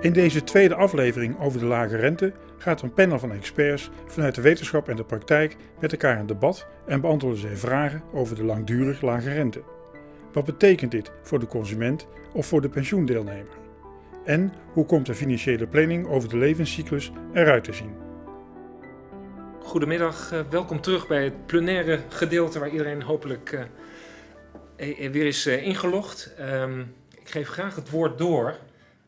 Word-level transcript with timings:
In 0.00 0.12
deze 0.12 0.44
tweede 0.44 0.74
aflevering 0.74 1.40
over 1.40 1.60
de 1.60 1.66
lage 1.66 1.96
rente 1.96 2.32
gaat 2.58 2.82
een 2.82 2.92
panel 2.92 3.18
van 3.18 3.32
experts 3.32 3.90
vanuit 4.06 4.34
de 4.34 4.40
wetenschap 4.40 4.88
en 4.88 4.96
de 4.96 5.04
praktijk 5.04 5.56
met 5.80 5.92
elkaar 5.92 6.18
in 6.18 6.26
debat 6.26 6.66
en 6.86 7.00
beantwoorden 7.00 7.40
zij 7.40 7.56
vragen 7.56 8.02
over 8.12 8.36
de 8.36 8.44
langdurig 8.44 9.00
lage 9.00 9.32
rente. 9.32 9.62
Wat 10.32 10.44
betekent 10.44 10.90
dit 10.90 11.10
voor 11.22 11.38
de 11.38 11.46
consument 11.46 12.06
of 12.32 12.46
voor 12.46 12.60
de 12.60 12.68
pensioendeelnemer? 12.68 13.56
En 14.24 14.52
hoe 14.72 14.86
komt 14.86 15.06
de 15.06 15.14
financiële 15.14 15.66
planning 15.66 16.06
over 16.06 16.28
de 16.28 16.36
levenscyclus 16.36 17.12
eruit 17.32 17.64
te 17.64 17.72
zien? 17.72 17.94
Goedemiddag, 19.62 20.32
uh, 20.32 20.40
welkom 20.50 20.80
terug 20.80 21.06
bij 21.06 21.24
het 21.24 21.46
plenaire 21.46 22.00
gedeelte 22.08 22.58
waar 22.58 22.70
iedereen 22.70 23.02
hopelijk 23.02 23.66
uh, 24.76 25.10
weer 25.10 25.26
is 25.26 25.46
uh, 25.46 25.66
ingelogd. 25.66 26.34
Um, 26.40 26.94
ik 27.20 27.28
geef 27.28 27.48
graag 27.48 27.74
het 27.74 27.90
woord 27.90 28.18
door 28.18 28.56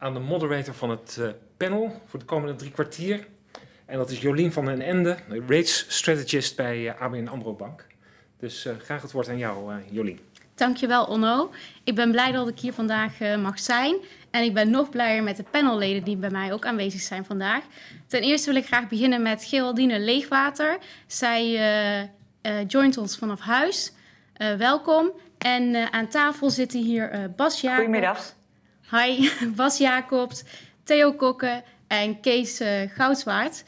aan 0.01 0.15
de 0.15 0.21
moderator 0.21 0.75
van 0.75 0.91
het 0.91 1.21
panel 1.57 2.01
voor 2.07 2.19
de 2.19 2.25
komende 2.25 2.57
drie 2.57 2.71
kwartier. 2.71 3.27
En 3.87 3.97
dat 3.97 4.11
is 4.11 4.21
Jolien 4.21 4.53
van 4.53 4.65
den 4.65 4.81
Ende, 4.81 5.17
rates 5.29 5.85
strategist 5.89 6.57
bij 6.57 6.95
ABN 6.99 7.27
AMRO 7.27 7.55
Bank. 7.55 7.87
Dus 8.39 8.67
graag 8.79 9.03
het 9.03 9.13
woord 9.13 9.29
aan 9.29 9.39
jou, 9.39 9.73
Jolien. 9.91 10.21
Dankjewel, 10.55 11.05
Onno. 11.05 11.51
Ik 11.85 11.95
ben 11.95 12.11
blij 12.11 12.33
dat 12.33 12.49
ik 12.49 12.59
hier 12.59 12.73
vandaag 12.73 13.19
mag 13.39 13.59
zijn. 13.59 13.97
En 14.31 14.43
ik 14.43 14.55
ben 14.55 14.71
nog 14.71 14.91
blijer 14.91 15.23
met 15.23 15.37
de 15.37 15.45
panelleden 15.51 16.05
die 16.05 16.17
bij 16.17 16.31
mij 16.31 16.53
ook 16.53 16.67
aanwezig 16.67 17.01
zijn 17.01 17.25
vandaag. 17.25 17.65
Ten 18.07 18.23
eerste 18.23 18.51
wil 18.53 18.61
ik 18.61 18.67
graag 18.67 18.89
beginnen 18.89 19.23
met 19.23 19.45
Geraldine 19.45 19.99
Leegwater. 19.99 20.79
Zij 21.07 21.45
uh, 21.45 22.53
uh, 22.53 22.69
joint 22.69 22.97
ons 22.97 23.19
vanaf 23.19 23.41
huis. 23.41 23.93
Uh, 24.37 24.55
welkom. 24.55 25.13
En 25.39 25.93
aan 25.93 26.09
tafel 26.09 26.51
zitten 26.51 26.81
hier 26.83 27.33
Bas 27.37 27.61
Jacobs. 27.61 27.85
Goedemiddag. 27.85 28.39
Hi, 28.91 29.31
Bas 29.57 29.79
Jacobs, 29.79 30.45
Theo 30.85 31.13
Kokke 31.13 31.63
en 31.87 32.21
Kees 32.21 32.61
Goudswaard. 32.95 33.65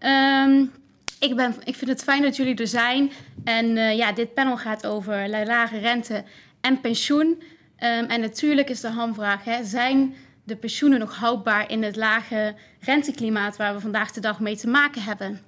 Um, 0.00 0.72
ik, 1.20 1.36
ben, 1.36 1.54
ik 1.64 1.74
vind 1.74 1.90
het 1.90 2.02
fijn 2.02 2.22
dat 2.22 2.36
jullie 2.36 2.56
er 2.56 2.66
zijn. 2.66 3.12
En 3.44 3.96
ja, 3.96 4.12
dit 4.12 4.34
panel 4.34 4.56
gaat 4.56 4.86
over 4.86 5.28
lage 5.28 5.78
rente 5.78 6.24
en 6.60 6.80
pensioen. 6.80 7.26
Um, 7.26 8.04
en 8.04 8.20
natuurlijk 8.20 8.70
is 8.70 8.80
de 8.80 8.88
hamvraag, 8.88 9.44
hè, 9.44 9.64
zijn 9.64 10.14
de 10.44 10.56
pensioenen 10.56 10.98
nog 10.98 11.16
houdbaar 11.16 11.70
in 11.70 11.82
het 11.82 11.96
lage 11.96 12.54
renteklimaat 12.80 13.56
waar 13.56 13.74
we 13.74 13.80
vandaag 13.80 14.12
de 14.12 14.20
dag 14.20 14.40
mee 14.40 14.56
te 14.56 14.68
maken 14.68 15.02
hebben? 15.02 15.40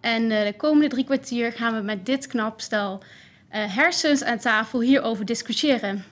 En 0.00 0.22
uh, 0.22 0.44
de 0.44 0.54
komende 0.56 0.88
drie 0.88 1.04
kwartier 1.04 1.52
gaan 1.52 1.74
we 1.74 1.80
met 1.80 2.06
dit 2.06 2.26
knap 2.26 2.60
stel 2.60 3.02
uh, 3.02 3.74
hersens 3.74 4.24
aan 4.24 4.38
tafel 4.38 4.80
hierover 4.80 5.24
discussiëren. 5.24 6.04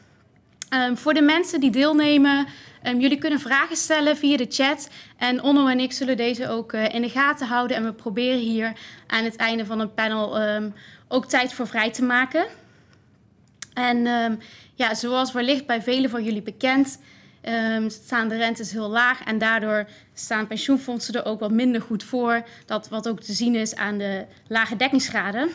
Um, 0.70 0.96
voor 0.96 1.14
de 1.14 1.22
mensen 1.22 1.60
die 1.60 1.70
deelnemen, 1.70 2.46
um, 2.86 3.00
jullie 3.00 3.18
kunnen 3.18 3.40
vragen 3.40 3.76
stellen 3.76 4.16
via 4.16 4.36
de 4.36 4.46
chat. 4.48 4.88
En 5.16 5.42
Onno 5.42 5.66
en 5.66 5.80
ik 5.80 5.92
zullen 5.92 6.16
deze 6.16 6.48
ook 6.48 6.72
uh, 6.72 6.94
in 6.94 7.02
de 7.02 7.08
gaten 7.08 7.46
houden. 7.46 7.76
En 7.76 7.84
we 7.84 7.92
proberen 7.92 8.38
hier 8.38 8.72
aan 9.06 9.24
het 9.24 9.36
einde 9.36 9.66
van 9.66 9.78
het 9.78 9.94
panel 9.94 10.42
um, 10.42 10.74
ook 11.08 11.26
tijd 11.26 11.52
voor 11.52 11.66
vrij 11.66 11.90
te 11.90 12.02
maken. 12.02 12.46
En 13.74 14.06
ja, 14.74 14.94
zoals 14.94 15.32
wellicht 15.32 15.66
bij 15.66 15.82
velen 15.82 16.10
van 16.10 16.24
jullie 16.24 16.42
bekend, 16.42 16.98
staan 17.86 18.28
de 18.28 18.36
rentes 18.36 18.72
heel 18.72 18.88
laag. 18.88 19.24
En 19.24 19.38
daardoor 19.38 19.88
staan 20.14 20.46
pensioenfondsen 20.46 21.14
er 21.14 21.24
ook 21.24 21.40
wat 21.40 21.50
minder 21.50 21.80
goed 21.80 22.04
voor. 22.04 22.46
Dat 22.66 22.88
wat 22.88 23.08
ook 23.08 23.20
te 23.20 23.32
zien 23.32 23.54
is 23.54 23.74
aan 23.74 23.98
de 23.98 24.24
lage 24.48 24.76
dekkingsgraden. 24.76 25.50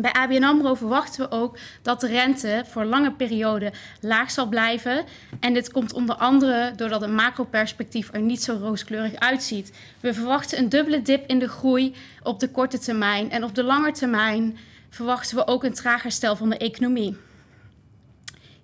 Bij 0.00 0.12
ABN 0.12 0.42
AMRO 0.42 0.74
verwachten 0.74 1.20
we 1.20 1.36
ook 1.36 1.58
dat 1.82 2.00
de 2.00 2.06
rente 2.06 2.64
voor 2.66 2.84
lange 2.84 3.12
periode 3.12 3.72
laag 4.00 4.30
zal 4.30 4.46
blijven. 4.46 5.04
En 5.40 5.54
dit 5.54 5.72
komt 5.72 5.92
onder 5.92 6.16
andere 6.16 6.72
doordat 6.76 7.00
het 7.00 7.10
macroperspectief 7.10 8.08
er 8.12 8.20
niet 8.20 8.42
zo 8.42 8.56
rooskleurig 8.60 9.14
uitziet. 9.14 9.72
We 10.00 10.14
verwachten 10.14 10.58
een 10.58 10.68
dubbele 10.68 11.02
dip 11.02 11.28
in 11.28 11.38
de 11.38 11.48
groei 11.48 11.94
op 12.22 12.40
de 12.40 12.50
korte 12.50 12.78
termijn. 12.78 13.30
En 13.30 13.44
op 13.44 13.54
de 13.54 13.62
lange 13.62 13.92
termijn 13.92 14.56
verwachten 14.90 15.36
we 15.36 15.46
ook 15.46 15.64
een 15.64 15.74
traag 15.74 16.02
herstel 16.02 16.36
van 16.36 16.50
de 16.50 16.56
economie. 16.56 17.16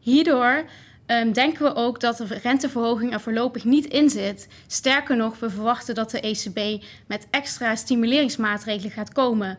Hierdoor 0.00 0.64
um, 1.06 1.32
denken 1.32 1.64
we 1.64 1.74
ook 1.74 2.00
dat 2.00 2.16
de 2.16 2.38
renteverhoging 2.42 3.12
er 3.12 3.20
voorlopig 3.20 3.64
niet 3.64 3.86
in 3.86 4.10
zit. 4.10 4.48
Sterker 4.66 5.16
nog, 5.16 5.38
we 5.38 5.50
verwachten 5.50 5.94
dat 5.94 6.10
de 6.10 6.20
ECB 6.20 6.84
met 7.06 7.26
extra 7.30 7.74
stimuleringsmaatregelen 7.74 8.92
gaat 8.92 9.12
komen. 9.12 9.58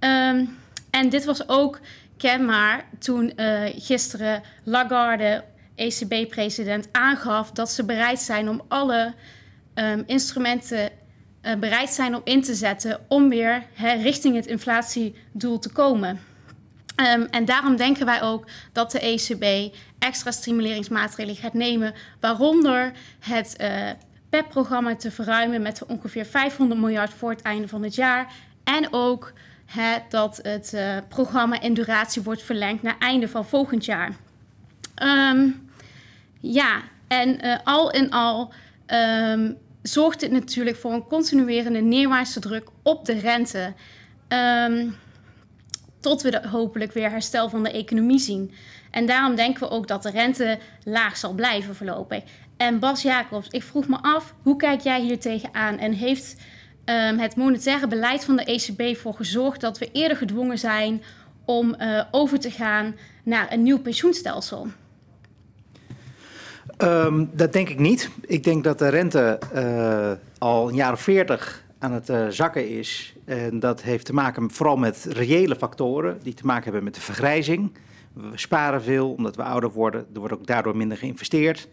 Um, 0.00 0.56
en 0.98 1.08
dit 1.08 1.24
was 1.24 1.48
ook 1.48 1.80
kenbaar 2.16 2.84
toen 2.98 3.32
uh, 3.36 3.62
gisteren 3.76 4.42
Lagarde, 4.64 5.44
ECB-president, 5.74 6.88
aangaf 6.92 7.50
dat 7.50 7.70
ze 7.70 7.84
bereid 7.84 8.18
zijn 8.18 8.48
om 8.48 8.62
alle 8.68 9.14
um, 9.74 10.02
instrumenten 10.06 10.90
uh, 11.42 11.54
bereid 11.54 11.88
zijn 11.88 12.14
om 12.14 12.20
in 12.24 12.42
te 12.42 12.54
zetten 12.54 13.00
om 13.08 13.28
weer 13.28 13.62
richting 13.76 14.34
het 14.34 14.46
inflatiedoel 14.46 15.58
te 15.58 15.72
komen. 15.72 16.20
Um, 17.14 17.26
en 17.30 17.44
daarom 17.44 17.76
denken 17.76 18.06
wij 18.06 18.22
ook 18.22 18.44
dat 18.72 18.90
de 18.90 19.00
ECB 19.00 19.74
extra 19.98 20.30
stimuleringsmaatregelen 20.30 21.36
gaat 21.36 21.54
nemen, 21.54 21.94
waaronder 22.20 22.92
het 23.18 23.56
uh, 23.60 23.90
PEP-programma 24.30 24.96
te 24.96 25.10
verruimen 25.10 25.62
met 25.62 25.86
ongeveer 25.86 26.24
500 26.24 26.80
miljard 26.80 27.12
voor 27.12 27.30
het 27.30 27.42
einde 27.42 27.68
van 27.68 27.82
het 27.82 27.94
jaar. 27.94 28.32
En 28.64 28.86
ook 28.90 29.32
dat 30.08 30.38
het 30.42 30.72
uh, 30.74 30.96
programma 31.08 31.60
in 31.60 31.74
duratie 31.74 32.22
wordt 32.22 32.42
verlengd 32.42 32.82
naar 32.82 32.98
einde 32.98 33.28
van 33.28 33.46
volgend 33.46 33.84
jaar. 33.84 34.16
Um, 35.02 35.70
ja, 36.40 36.82
en 37.08 37.46
uh, 37.46 37.56
al 37.64 37.90
in 37.90 38.10
al 38.10 38.52
um, 38.86 39.56
zorgt 39.82 40.20
dit 40.20 40.30
natuurlijk 40.30 40.76
voor 40.76 40.92
een 40.92 41.06
continuerende 41.06 41.80
neerwaartse 41.80 42.40
druk 42.40 42.68
op 42.82 43.04
de 43.04 43.18
rente. 43.18 43.74
Um, 44.28 44.96
tot 46.00 46.22
we 46.22 46.48
hopelijk 46.50 46.92
weer 46.92 47.10
herstel 47.10 47.48
van 47.48 47.62
de 47.62 47.70
economie 47.70 48.18
zien. 48.18 48.52
En 48.90 49.06
daarom 49.06 49.34
denken 49.34 49.62
we 49.62 49.70
ook 49.70 49.88
dat 49.88 50.02
de 50.02 50.10
rente 50.10 50.58
laag 50.84 51.16
zal 51.16 51.32
blijven 51.32 51.74
voorlopig. 51.74 52.22
En 52.56 52.78
Bas 52.78 53.02
Jacobs, 53.02 53.48
ik 53.48 53.62
vroeg 53.62 53.88
me 53.88 53.98
af, 54.00 54.34
hoe 54.42 54.56
kijk 54.56 54.80
jij 54.80 55.00
hier 55.00 55.18
tegenaan? 55.18 55.78
En 55.78 55.92
heeft 55.92 56.36
um, 56.88 57.18
het 57.18 57.36
monetaire 57.36 57.88
beleid 57.88 58.24
van 58.24 58.36
de 58.36 58.44
ECB 58.44 58.96
voor 58.96 59.14
gezorgd 59.14 59.60
dat 59.60 59.78
we 59.78 59.88
eerder 59.92 60.16
gedwongen 60.16 60.58
zijn 60.58 61.02
om 61.44 61.74
uh, 61.78 62.02
over 62.10 62.38
te 62.38 62.50
gaan 62.50 62.96
naar 63.22 63.52
een 63.52 63.62
nieuw 63.62 63.78
pensioenstelsel? 63.78 64.66
Um, 66.78 67.30
dat 67.32 67.52
denk 67.52 67.68
ik 67.68 67.78
niet. 67.78 68.10
Ik 68.20 68.44
denk 68.44 68.64
dat 68.64 68.78
de 68.78 68.88
rente 68.88 69.38
uh, 69.54 70.12
al 70.38 70.68
een 70.68 70.74
jaar 70.74 70.92
of 70.92 71.00
veertig 71.00 71.64
aan 71.78 71.92
het 71.92 72.08
uh, 72.08 72.28
zakken 72.28 72.68
is. 72.68 73.14
En 73.24 73.60
dat 73.60 73.82
heeft 73.82 74.04
te 74.04 74.12
maken 74.12 74.50
vooral 74.50 74.76
met 74.76 75.06
reële 75.10 75.56
factoren 75.56 76.18
die 76.22 76.34
te 76.34 76.46
maken 76.46 76.64
hebben 76.64 76.84
met 76.84 76.94
de 76.94 77.00
vergrijzing. 77.00 77.72
We 78.12 78.30
sparen 78.34 78.82
veel 78.82 79.12
omdat 79.12 79.36
we 79.36 79.42
ouder 79.42 79.70
worden. 79.70 80.06
Er 80.14 80.18
wordt 80.18 80.34
ook 80.34 80.46
daardoor 80.46 80.76
minder 80.76 80.98
geïnvesteerd. 80.98 81.68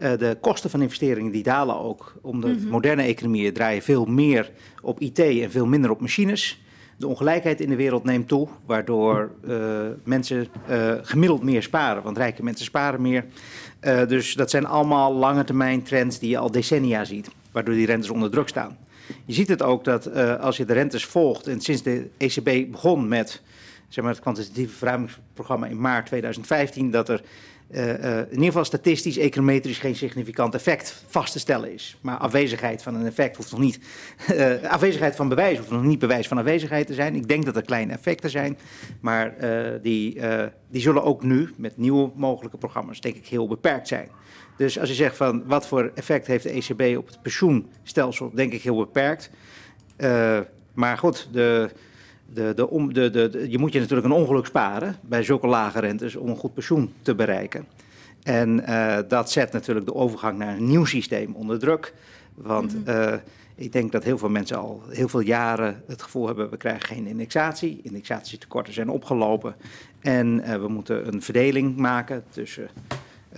Uh, 0.00 0.18
de 0.18 0.36
kosten 0.40 0.70
van 0.70 0.82
investeringen 0.82 1.32
die 1.32 1.42
dalen 1.42 1.80
ook. 1.80 2.14
Omdat 2.20 2.50
mm 2.50 2.58
-hmm. 2.58 2.68
moderne 2.68 3.02
economieën 3.02 3.52
draaien 3.52 3.82
veel 3.82 4.04
meer 4.04 4.50
op 4.82 5.00
IT 5.00 5.18
en 5.18 5.50
veel 5.50 5.66
minder 5.66 5.90
op 5.90 6.00
machines. 6.00 6.62
De 6.96 7.06
ongelijkheid 7.06 7.60
in 7.60 7.68
de 7.68 7.76
wereld 7.76 8.04
neemt 8.04 8.28
toe, 8.28 8.48
waardoor 8.66 9.30
uh, 9.48 9.86
mensen 10.04 10.46
uh, 10.70 10.92
gemiddeld 11.02 11.42
meer 11.42 11.62
sparen. 11.62 12.02
Want 12.02 12.16
rijke 12.16 12.42
mensen 12.42 12.64
sparen 12.64 13.02
meer. 13.02 13.24
Uh, 13.80 14.06
dus 14.06 14.34
dat 14.34 14.50
zijn 14.50 14.66
allemaal 14.66 15.14
lange 15.14 15.44
termijn 15.44 15.82
trends 15.82 16.18
die 16.18 16.30
je 16.30 16.38
al 16.38 16.50
decennia 16.50 17.04
ziet, 17.04 17.30
waardoor 17.52 17.74
die 17.74 17.86
rentes 17.86 18.10
onder 18.10 18.30
druk 18.30 18.48
staan. 18.48 18.76
Je 19.24 19.32
ziet 19.32 19.48
het 19.48 19.62
ook 19.62 19.84
dat 19.84 20.14
als 20.40 20.56
je 20.56 20.64
de 20.64 20.72
rentes 20.72 21.04
volgt 21.04 21.46
en 21.46 21.60
sinds 21.60 21.82
de 21.82 22.08
ECB 22.16 22.70
begon 22.70 23.08
met 23.08 23.42
zeg 23.90 24.04
maar, 24.04 24.12
het 24.12 24.22
kwantitatieve 24.22 24.76
verruimingsprogramma 24.76 25.66
in 25.66 25.80
maart 25.80 26.06
2015, 26.06 26.90
dat 26.90 27.08
er 27.08 27.22
in 27.70 28.26
ieder 28.30 28.44
geval 28.44 28.64
statistisch, 28.64 29.16
econometrisch 29.16 29.78
geen 29.78 29.96
significant 29.96 30.54
effect 30.54 31.04
vast 31.06 31.32
te 31.32 31.38
stellen 31.38 31.72
is. 31.72 31.96
Maar 32.00 32.16
afwezigheid 32.16 32.82
van 32.82 32.94
een 32.94 33.06
effect 33.06 33.36
hoeft 33.36 33.50
nog 33.50 33.60
niet, 33.60 33.78
uh, 34.32 34.62
afwezigheid 34.76 35.16
van 35.16 35.28
bewijs 35.28 35.58
hoeft 35.58 35.70
nog 35.70 35.82
niet 35.82 35.98
bewijs 35.98 36.28
van 36.28 36.38
afwezigheid 36.38 36.86
te 36.86 36.94
zijn. 36.94 37.14
Ik 37.14 37.28
denk 37.28 37.44
dat 37.44 37.56
er 37.56 37.62
kleine 37.62 37.92
effecten 37.92 38.30
zijn, 38.30 38.58
maar 39.00 39.34
die, 39.82 40.20
die 40.70 40.80
zullen 40.80 41.04
ook 41.04 41.22
nu 41.22 41.50
met 41.56 41.76
nieuwe 41.76 42.10
mogelijke 42.14 42.56
programma's 42.56 43.00
denk 43.00 43.16
ik 43.16 43.26
heel 43.26 43.48
beperkt 43.48 43.88
zijn. 43.88 44.08
Dus 44.56 44.78
als 44.78 44.88
je 44.88 44.94
zegt 44.94 45.16
van 45.16 45.42
wat 45.46 45.66
voor 45.66 45.90
effect 45.94 46.26
heeft 46.26 46.42
de 46.42 46.50
ECB 46.50 46.98
op 46.98 47.06
het 47.06 47.22
pensioenstelsel, 47.22 48.30
denk 48.34 48.52
ik 48.52 48.62
heel 48.62 48.76
beperkt. 48.76 49.30
Maar 50.74 50.98
goed, 50.98 51.28
de, 51.32 51.70
de, 52.34 52.54
de, 52.54 53.10
de, 53.10 53.30
de, 53.30 53.50
je 53.50 53.58
moet 53.58 53.72
je 53.72 53.78
natuurlijk 53.80 54.06
een 54.06 54.14
ongeluk 54.14 54.46
sparen 54.46 54.96
bij 55.00 55.22
zulke 55.22 55.46
lage 55.46 55.80
rentes 55.80 56.16
om 56.16 56.28
een 56.28 56.36
goed 56.36 56.54
pensioen 56.54 56.92
te 57.02 57.14
bereiken. 57.14 57.66
En 58.22 58.62
uh, 58.68 58.98
dat 59.08 59.30
zet 59.30 59.52
natuurlijk 59.52 59.86
de 59.86 59.94
overgang 59.94 60.38
naar 60.38 60.56
een 60.56 60.66
nieuw 60.66 60.84
systeem 60.84 61.34
onder 61.34 61.58
druk. 61.58 61.94
Want 62.34 62.74
mm 62.74 62.82
-hmm. 62.84 62.94
uh, 62.94 63.14
ik 63.54 63.72
denk 63.72 63.92
dat 63.92 64.04
heel 64.04 64.18
veel 64.18 64.28
mensen 64.28 64.58
al 64.58 64.82
heel 64.88 65.08
veel 65.08 65.20
jaren 65.20 65.82
het 65.86 66.02
gevoel 66.02 66.26
hebben: 66.26 66.50
we 66.50 66.56
krijgen 66.56 66.86
geen 66.86 67.06
indexatie. 67.06 67.80
Indexatietekorten 67.82 68.72
zijn 68.72 68.88
opgelopen. 68.88 69.54
En 70.00 70.40
uh, 70.40 70.54
we 70.54 70.68
moeten 70.68 71.06
een 71.14 71.22
verdeling 71.22 71.76
maken 71.76 72.24
tussen 72.30 72.68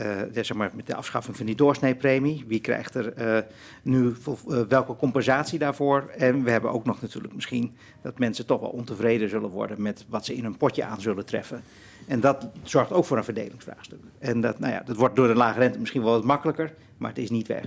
uh, 0.00 0.20
zeg 0.32 0.54
maar 0.54 0.70
met 0.74 0.86
de 0.86 0.94
afschaffing 0.94 1.36
van 1.36 1.46
die 1.46 1.54
doorsneepremie. 1.54 2.44
Wie 2.46 2.60
krijgt 2.60 2.94
er 2.94 3.36
uh, 3.36 3.42
nu 3.82 4.14
uh, 4.48 4.60
welke 4.68 4.96
compensatie 4.96 5.58
daarvoor? 5.58 6.12
En 6.16 6.44
we 6.44 6.50
hebben 6.50 6.70
ook 6.70 6.84
nog 6.84 7.00
natuurlijk 7.00 7.34
misschien 7.34 7.76
dat 8.02 8.18
mensen 8.18 8.46
toch 8.46 8.60
wel 8.60 8.70
ontevreden 8.70 9.28
zullen 9.28 9.50
worden 9.50 9.82
met 9.82 10.04
wat 10.08 10.24
ze 10.24 10.34
in 10.34 10.44
hun 10.44 10.56
potje 10.56 10.84
aan 10.84 11.00
zullen 11.00 11.26
treffen. 11.26 11.62
En 12.06 12.20
dat 12.20 12.48
zorgt 12.62 12.92
ook 12.92 13.04
voor 13.04 13.16
een 13.16 13.24
verdelingsvraagstuk. 13.24 14.00
En 14.18 14.40
dat, 14.40 14.58
nou 14.58 14.72
ja, 14.72 14.82
dat 14.84 14.96
wordt 14.96 15.16
door 15.16 15.28
de 15.28 15.34
lage 15.34 15.58
rente 15.58 15.78
misschien 15.78 16.02
wel 16.02 16.12
wat 16.12 16.24
makkelijker, 16.24 16.74
maar 16.96 17.08
het 17.08 17.18
is 17.18 17.30
niet 17.30 17.46
weg. 17.46 17.64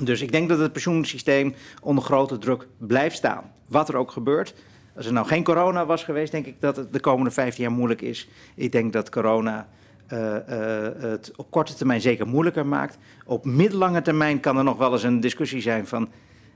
Dus 0.00 0.20
ik 0.20 0.32
denk 0.32 0.48
dat 0.48 0.58
het 0.58 0.72
pensioensysteem 0.72 1.54
onder 1.82 2.04
grote 2.04 2.38
druk 2.38 2.66
blijft 2.78 3.16
staan. 3.16 3.52
Wat 3.66 3.88
er 3.88 3.96
ook 3.96 4.10
gebeurt. 4.10 4.54
Als 4.96 5.06
er 5.06 5.12
nou 5.12 5.26
geen 5.26 5.44
corona 5.44 5.86
was 5.86 6.04
geweest, 6.04 6.32
denk 6.32 6.46
ik 6.46 6.60
dat 6.60 6.76
het 6.76 6.92
de 6.92 7.00
komende 7.00 7.30
15 7.30 7.62
jaar 7.62 7.72
moeilijk 7.72 8.02
is. 8.02 8.28
Ik 8.54 8.72
denk 8.72 8.92
dat 8.92 9.10
corona 9.10 9.68
uh, 10.12 10.18
uh, 10.18 10.88
het 10.96 11.32
op 11.36 11.50
korte 11.50 11.74
termijn 11.74 12.00
zeker 12.00 12.26
moeilijker 12.26 12.66
maakt. 12.66 12.98
Op 13.24 13.44
middellange 13.44 14.02
termijn 14.02 14.40
kan 14.40 14.56
er 14.56 14.64
nog 14.64 14.76
wel 14.76 14.92
eens 14.92 15.02
een 15.02 15.20
discussie 15.20 15.60
zijn 15.60 15.86
van... 15.86 16.08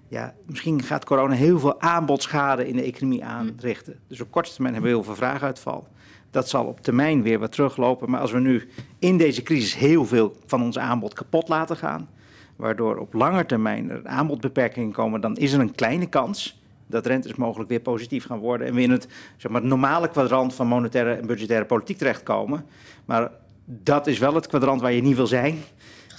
ja, 0.09 0.35
misschien 0.47 0.83
gaat 0.83 1.05
corona 1.05 1.35
heel 1.35 1.59
veel 1.59 1.81
aanbodschade 1.81 2.69
in 2.69 2.77
de 2.77 2.83
economie 2.83 3.25
aanrichten. 3.25 3.99
Dus 4.09 4.21
op 4.21 4.31
korte 4.31 4.53
termijn 4.53 4.75
hebben 4.75 4.93
we 4.93 4.97
heel 4.97 5.07
veel 5.07 5.17
vraaguitval. 5.17 5.89
Dat 6.31 6.49
zal 6.49 6.65
op 6.65 6.81
termijn 6.81 7.23
weer 7.23 7.39
wat 7.39 7.53
teruglopen. 7.53 8.11
Maar 8.11 8.21
als 8.21 8.33
we 8.33 8.41
nu 8.41 8.69
in 8.99 9.19
deze 9.19 9.43
crisis 9.43 9.75
heel 9.75 10.05
veel 10.05 10.37
van 10.47 10.63
ons 10.63 10.79
aanbod 10.79 11.15
kapot 11.15 11.49
laten 11.49 11.77
gaan... 11.77 12.09
waardoor 12.57 12.97
op 12.97 13.13
lange 13.13 13.47
termijn 13.47 13.91
er 13.91 14.07
aanbodbeperkingen 14.07 14.93
komen... 14.93 15.21
dan 15.21 15.37
is 15.37 15.53
er 15.53 15.61
een 15.61 15.75
kleine 15.75 16.07
kans 16.07 16.63
dat 16.87 17.07
rentes 17.07 17.35
mogelijk 17.35 17.71
weer 17.71 17.81
positief 17.81 18.27
gaan 18.27 18.39
worden... 18.39 18.67
en 18.67 18.75
we 18.75 18.83
in 18.83 18.91
het, 18.91 19.09
zeg 19.37 19.53
maar, 19.53 19.65
normale 19.65 20.09
kwadrant 20.09 20.55
van 20.55 20.67
monetaire 20.67 21.15
en 21.15 21.27
budgettaire 21.27 21.67
politiek 21.67 21.99
terechtkomen... 21.99 22.65
Maar 23.05 23.31
dat 23.65 24.07
is 24.07 24.19
wel 24.19 24.35
het 24.35 24.47
kwadrant 24.47 24.81
waar 24.81 24.93
je 24.93 25.03
niet 25.03 25.17
wil 25.17 25.27
zijn. 25.27 25.63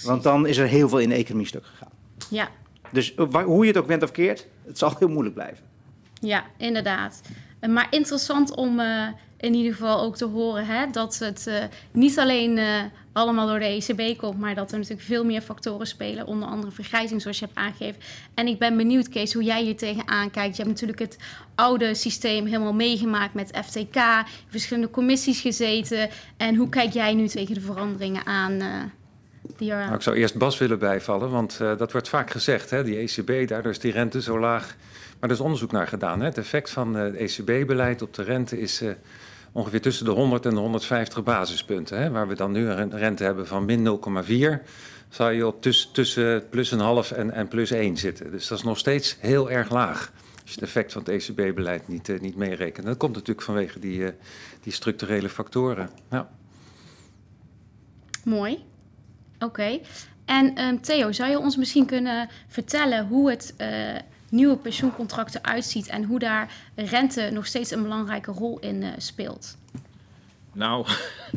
Want 0.02 0.22
dan 0.22 0.46
is 0.46 0.56
er 0.56 0.66
heel 0.66 0.88
veel 0.88 0.98
in 0.98 1.08
de 1.08 1.14
economie 1.14 1.46
stuk 1.46 1.66
gegaan. 1.66 1.90
Ja. 2.30 2.48
Dus 2.92 3.14
hoe 3.44 3.64
je 3.64 3.70
het 3.70 3.80
ook 3.80 3.86
bent 3.86 4.02
of 4.02 4.10
keert, 4.10 4.46
het 4.66 4.78
zal 4.78 4.94
heel 4.98 5.08
moeilijk 5.08 5.34
blijven. 5.34 5.64
Ja, 6.20 6.44
inderdaad. 6.56 7.20
Maar 7.68 7.86
interessant 7.90 8.54
om 8.54 8.80
uh, 8.80 9.06
in 9.46 9.54
ieder 9.54 9.72
geval 9.72 10.00
ook 10.00 10.16
te 10.16 10.24
horen 10.24 10.66
hè, 10.66 10.90
dat 10.90 11.18
het 11.18 11.46
uh, 11.48 11.54
niet 11.90 12.18
alleen 12.18 12.56
uh, 12.56 12.82
allemaal 13.12 13.46
door 13.46 13.58
de 13.58 13.64
ECB 13.64 14.18
komt, 14.18 14.38
maar 14.38 14.54
dat 14.54 14.72
er 14.72 14.78
natuurlijk 14.78 15.06
veel 15.06 15.24
meer 15.24 15.40
factoren 15.40 15.86
spelen, 15.86 16.26
onder 16.26 16.48
andere 16.48 16.72
vergrijzing, 16.72 17.22
zoals 17.22 17.38
je 17.38 17.44
hebt 17.44 17.58
aangegeven. 17.58 18.00
En 18.34 18.46
ik 18.46 18.58
ben 18.58 18.76
benieuwd, 18.76 19.08
Kees, 19.08 19.32
hoe 19.32 19.42
jij 19.42 19.62
hier 19.62 19.76
tegenaan 19.76 20.30
kijkt. 20.30 20.56
Je 20.56 20.62
hebt 20.62 20.74
natuurlijk 20.74 20.98
het 20.98 21.18
oude 21.54 21.94
systeem 21.94 22.46
helemaal 22.46 22.72
meegemaakt 22.72 23.34
met 23.34 23.58
FTK, 23.64 23.98
verschillende 24.48 24.90
commissies 24.90 25.40
gezeten. 25.40 26.08
En 26.36 26.54
hoe 26.54 26.68
kijk 26.68 26.92
jij 26.92 27.14
nu 27.14 27.28
tegen 27.28 27.54
de 27.54 27.60
veranderingen 27.60 28.26
aan? 28.26 28.52
Er... 28.60 28.90
nou, 29.58 29.94
ik 29.94 30.02
zou 30.02 30.16
eerst 30.16 30.36
Bas 30.38 30.58
willen 30.58 30.78
bijvallen, 30.78 31.30
want 31.30 31.58
dat 31.58 31.92
wordt 31.92 32.08
vaak 32.08 32.30
gezegd, 32.30 32.70
hè, 32.70 32.84
die 32.84 32.96
ECB, 32.96 33.48
daardoor 33.48 33.72
is 33.72 33.78
die 33.78 33.92
rente 33.92 34.22
zo 34.22 34.38
laag. 34.38 34.76
Maar 35.20 35.28
er 35.30 35.36
is 35.36 35.42
onderzoek 35.42 35.72
naar 35.72 35.86
gedaan. 35.86 36.20
Hè. 36.20 36.26
Het 36.26 36.38
effect 36.38 36.70
van 36.70 36.94
het 36.94 37.14
ECB-beleid 37.14 38.02
op 38.02 38.14
de 38.14 38.22
rente 38.22 38.60
is 38.60 38.82
ongeveer 39.56 39.80
tussen 39.80 40.04
de 40.04 40.10
100 40.10 40.46
en 40.46 40.54
de 40.54 40.60
150 40.60 41.22
basispunten. 41.22 41.98
Hè. 41.98 42.10
Waar 42.10 42.28
we 42.28 42.34
dan 42.34 42.52
nu 42.52 42.68
een 42.68 42.98
rente 42.98 43.24
hebben 43.24 43.46
van 43.46 43.64
min 43.64 44.00
0,4, 44.58 44.62
zou 45.08 45.32
je 45.32 45.46
op 45.46 45.62
tuss 45.62 45.90
tussen 45.92 46.48
plus 46.48 46.70
een 46.70 46.80
half 46.80 47.10
en, 47.10 47.30
en 47.30 47.48
plus 47.48 47.70
1 47.70 47.96
zitten. 47.96 48.30
Dus 48.30 48.48
dat 48.48 48.58
is 48.58 48.64
nog 48.64 48.78
steeds 48.78 49.16
heel 49.20 49.50
erg 49.50 49.70
laag. 49.70 50.12
Als 50.42 50.54
je 50.54 50.60
het 50.60 50.62
effect 50.62 50.92
van 50.92 51.02
het 51.02 51.10
ECB-beleid 51.10 51.88
niet, 51.88 52.08
uh, 52.08 52.20
niet 52.20 52.36
meerekent. 52.36 52.86
Dat 52.86 52.96
komt 52.96 53.14
natuurlijk 53.14 53.46
vanwege 53.46 53.78
die, 53.78 53.98
uh, 53.98 54.08
die 54.62 54.72
structurele 54.72 55.28
factoren. 55.28 55.90
Ja. 56.10 56.28
Mooi. 58.24 58.64
Oké. 59.38 59.80
En 60.24 60.62
um, 60.62 60.80
Theo, 60.80 61.12
zou 61.12 61.30
je 61.30 61.38
ons 61.38 61.56
misschien 61.56 61.86
kunnen 61.86 62.28
vertellen 62.46 63.06
hoe 63.06 63.30
het 63.30 63.54
uh, 63.60 63.68
nieuwe 64.28 64.56
pensioencontracten 64.56 65.44
uitziet 65.44 65.86
en 65.86 66.04
hoe 66.04 66.18
daar 66.18 66.52
rente 66.74 67.30
nog 67.32 67.46
steeds 67.46 67.70
een 67.70 67.82
belangrijke 67.82 68.32
rol 68.32 68.58
in 68.58 68.82
uh, 68.82 68.88
speelt? 68.96 69.56
Nou, 70.52 70.86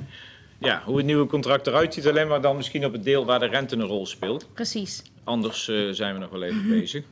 ja, 0.60 0.82
hoe 0.86 0.98
het 0.98 1.06
nieuwe 1.06 1.26
contract 1.26 1.68
eruit 1.68 1.94
ziet, 1.94 2.08
alleen 2.08 2.28
maar 2.28 2.42
dan 2.42 2.56
misschien 2.56 2.86
op 2.86 2.94
het 2.94 3.04
deel 3.04 3.26
waar 3.26 3.40
de 3.40 3.46
rente 3.46 3.76
een 3.76 3.82
rol 3.82 4.06
speelt. 4.06 4.54
Precies. 4.54 5.02
Anders 5.24 5.68
uh, 5.68 5.94
zijn 5.94 6.14
we 6.14 6.20
nog 6.20 6.30
wel 6.30 6.44
even 6.44 6.70
bezig. 6.70 7.04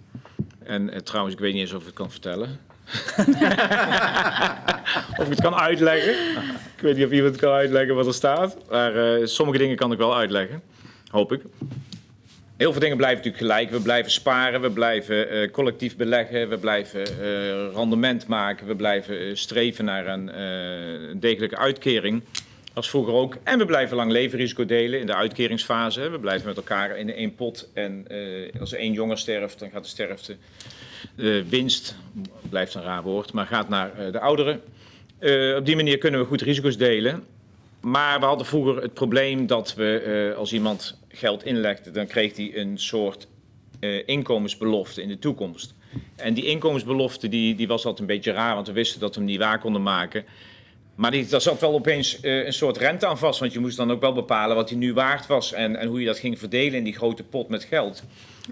En 0.64 0.94
uh, 0.94 1.00
trouwens, 1.00 1.36
ik 1.36 1.42
weet 1.42 1.54
niet 1.54 1.62
eens 1.62 1.74
of 1.74 1.80
ik 1.80 1.86
het 1.86 1.96
kan 1.96 2.12
vertellen. 2.12 2.50
of 5.20 5.26
ik 5.26 5.30
het 5.30 5.42
kan 5.42 5.56
uitleggen. 5.56 6.14
Ik 6.76 6.82
weet 6.82 6.96
niet 6.96 7.06
of 7.06 7.12
iemand 7.12 7.36
kan 7.36 7.54
uitleggen 7.54 7.96
wat 7.96 8.06
er 8.06 8.14
staat. 8.14 8.58
Maar 8.70 9.28
sommige 9.28 9.58
dingen 9.58 9.76
kan 9.76 9.92
ik 9.92 9.98
wel 9.98 10.16
uitleggen. 10.16 10.62
Hoop 11.08 11.32
ik. 11.32 11.42
Heel 12.58 12.72
veel 12.72 12.82
dingen 12.82 12.98
blijven 12.98 13.18
natuurlijk 13.18 13.44
gelijk. 13.44 13.70
We 13.70 13.82
blijven 13.82 14.12
sparen, 14.12 14.62
we 14.62 14.70
blijven 14.70 15.34
uh, 15.34 15.52
collectief 15.52 15.96
beleggen, 15.96 16.50
we 16.50 16.58
blijven 16.58 17.02
uh, 17.02 17.74
rendement 17.74 18.28
maken, 18.28 18.68
we 18.68 18.76
blijven 18.76 19.22
uh, 19.22 19.36
streven 19.36 19.86
naar 19.86 20.08
een 20.08 21.20
degelijke 21.20 21.58
uitkering. 21.58 22.24
Als 22.74 22.90
vroeger 22.90 23.14
ook. 23.14 23.38
En 23.44 23.58
we 23.58 23.66
blijven 23.66 23.96
lang 23.96 24.12
levenrisico 24.12 24.66
delen 24.66 25.00
in 25.00 25.06
de 25.06 25.16
uitkeringsfase. 25.16 26.10
We 26.10 26.20
blijven 26.20 26.48
met 26.48 26.58
elkaar 26.58 26.98
in 26.98 27.14
één 27.14 27.36
pot. 27.36 27.70
En 27.74 28.08
als 28.60 28.74
één 28.74 28.94
jonger 28.94 29.18
sterft, 29.18 29.60
dan 29.60 29.70
gaat 29.70 29.84
de 29.84 29.90
sterfte, 29.90 30.36
de 31.16 31.46
winst, 31.50 31.96
blijft 32.50 32.74
een 32.74 32.84
raar 32.84 33.04
woord, 33.04 33.34
maar 33.34 33.46
gaat 33.46 33.70
naar 33.70 34.12
de 34.12 34.20
ouderen. 34.20 34.62
op 35.58 35.66
die 35.66 35.76
manier 35.76 35.98
kunnen 35.98 36.20
we 36.20 36.26
goed 36.26 36.42
risico's 36.42 36.78
delen. 36.78 37.24
Maar 37.82 38.20
we 38.20 38.26
hadden 38.26 38.46
vroeger 38.46 38.82
het 38.82 38.94
probleem 38.94 39.48
dat 39.48 39.74
we, 39.76 40.34
als 40.38 40.54
iemand 40.54 40.98
geld 41.18 41.46
inlegde, 41.46 41.92
dan 41.92 42.08
kreeg 42.08 42.36
hij 42.36 42.58
een 42.58 42.78
soort 42.78 43.28
uh, 43.80 44.04
inkomensbelofte 44.06 45.02
in 45.02 45.08
de 45.08 45.20
toekomst. 45.20 45.74
En 46.16 46.34
die 46.34 46.46
inkomensbelofte 46.46 47.30
die, 47.30 47.56
die 47.56 47.68
was 47.68 47.86
altijd 47.86 48.00
een 48.00 48.16
beetje 48.16 48.32
raar, 48.32 48.56
want 48.56 48.68
we 48.68 48.74
wisten 48.74 49.00
dat 49.00 49.16
we 49.16 49.22
hem 49.22 49.30
niet 49.30 49.40
waar 49.40 49.60
konden 49.60 49.84
maken. 49.84 50.26
Maar 50.96 51.12
die, 51.12 51.28
daar 51.28 51.42
zat 51.42 51.60
wel 51.60 51.74
opeens 51.74 52.18
uh, 52.22 52.46
een 52.46 52.54
soort 52.54 52.78
rente 52.78 53.06
aan 53.06 53.18
vast, 53.18 53.40
want 53.40 53.54
je 53.54 53.60
moest 53.60 53.78
dan 53.78 53.92
ook 53.92 54.02
wel 54.02 54.14
bepalen 54.14 54.56
wat 54.56 54.70
hij 54.70 54.78
nu 54.78 54.94
waard 54.94 55.28
was 55.28 55.54
en, 55.54 55.76
en 55.76 55.88
hoe 55.88 56.00
je 56.00 56.06
dat 56.06 56.20
ging 56.20 56.40
verdelen 56.40 56.78
in 56.78 56.84
die 56.84 56.96
grote 56.96 57.24
pot 57.24 57.50
met 57.50 57.64
geld. 57.64 58.04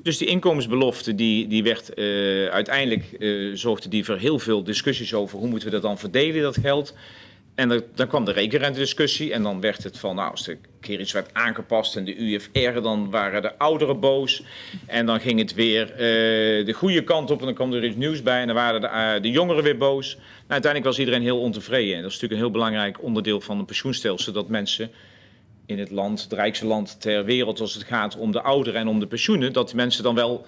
Dus 0.04 0.18
die 0.18 0.28
inkomensbelofte 0.28 1.16
die, 1.16 1.48
die 1.48 1.64
werd 1.64 1.92
uh, 1.96 2.48
uiteindelijk 2.48 3.04
zorgde 3.54 3.90
die 3.90 4.06
voor 4.06 4.18
heel 4.18 4.40
veel 4.40 4.64
discussies 4.64 5.14
over 5.14 5.40
hoe 5.40 5.48
moeten 5.48 5.68
we 5.68 5.74
dat 5.74 5.84
dan 5.84 5.98
verdelen, 5.98 6.42
dat 6.42 6.58
geld. 6.58 6.94
En 7.56 7.84
dan, 7.96 8.08
kwam 8.08 8.26
de 8.26 8.32
rekenrente-discussie 8.32 9.34
en 9.34 9.44
dan 9.44 9.62
werd 9.62 9.84
het 9.84 10.00
van, 10.00 10.16
nou, 10.16 10.32
als 10.32 10.44
de 10.44 10.58
keer 10.80 11.00
iets 11.00 11.12
werd 11.12 11.34
aangepast 11.34 11.96
en 11.96 12.06
de 12.06 12.16
UFR, 12.16 12.82
dan 12.82 13.10
waren 13.10 13.42
de 13.42 13.58
ouderen 13.58 14.00
boos. 14.00 14.44
En 14.86 15.06
dan 15.06 15.20
ging 15.20 15.40
het 15.40 15.54
weer 15.54 15.92
uh, 15.92 15.98
de 16.66 16.74
goede 16.74 17.04
kant 17.04 17.32
op 17.32 17.40
en 17.40 17.46
dan 17.46 17.54
kwam 17.54 17.74
er 17.74 17.86
iets 17.86 17.96
nieuws 17.96 18.22
bij 18.22 18.42
en 18.42 18.48
dan 18.48 18.56
waren 18.56 18.82
de, 18.82 18.88
uh, 18.88 19.22
de 19.22 19.32
jongeren 19.32 19.64
weer 19.64 19.78
boos. 19.78 20.16
Nou, 20.16 20.26
uiteindelijk 20.48 20.92
was 20.92 21.00
iedereen 21.00 21.22
heel 21.22 21.40
ontevreden. 21.40 21.96
En 21.96 22.02
dat 22.02 22.12
is 22.12 22.14
natuurlijk 22.14 22.42
een 22.42 22.48
heel 22.48 22.60
belangrijk 22.60 23.04
onderdeel 23.04 23.42
van 23.42 23.60
een 23.60 23.66
pensioenstelsel, 23.66 24.34
dat 24.34 24.50
mensen 24.50 24.92
in 25.66 25.80
het 25.80 25.92
land, 25.92 26.22
het 26.24 26.34
rijkste 26.34 26.66
land 26.66 27.02
ter 27.02 27.26
wereld, 27.26 27.60
als 27.60 27.74
het 27.74 27.84
gaat 27.84 28.18
om 28.18 28.32
de 28.32 28.42
ouderen 28.42 28.80
en 28.80 28.88
om 28.88 29.00
de 29.00 29.08
pensioenen, 29.08 29.54
dat 29.54 29.68
die 29.68 29.76
mensen 29.76 30.04
dan 30.04 30.16
wel 30.16 30.46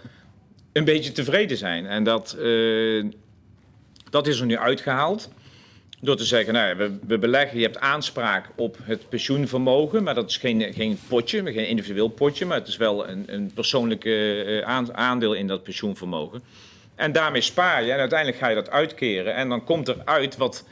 een 0.74 0.86
beetje 0.86 1.12
tevreden 1.12 1.58
zijn. 1.58 1.86
En 1.86 2.04
dat, 2.04 2.38
uh, 2.40 3.06
dat 4.10 4.28
is 4.28 4.40
er 4.40 4.46
nu 4.46 4.58
uitgehaald. 4.58 5.30
Door 6.08 6.16
te 6.16 6.26
zeggen, 6.26 6.54
nou, 6.54 6.78
we, 6.78 6.98
we, 7.08 7.18
beleggen, 7.18 7.58
je 7.58 7.64
hebt 7.64 7.80
aanspraak 7.80 8.50
op 8.56 8.78
het 8.84 9.10
pensioenvermogen, 9.10 10.04
maar 10.04 10.16
dat 10.16 10.30
is 10.30 10.38
geen, 10.38 10.74
geen 10.74 11.00
potje, 11.08 11.44
geen 11.44 11.68
individueel 11.68 12.08
potje, 12.08 12.46
maar 12.46 12.58
het 12.58 12.68
is 12.68 12.78
wel 12.78 13.08
een, 13.08 13.24
een 13.28 13.52
persoonlijke 13.54 14.64
aandeel 14.94 15.34
in 15.34 15.48
dat 15.48 15.64
pensioenvermogen. 15.64 16.42
En 16.96 17.12
daarmee 17.12 17.42
spaar 17.42 17.84
je 17.84 17.92
en 17.92 18.00
uiteindelijk 18.00 18.40
ga 18.40 18.48
je 18.48 18.56
dat 18.56 18.70
uitkeren 18.70 19.36
en 19.36 19.50
dan 19.50 19.64
komt 19.64 19.88
er 19.88 19.98
uit 20.06 20.38
wat, 20.38 20.66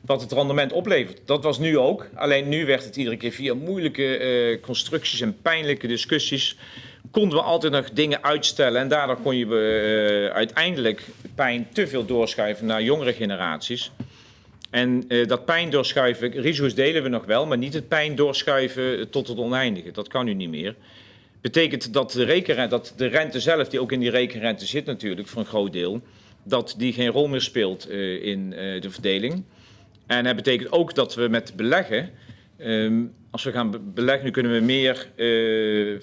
wat 0.00 0.20
het 0.20 0.32
rendement 0.32 0.72
oplevert. 0.72 1.20
Dat 1.24 1.42
was 1.42 1.58
nu 1.58 1.78
ook, 1.78 2.08
alleen 2.14 2.48
nu 2.48 2.66
werd 2.66 2.84
het 2.84 2.96
iedere 2.96 3.16
keer 3.16 3.32
via 3.32 3.54
moeilijke 3.54 4.20
uh, 4.20 4.60
constructies 4.60 5.20
en 5.20 5.40
pijnlijke 5.42 5.86
discussies 5.86 6.56
konden 7.10 7.38
we 7.38 7.44
altijd 7.44 7.72
nog 7.72 7.90
dingen 7.90 8.24
uitstellen. 8.24 8.80
En 8.80 8.88
daardoor 8.88 9.16
kon 9.16 9.36
je 9.36 9.46
uh, 9.46 10.34
uiteindelijk 10.34 11.06
pijn 11.34 11.68
te 11.72 11.86
veel 11.86 12.04
doorschuiven 12.04 12.66
naar 12.66 12.82
jongere 12.82 13.12
generaties. 13.12 13.90
En 14.70 15.04
uh, 15.08 15.26
dat 15.26 15.44
pijn 15.44 15.70
doorschuiven, 15.70 16.30
risico's 16.30 16.74
delen 16.74 17.02
we 17.02 17.08
nog 17.08 17.24
wel, 17.24 17.46
maar 17.46 17.58
niet 17.58 17.74
het 17.74 17.88
pijn 17.88 18.14
doorschuiven 18.14 19.10
tot 19.10 19.28
het 19.28 19.38
oneindige. 19.38 19.90
Dat 19.90 20.08
kan 20.08 20.24
nu 20.24 20.34
niet 20.34 20.50
meer. 20.50 20.74
Betekent 21.40 21.92
dat 21.92 22.12
de, 22.12 22.66
dat 22.68 22.94
de 22.96 23.06
rente 23.06 23.40
zelf, 23.40 23.68
die 23.68 23.80
ook 23.80 23.92
in 23.92 24.00
die 24.00 24.10
rekenrente 24.10 24.66
zit 24.66 24.86
natuurlijk 24.86 25.28
voor 25.28 25.40
een 25.40 25.46
groot 25.46 25.72
deel, 25.72 26.00
dat 26.42 26.74
die 26.78 26.92
geen 26.92 27.10
rol 27.10 27.28
meer 27.28 27.40
speelt 27.40 27.90
uh, 27.90 28.24
in 28.24 28.50
de 28.50 28.90
verdeling. 28.90 29.42
En 30.06 30.24
dat 30.24 30.36
betekent 30.36 30.72
ook 30.72 30.94
dat 30.94 31.14
we 31.14 31.28
met 31.28 31.52
beleggen, 31.56 32.10
um, 32.58 33.14
als 33.30 33.44
we 33.44 33.52
gaan 33.52 33.92
beleggen, 33.94 34.24
nu 34.24 34.30
kunnen 34.30 34.52
we 34.52 34.60
meer 34.60 35.08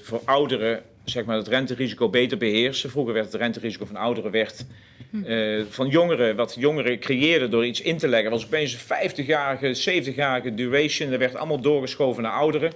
voor 0.02 0.22
ouderen 0.26 0.84
zeg 1.10 1.26
maar, 1.26 1.38
het 1.38 1.48
renterisico 1.48 2.10
beter 2.10 2.38
beheersen. 2.38 2.90
Vroeger 2.90 3.14
werd 3.14 3.32
het 3.32 3.42
renterisico 3.42 3.86
van 3.86 3.96
ouderen 3.96 4.32
werd 4.32 4.66
uh, 5.12 5.64
van 5.70 5.88
jongeren, 5.88 6.36
wat 6.36 6.56
jongeren 6.60 7.00
creëerden 7.00 7.52
door 7.52 7.66
iets 7.66 7.82
in 7.82 7.98
te 7.98 8.08
leggen, 8.08 8.32
was 8.32 8.46
opeens 8.46 8.74
een 8.74 9.12
50-jarige, 9.12 10.02
70-jarige 10.04 10.54
duration. 10.54 11.10
Dat 11.10 11.20
werd 11.20 11.36
allemaal 11.36 11.62
doorgeschoven 11.62 12.24
naar 12.24 12.32
ouderen. 12.32 12.72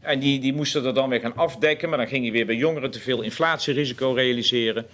En 0.00 0.18
die, 0.18 0.40
die 0.40 0.52
moesten 0.52 0.84
er 0.84 0.94
dan 0.94 1.08
weer 1.08 1.20
gaan 1.20 1.36
afdekken, 1.36 1.88
maar 1.88 1.98
dan 1.98 2.06
ging 2.06 2.24
je 2.24 2.30
weer 2.30 2.46
bij 2.46 2.54
jongeren 2.54 2.90
te 2.90 3.00
veel 3.00 3.22
inflatierisico 3.22 4.12
realiseren. 4.12 4.86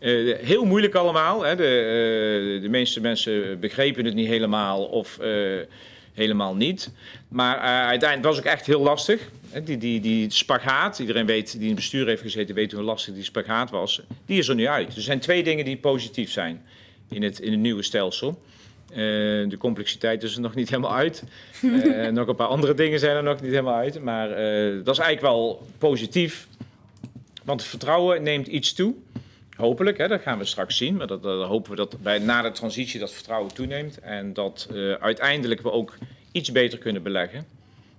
Uh, 0.00 0.36
heel 0.38 0.64
moeilijk 0.64 0.94
allemaal. 0.94 1.44
Hè. 1.44 1.56
De, 1.56 1.62
uh, 1.62 2.62
de 2.62 2.68
meeste 2.68 3.00
mensen 3.00 3.60
begrepen 3.60 4.04
het 4.04 4.14
niet 4.14 4.28
helemaal 4.28 4.84
of 4.84 5.18
helemaal 6.12 6.54
niet. 6.54 6.90
Maar 7.28 7.58
uiteindelijk 7.58 8.28
was 8.28 8.36
het 8.36 8.46
ook 8.46 8.52
echt 8.52 8.66
heel 8.66 8.80
lastig. 8.80 9.30
Die, 9.64 9.78
die, 9.78 10.00
die 10.00 10.30
spagaat, 10.30 10.98
iedereen 10.98 11.26
weet, 11.26 11.52
die 11.52 11.60
in 11.60 11.66
het 11.66 11.76
bestuur 11.76 12.06
heeft 12.06 12.22
gezeten, 12.22 12.54
weet 12.54 12.72
hoe 12.72 12.82
lastig 12.82 13.14
die 13.14 13.24
spagaat 13.24 13.70
was. 13.70 14.02
Die 14.26 14.38
is 14.38 14.48
er 14.48 14.54
nu 14.54 14.66
uit. 14.66 14.96
Er 14.96 15.02
zijn 15.02 15.20
twee 15.20 15.42
dingen 15.42 15.64
die 15.64 15.76
positief 15.76 16.30
zijn 16.30 16.62
in 17.08 17.22
het, 17.22 17.40
in 17.40 17.50
het 17.50 17.60
nieuwe 17.60 17.82
stelsel. 17.82 18.42
Uh, 18.90 18.96
de 19.48 19.56
complexiteit 19.58 20.22
is 20.22 20.34
er 20.34 20.40
nog 20.40 20.54
niet 20.54 20.68
helemaal 20.68 20.94
uit. 20.94 21.24
Uh, 21.62 22.08
nog 22.12 22.28
een 22.28 22.36
paar 22.36 22.46
andere 22.46 22.74
dingen 22.74 22.98
zijn 22.98 23.16
er 23.16 23.22
nog 23.22 23.40
niet 23.40 23.50
helemaal 23.50 23.74
uit. 23.74 24.02
Maar 24.02 24.28
dat 24.84 24.94
is 24.94 24.98
eigenlijk 24.98 25.20
wel 25.20 25.66
positief. 25.78 26.46
Want 27.44 27.60
het 27.60 27.70
vertrouwen 27.70 28.22
neemt 28.22 28.46
iets 28.46 28.72
toe. 28.72 28.94
Hopelijk, 29.56 29.98
hè, 29.98 30.08
dat 30.08 30.22
gaan 30.22 30.38
we 30.38 30.44
straks 30.44 30.76
zien. 30.76 30.96
Maar 30.96 31.06
dat, 31.06 31.22
hopen 31.22 31.70
we 31.70 31.76
dat 31.76 32.02
bij, 32.02 32.18
na 32.18 32.42
de 32.42 32.50
transitie 32.50 33.00
dat 33.00 33.12
vertrouwen 33.12 33.54
toeneemt. 33.54 33.98
En 33.98 34.32
dat 34.32 34.68
uiteindelijk 35.00 35.60
we 35.60 35.70
ook 35.70 35.96
iets 36.32 36.52
beter 36.52 36.78
kunnen 36.78 37.02
beleggen. 37.02 37.46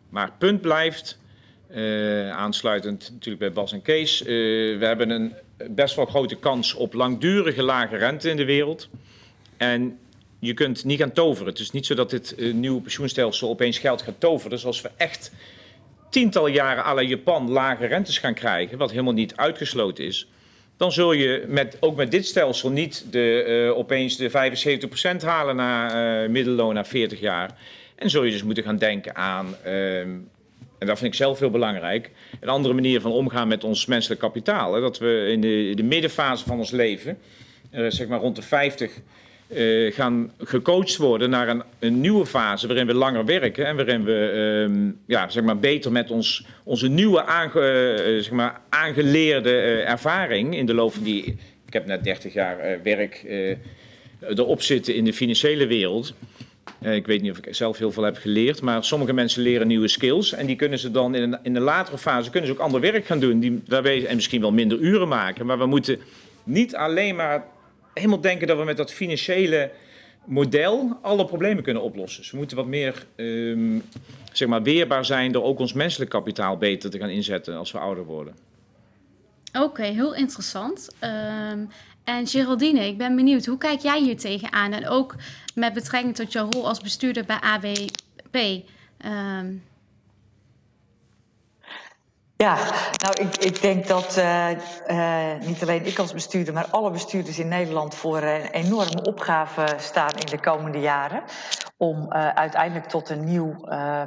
Maar 0.10 0.32
punt 0.38 0.62
blijft, 0.62 1.20
aansluitend 2.32 3.10
natuurlijk 3.12 3.40
bij 3.40 3.52
Bas 3.52 3.72
en 3.72 3.82
Kees. 3.82 4.22
we 4.22 4.78
hebben 4.80 5.10
een 5.10 5.34
best 5.70 5.96
wel 5.96 6.06
grote 6.06 6.36
kans 6.36 6.74
op 6.74 6.94
langdurige 6.94 7.64
lage 7.64 7.96
rente 7.96 8.30
in 8.30 8.38
de 8.38 8.46
wereld. 8.46 8.90
En 9.58 10.00
je 10.40 10.54
kunt 10.54 10.84
niet 10.84 11.00
gaan 11.00 11.12
toveren. 11.12 11.48
Het 11.48 11.60
is 11.60 11.72
niet 11.72 11.86
zo 11.86 11.96
dat 11.96 12.10
dit 12.10 12.34
uh, 12.38 12.54
nieuwe 12.54 12.82
pensioenstelsel 12.82 13.50
opeens 13.50 13.78
geld 13.78 14.02
gaat 14.02 14.20
toveren. 14.20 14.50
Dus 14.50 14.66
als 14.66 14.82
we 14.82 14.90
echt 14.98 15.32
tientallen 16.10 16.52
jaren 16.52 16.86
à 16.86 16.94
la 16.94 17.02
Japan 17.02 17.50
lage 17.50 17.86
rentes 17.86 18.18
gaan 18.18 18.34
krijgen, 18.34 18.78
wat 18.78 18.92
helemaal 18.92 19.14
niet 19.14 19.36
uitgesloten 19.36 20.06
is, 20.06 20.28
dan 20.84 20.92
zul 20.92 21.14
je 21.14 21.44
met, 21.48 21.78
ook 21.80 21.96
met 21.96 22.12
dit 22.12 22.26
stelsel 22.26 22.70
niet 22.70 23.06
de, 23.12 23.46
uh, 23.68 23.78
opeens 23.78 24.18
de 24.18 24.32
75% 25.22 25.24
halen 25.26 25.56
na 25.56 26.24
uh, 26.24 26.30
middelloon 26.30 26.74
na 26.74 26.86
40 26.86 27.20
jaar. 27.20 27.58
En 27.96 28.10
zul 28.10 28.24
je 28.24 28.32
dus 28.32 28.44
moeten 28.44 28.64
gaan 28.64 28.78
denken 28.78 29.16
aan, 29.16 29.56
ehm, 29.64 30.10
en 30.78 30.88
dat 30.88 30.98
vind 30.98 31.14
ik 31.14 31.14
zelf 31.14 31.40
heel 31.40 31.50
belangrijk, 31.50 32.12
een 32.40 32.50
andere 32.50 32.74
manier 32.74 33.02
van 33.02 33.12
omgaan 33.12 33.48
met 33.48 33.64
ons 33.64 33.86
menselijk 33.86 34.22
kapitaal. 34.22 34.74
Hè? 34.74 34.82
Dat 34.82 34.98
we 34.98 35.28
in 35.32 35.42
de, 35.42 35.72
de 35.76 35.84
middenfase 35.84 36.46
van 36.46 36.58
ons 36.58 36.72
leven, 36.72 37.18
zeg 37.72 38.08
maar 38.08 38.20
rond 38.20 38.36
de 38.36 38.42
50 38.42 38.92
uh, 39.48 39.94
gaan 39.94 40.32
gecoacht 40.38 40.98
worden 40.98 41.30
naar 41.30 41.48
een, 41.48 41.64
een, 41.80 42.02
nieuwe 42.02 42.26
fase 42.26 42.68
waarin 42.68 42.88
we 42.88 42.94
langer 42.94 43.26
werken 43.26 43.66
en 43.66 43.76
waarin 43.76 44.04
we 44.04 44.68
uh, 44.70 44.92
ja, 45.06 45.30
zeg 45.30 45.44
maar 45.44 45.60
beter 45.60 45.92
met 45.92 46.12
ons, 46.12 46.46
onze 46.64 46.88
nieuwe 46.88 47.20
uh, 47.22 48.22
zeg 48.22 48.32
maar 48.32 48.62
aangeleerde 48.70 49.50
eh, 49.50 49.90
ervaring 49.90 50.58
in 50.58 50.66
de 50.66 50.74
loop 50.74 50.94
van 50.94 51.04
die, 51.04 51.26
ik 51.66 51.74
heb 51.74 51.86
net 51.86 52.04
30 52.04 52.34
jaar 52.34 52.80
werk 52.84 53.26
erop 54.20 54.62
zitten 54.62 54.96
in 54.96 55.06
de 55.06 55.14
financiële 55.14 55.68
wereld. 55.68 56.14
ik 56.82 57.06
weet 57.06 57.22
niet 57.22 57.32
of 57.32 57.38
ik 57.38 57.56
zelf 57.56 57.78
heel 57.78 57.92
veel 57.92 58.04
heb 58.04 58.18
geleerd, 58.18 58.62
maar 58.62 58.84
sommige 58.84 59.14
mensen 59.14 59.42
leren 59.42 59.68
nieuwe 59.68 59.88
skills 59.88 60.34
en 60.34 60.46
die 60.46 60.56
kunnen 60.56 60.80
ze 60.80 60.92
dan 60.92 61.16
in 61.16 61.22
een, 61.22 61.38
in 61.44 61.60
latere 61.60 61.98
fase 61.98 62.30
kunnen 62.30 62.50
ze 62.50 62.56
ook 62.56 62.62
ander 62.62 62.82
werk 62.82 63.06
gaan 63.06 63.20
doen, 63.20 63.40
die, 63.40 63.62
waarbij, 63.68 64.06
en 64.06 64.16
misschien 64.16 64.42
wel 64.42 64.52
minder 64.52 64.78
uren 64.80 65.08
maken, 65.08 65.46
maar 65.46 65.58
we 65.58 65.66
moeten 65.66 66.00
niet 66.44 66.76
alleen 66.76 67.16
maar 67.16 67.44
helemaal 67.94 68.22
denken 68.22 68.48
dat 68.48 68.58
we 68.58 68.64
met 68.64 68.78
dat 68.78 68.92
financiële 68.92 69.72
model 70.26 70.98
alle 71.02 71.26
problemen 71.26 71.64
kunnen 71.64 71.84
oplossen. 71.84 72.22
Dus 72.22 72.32
we 72.32 72.38
moeten 72.38 72.58
wat 72.58 72.66
meer 72.66 73.06
um, 73.16 73.84
zeg 74.32 74.48
maar 74.48 74.64
weerbaar 74.64 75.06
zijn 75.06 75.32
door 75.32 75.44
ook 75.44 75.60
ons 75.60 75.74
menselijk 75.74 76.10
kapitaal 76.10 76.58
beter 76.58 76.90
te 76.90 77.00
gaan 77.00 77.10
inzetten 77.10 77.58
als 77.58 77.72
we 77.72 77.78
ouder 77.78 78.06
worden. 78.06 78.36
Oké, 79.60 79.84
heel 79.84 80.16
interessant. 80.16 80.90
Um, 81.02 81.70
en 82.04 82.28
Geraldine, 82.28 82.88
ik 82.88 82.98
ben 82.98 83.16
benieuwd, 83.16 83.46
hoe 83.46 83.58
kijk 83.58 83.80
jij 83.80 84.02
hier 84.02 84.18
tegenaan? 84.18 84.72
En 84.74 84.88
ook 84.88 85.16
met 85.56 85.74
betrekking 85.74 86.16
tot 86.16 86.32
jouw 86.32 86.50
rol 86.50 86.68
als 86.68 86.82
bestuurder 86.82 87.26
bij 88.32 88.66
ehm, 88.98 89.54
ja, 92.36 92.58
nou, 93.04 93.28
ik, 93.28 93.38
ik 93.38 93.62
denk 93.62 93.88
dat 93.88 94.18
uh, 94.18 94.50
uh, 94.88 95.40
niet 95.40 95.62
alleen 95.62 95.86
ik 95.86 96.00
als 96.00 96.14
bestuurder, 96.14 96.54
maar 96.54 96.68
alle 96.70 96.92
bestuurders 96.92 97.40
in 97.40 97.48
Nederland 97.48 97.96
voor 97.96 98.22
een 98.22 98.46
enorme 98.46 99.02
opgave 99.02 99.66
staan 99.78 100.12
in 100.18 100.26
de 100.26 100.40
komende 100.40 100.80
jaren. 100.80 101.24
Om 101.78 101.98
uh, 101.98 102.28
uiteindelijk 102.30 102.88
tot 102.88 103.10
een 103.10 103.24
nieuw 103.24 103.56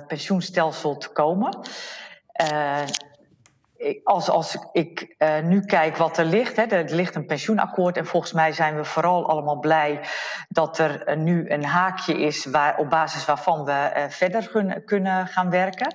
pensioenstelsel 0.07 0.97
te 0.97 1.09
komen. 1.09 1.59
Als, 4.05 4.29
als 4.29 4.59
ik 4.73 5.17
nu 5.43 5.61
kijk 5.61 5.97
wat 5.97 6.19
er 6.19 6.25
ligt, 6.25 6.57
hè, 6.57 6.63
er 6.63 6.95
ligt 6.95 7.15
een 7.15 7.27
pensioenakkoord 7.27 7.97
en 7.97 8.07
volgens 8.07 8.33
mij 8.33 8.53
zijn 8.53 8.77
we 8.77 8.85
vooral 8.85 9.29
allemaal 9.29 9.59
blij 9.59 10.01
dat 10.49 10.79
er 10.79 11.17
nu 11.17 11.51
een 11.51 11.65
haakje 11.65 12.19
is 12.19 12.45
waar, 12.45 12.79
op 12.79 12.91
basis 12.91 13.25
waarvan 13.25 13.65
we 13.65 14.07
verder 14.09 14.81
kunnen 14.85 15.27
gaan 15.27 15.51
werken. 15.51 15.95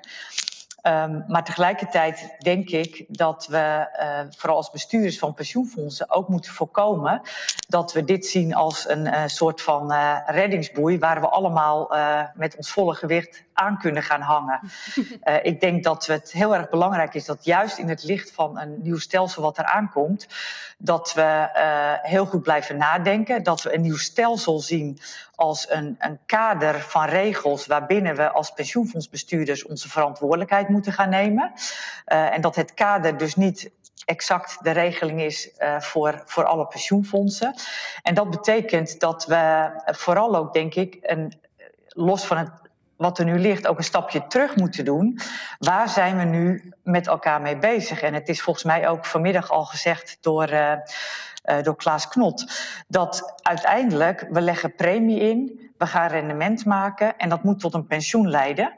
Um, 0.83 1.23
maar 1.27 1.43
tegelijkertijd 1.43 2.35
denk 2.39 2.69
ik 2.69 3.05
dat 3.07 3.47
we, 3.47 3.87
uh, 3.99 4.19
vooral 4.37 4.57
als 4.57 4.71
bestuurders 4.71 5.19
van 5.19 5.33
pensioenfondsen, 5.33 6.09
ook 6.09 6.27
moeten 6.27 6.51
voorkomen 6.51 7.21
dat 7.67 7.93
we 7.93 8.03
dit 8.03 8.25
zien 8.25 8.53
als 8.55 8.89
een 8.89 9.05
uh, 9.05 9.23
soort 9.25 9.61
van 9.61 9.91
uh, 9.91 10.17
reddingsboei 10.25 10.99
waar 10.99 11.21
we 11.21 11.29
allemaal 11.29 11.91
met 12.35 12.55
ons 12.55 12.71
volle 12.71 12.95
gewicht 12.95 13.43
aan 13.61 13.77
kunnen 13.77 14.03
gaan 14.03 14.21
hangen. 14.21 14.59
Uh, 15.23 15.35
ik 15.51 15.59
denk 15.59 15.83
dat 15.83 16.05
het 16.05 16.31
heel 16.31 16.55
erg 16.55 16.69
belangrijk 16.69 17.13
is 17.13 17.25
dat 17.25 17.45
juist 17.45 17.77
in 17.77 17.89
het 17.89 18.03
licht 18.03 18.31
van 18.31 18.59
een 18.59 18.75
nieuw 18.81 18.97
stelsel 18.97 19.41
wat 19.41 19.57
er 19.57 19.65
aankomt, 19.65 20.27
dat 20.77 21.13
we 21.13 21.49
uh, 21.55 22.09
heel 22.11 22.25
goed 22.25 22.41
blijven 22.41 22.77
nadenken. 22.77 23.43
Dat 23.43 23.61
we 23.61 23.73
een 23.73 23.81
nieuw 23.81 23.97
stelsel 23.97 24.59
zien 24.59 24.99
als 25.35 25.69
een, 25.69 25.95
een 25.99 26.19
kader 26.25 26.81
van 26.81 27.05
regels 27.05 27.67
waarbinnen 27.67 28.15
we 28.15 28.31
als 28.31 28.51
pensioenfondsbestuurders 28.51 29.65
onze 29.65 29.89
verantwoordelijkheid 29.89 30.69
moeten 30.69 30.93
gaan 30.93 31.09
nemen. 31.09 31.51
Uh, 31.53 32.33
en 32.33 32.41
dat 32.41 32.55
het 32.55 32.73
kader 32.73 33.17
dus 33.17 33.35
niet 33.35 33.71
exact 34.05 34.57
de 34.63 34.71
regeling 34.71 35.21
is 35.21 35.49
uh, 35.57 35.79
voor, 35.79 36.23
voor 36.25 36.45
alle 36.45 36.67
pensioenfondsen. 36.67 37.53
En 38.01 38.13
dat 38.13 38.29
betekent 38.29 38.99
dat 38.99 39.25
we 39.25 39.69
vooral 39.85 40.35
ook, 40.35 40.53
denk 40.53 40.75
ik, 40.75 40.97
een, 41.01 41.39
los 41.87 42.25
van 42.25 42.37
het 42.37 42.60
wat 43.01 43.19
er 43.19 43.25
nu 43.25 43.39
ligt 43.39 43.67
ook 43.67 43.77
een 43.77 43.83
stapje 43.83 44.27
terug 44.27 44.55
moeten 44.55 44.85
doen. 44.85 45.19
Waar 45.57 45.89
zijn 45.89 46.17
we 46.17 46.23
nu 46.23 46.73
met 46.83 47.07
elkaar 47.07 47.41
mee 47.41 47.57
bezig? 47.57 48.01
En 48.01 48.13
het 48.13 48.29
is 48.29 48.41
volgens 48.41 48.65
mij 48.65 48.87
ook 48.87 49.05
vanmiddag 49.05 49.51
al 49.51 49.65
gezegd 49.65 50.17
door, 50.21 50.51
uh, 50.51 50.71
uh, 51.45 51.61
door 51.61 51.75
Klaas 51.75 52.07
Knot. 52.07 52.51
Dat 52.87 53.33
uiteindelijk 53.41 54.27
we 54.29 54.41
leggen 54.41 54.75
premie 54.75 55.19
in, 55.19 55.71
we 55.77 55.87
gaan 55.87 56.07
rendement 56.09 56.65
maken 56.65 57.17
en 57.17 57.29
dat 57.29 57.43
moet 57.43 57.59
tot 57.59 57.73
een 57.73 57.87
pensioen 57.87 58.29
leiden. 58.29 58.73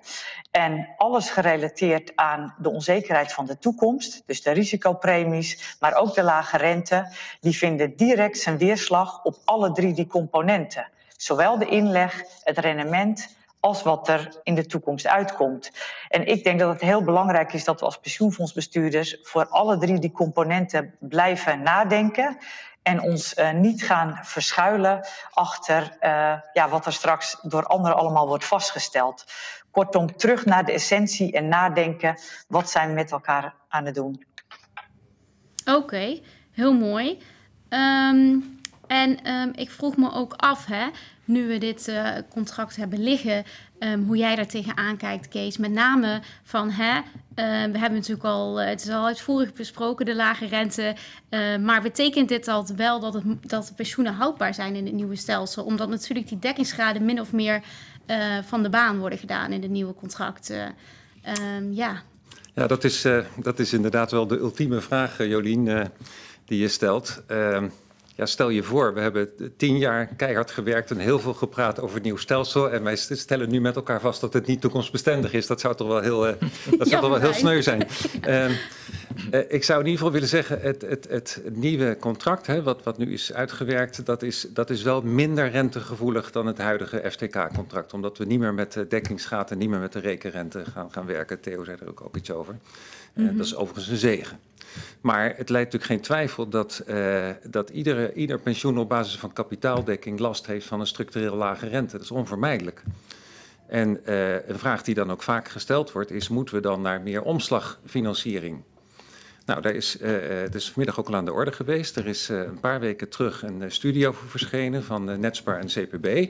En 0.51 0.88
alles 0.98 1.30
gerelateerd 1.30 2.12
aan 2.15 2.56
de 2.58 2.70
onzekerheid 2.70 3.34
van 3.34 3.46
de 3.46 3.58
toekomst, 3.58 4.24
dus 4.25 4.42
de 4.42 4.51
risicopremies, 4.51 5.77
maar 5.80 5.96
ook 5.96 6.13
de 6.13 6.24
lage 6.24 6.58
rente, 6.58 7.08
die 7.39 7.58
vinden 7.58 7.96
direct 7.96 8.38
zijn 8.38 8.58
weerslag 8.58 9.24
op 9.24 9.36
alle 9.46 9.72
drie 9.72 9.94
die 9.94 10.08
componenten. 10.08 10.88
Zowel 11.18 11.58
de 11.58 11.65
inleg, 11.65 12.24
het 12.44 12.58
rendement 12.58 13.42
als 13.63 13.84
wat 13.84 14.08
er 14.08 14.39
in 14.43 14.55
de 14.55 14.65
toekomst 14.65 15.08
uitkomt. 15.08 15.72
En 16.10 16.27
ik 16.27 16.43
denk 16.43 16.60
dat 16.60 16.70
het 16.70 16.82
heel 16.82 17.03
belangrijk 17.03 17.53
is 17.53 17.63
dat 17.63 17.79
we 17.79 17.86
als 17.86 18.00
pensioenfondsbestuurders 18.00 19.17
voor 19.22 19.48
alle 19.48 19.77
drie 19.77 20.00
die 20.00 20.12
componenten 20.12 20.96
blijven 21.00 21.62
nadenken. 21.62 22.38
En 22.82 23.01
ons 23.01 23.38
uh, 23.38 23.51
niet 23.51 23.84
gaan 23.84 24.20
verschuilen 24.22 25.08
achter 25.32 25.98
uh, 26.01 26.34
ja, 26.53 26.70
wat 26.70 26.86
er 26.86 26.93
straks 26.93 27.38
door 27.41 27.65
anderen 27.65 27.98
allemaal 27.98 28.27
wordt 28.27 28.46
vastgesteld. 28.46 29.25
Kortom, 29.72 30.17
terug 30.17 30.46
naar 30.46 30.65
de 30.65 30.72
essentie 30.72 31.32
en 31.32 31.48
nadenken. 31.48 32.17
Wat 32.48 32.70
zijn 32.70 32.88
we 32.88 32.93
met 32.93 33.12
elkaar 33.12 33.55
aan 33.67 33.86
het 33.86 33.96
doen? 33.96 34.25
Oké, 35.65 36.20
heel 36.51 36.74
mooi. 36.74 37.22
Um, 37.70 38.62
en 38.93 39.31
um, 39.31 39.51
ik 39.55 39.71
vroeg 39.71 39.97
me 39.97 40.12
ook 40.12 40.33
af, 40.33 40.65
hè, 40.65 40.88
nu 41.25 41.47
we 41.47 41.57
dit 41.57 41.88
uh, 41.88 42.09
contract 42.29 42.75
hebben 42.75 43.03
liggen, 43.03 43.43
um, 43.79 44.03
hoe 44.03 44.17
jij 44.17 44.35
daar 44.35 44.47
tegenaan 44.47 44.97
kijkt, 44.97 45.27
Kees. 45.27 45.57
Met 45.57 45.71
name 45.71 46.21
van, 46.43 46.69
hè, 46.69 46.97
uh, 46.97 47.03
we 47.71 47.77
hebben 47.79 47.93
natuurlijk 47.93 48.23
al, 48.23 48.62
uh, 48.62 48.67
het 48.67 48.83
is 48.83 48.89
al 48.89 49.05
uitvoerig 49.05 49.53
besproken, 49.53 50.05
de 50.05 50.15
lage 50.15 50.45
rente. 50.45 50.95
maar 51.62 51.81
betekent 51.81 52.29
dit 52.29 52.47
al 52.47 52.67
wel 52.75 53.00
dat, 53.00 53.13
het, 53.13 53.23
dat 53.41 53.67
de 53.67 53.73
pensioenen 53.73 54.13
houdbaar 54.13 54.53
zijn 54.53 54.75
in 54.75 54.85
het 54.85 54.93
nieuwe 54.93 55.15
stelsel? 55.15 55.63
Omdat 55.63 55.89
natuurlijk 55.89 56.27
die 56.27 56.39
dekkingsgraden 56.39 57.05
min 57.05 57.19
of 57.19 57.31
meer 57.31 57.62
van 58.45 58.63
de 58.63 58.69
baan 58.69 59.00
worden 59.00 59.19
gedaan 59.19 59.51
in 59.51 59.62
het 59.62 59.71
nieuwe 59.71 59.93
contract. 59.93 60.50
Um, 60.50 61.71
ja. 61.71 62.01
Ja, 62.53 62.67
dat 62.67 62.83
is, 62.83 63.07
dat 63.35 63.59
is 63.59 63.73
inderdaad 63.73 64.12
wel 64.12 64.27
de 64.27 64.38
ultieme 64.38 64.81
vraag, 64.81 65.17
Jolien, 65.17 65.91
die 66.45 66.59
je 66.59 66.67
stelt. 66.67 67.23
Ehm, 68.13 68.22
Ja, 68.22 68.25
stel 68.25 68.50
je 68.50 68.63
voor, 68.63 68.93
we 68.93 69.00
hebben 69.00 69.29
tien 69.58 69.77
jaar 69.77 70.08
keihard 70.08 70.51
gewerkt 70.51 70.91
en 70.91 70.98
heel 70.98 71.20
veel 71.20 71.34
gepraat 71.34 71.79
over 71.79 71.96
het 71.96 72.03
nieuw 72.03 72.17
stelsel. 72.17 72.72
En 72.72 72.84
wij 72.84 72.96
stellen 72.96 73.50
nu 73.50 73.62
met 73.62 73.75
elkaar 73.75 74.01
vast 74.01 74.22
dat 74.22 74.34
het 74.34 74.48
niet 74.48 74.62
toekomstbestendig 74.62 75.34
is. 75.34 75.48
Dat 75.48 75.60
zou 75.60 75.75
toch 75.75 75.88
wel 75.88 76.01
heel, 76.01 76.27
uh, 76.27 76.34
dat 76.77 76.88
zou 76.88 77.01
toch 77.01 77.10
wel 77.10 77.20
heel 77.20 77.34
sneu 77.34 77.62
zijn. 77.62 77.88
Uh, 78.27 78.50
uh, 78.50 78.55
ik 79.48 79.63
zou 79.63 79.79
in 79.79 79.86
ieder 79.86 79.98
geval 79.98 80.12
willen 80.12 80.27
zeggen, 80.27 80.62
het, 80.62 80.82
het, 80.82 81.08
het 81.10 81.41
nieuwe 81.53 81.98
contract, 82.00 82.48
hè, 82.48 82.63
wat, 82.63 82.84
wat 82.84 82.98
nu 82.98 83.13
is 83.13 83.34
uitgewerkt, 83.34 84.05
dat 84.05 84.22
is, 84.22 84.48
dat 84.50 84.70
is 84.70 84.82
wel 84.82 85.01
minder 85.01 85.50
rentegevoelig 85.50 86.32
dan 86.32 86.46
het 86.46 86.58
huidige 86.58 87.03
FTK-contract. 87.12 87.93
Omdat 87.93 88.17
we 88.17 88.25
niet 88.25 88.39
meer 88.39 88.53
met 88.53 88.74
de 88.74 88.88
dekkingsgaten, 88.88 89.58
niet 89.58 89.70
meer 89.70 89.79
met 89.79 89.93
de 89.93 90.00
rekenrente 90.00 90.63
gaan, 90.74 90.91
gaan 90.91 91.05
werken. 91.05 91.39
Theo 91.39 91.63
zei 91.63 91.77
er 91.82 91.89
ook, 91.89 92.01
ook 92.05 92.15
iets 92.15 92.32
over. 92.32 92.55
Mm 93.13 93.27
-hmm. 93.27 93.38
dat 93.38 93.46
is 93.46 93.55
overigens 93.55 93.88
een 93.88 93.98
zegen. 93.98 94.39
Maar 95.01 95.24
het 95.24 95.50
leidt 95.50 95.72
natuurlijk 95.74 95.84
geen 95.84 96.01
twijfel 96.01 96.50
dat, 96.50 96.84
uh, 96.88 97.29
dat 97.43 97.70
iedere, 97.70 98.13
ieder 98.13 98.39
pensioen 98.39 98.77
op 98.77 98.89
basis 98.89 99.17
van 99.17 99.34
kapitaaldekking 99.34 100.20
last 100.20 100.46
heeft 100.46 100.65
van 100.65 100.79
een 100.79 100.88
structureel 100.88 101.36
lage 101.36 101.67
rente. 101.67 101.91
Dat 101.91 102.01
is 102.01 102.12
onvermijdelijk. 102.12 102.84
En 103.67 104.00
uh, 104.05 104.48
een 104.48 104.60
vraag 104.60 104.84
die 104.84 104.96
dan 104.96 105.12
ook 105.12 105.24
vaak 105.24 105.48
gesteld 105.48 105.91
wordt 105.91 106.12
is, 106.12 106.29
moeten 106.29 106.55
we 106.55 106.62
dan 106.62 106.82
naar 106.82 107.01
meer 107.01 107.22
omslagfinanciering? 107.22 108.62
Nou, 109.46 109.62
daar 109.62 109.75
is 109.75 110.01
uh, 110.01 110.10
dus 110.51 110.65
vanmiddag 110.70 111.00
ook 111.00 111.08
al 111.08 111.15
aan 111.15 111.25
de 111.25 111.34
orde 111.34 111.51
geweest. 111.51 111.98
Er 111.98 112.08
is 112.08 112.29
een 112.29 112.60
paar 112.60 112.79
weken 112.79 113.10
terug 113.10 113.43
een 113.43 113.72
studie 113.72 114.08
over 114.08 114.27
verschenen 114.27 114.84
van 114.84 115.20
Netspar 115.20 115.60
en 115.60 115.67
CPB. 115.67 116.27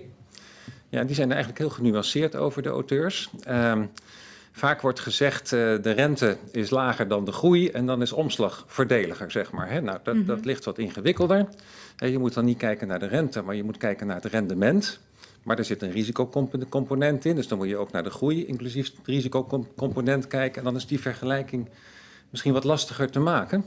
Ja, 0.90 1.04
die 1.04 1.16
zijn 1.16 1.28
er 1.28 1.36
eigenlijk 1.36 1.58
heel 1.58 1.70
genuanceerd 1.70 2.36
over, 2.36 2.62
de 2.62 2.70
auteurs. 2.70 3.30
Vaak 4.56 4.82
wordt 4.82 5.00
gezegd, 5.00 5.52
uh, 5.52 5.60
de 5.82 5.92
rente 5.92 6.38
is 6.52 6.70
lager 6.70 7.08
dan 7.08 7.26
de 7.26 7.32
groei 7.32 7.70
en 7.70 7.86
dan 7.86 8.02
is 8.02 8.12
omslag 8.12 8.64
voordeliger, 8.68 9.32
zeg 9.32 9.52
maar. 9.52 9.70
Hè? 9.70 9.82
Nou, 9.82 10.00
dat, 10.04 10.26
dat 10.26 10.46
ligt 10.46 10.66
wat 10.66 10.78
ingewikkelder. 10.78 11.48
Je 11.96 12.20
moet 12.20 12.34
dan 12.34 12.46
niet 12.46 12.58
kijken 12.58 12.88
naar 12.88 13.00
de 13.00 13.08
rente, 13.08 13.42
maar 13.42 13.56
je 13.56 13.64
moet 13.64 13.78
kijken 13.78 14.08
naar 14.08 14.16
het 14.16 14.26
rendement. 14.26 15.00
Maar 15.44 15.58
er 15.58 15.66
zit 15.66 15.82
een 15.82 15.92
risicocomponent 15.92 17.26
in, 17.26 17.36
dus 17.36 17.48
dan 17.48 17.58
moet 17.58 17.68
je 17.68 17.78
ook 17.78 17.92
naar 17.92 18.04
de 18.04 18.10
groei, 18.10 18.46
inclusief 18.46 18.86
het 18.86 19.08
risicocomponent 19.08 20.28
kijken. 20.28 20.58
En 20.58 20.64
dan 20.64 20.76
is 20.76 20.88
die 20.88 21.00
vergelijking 21.00 21.70
misschien 22.30 22.54
wat 22.54 22.64
lastiger 22.64 23.12
te 23.12 23.20
maken. 23.20 23.66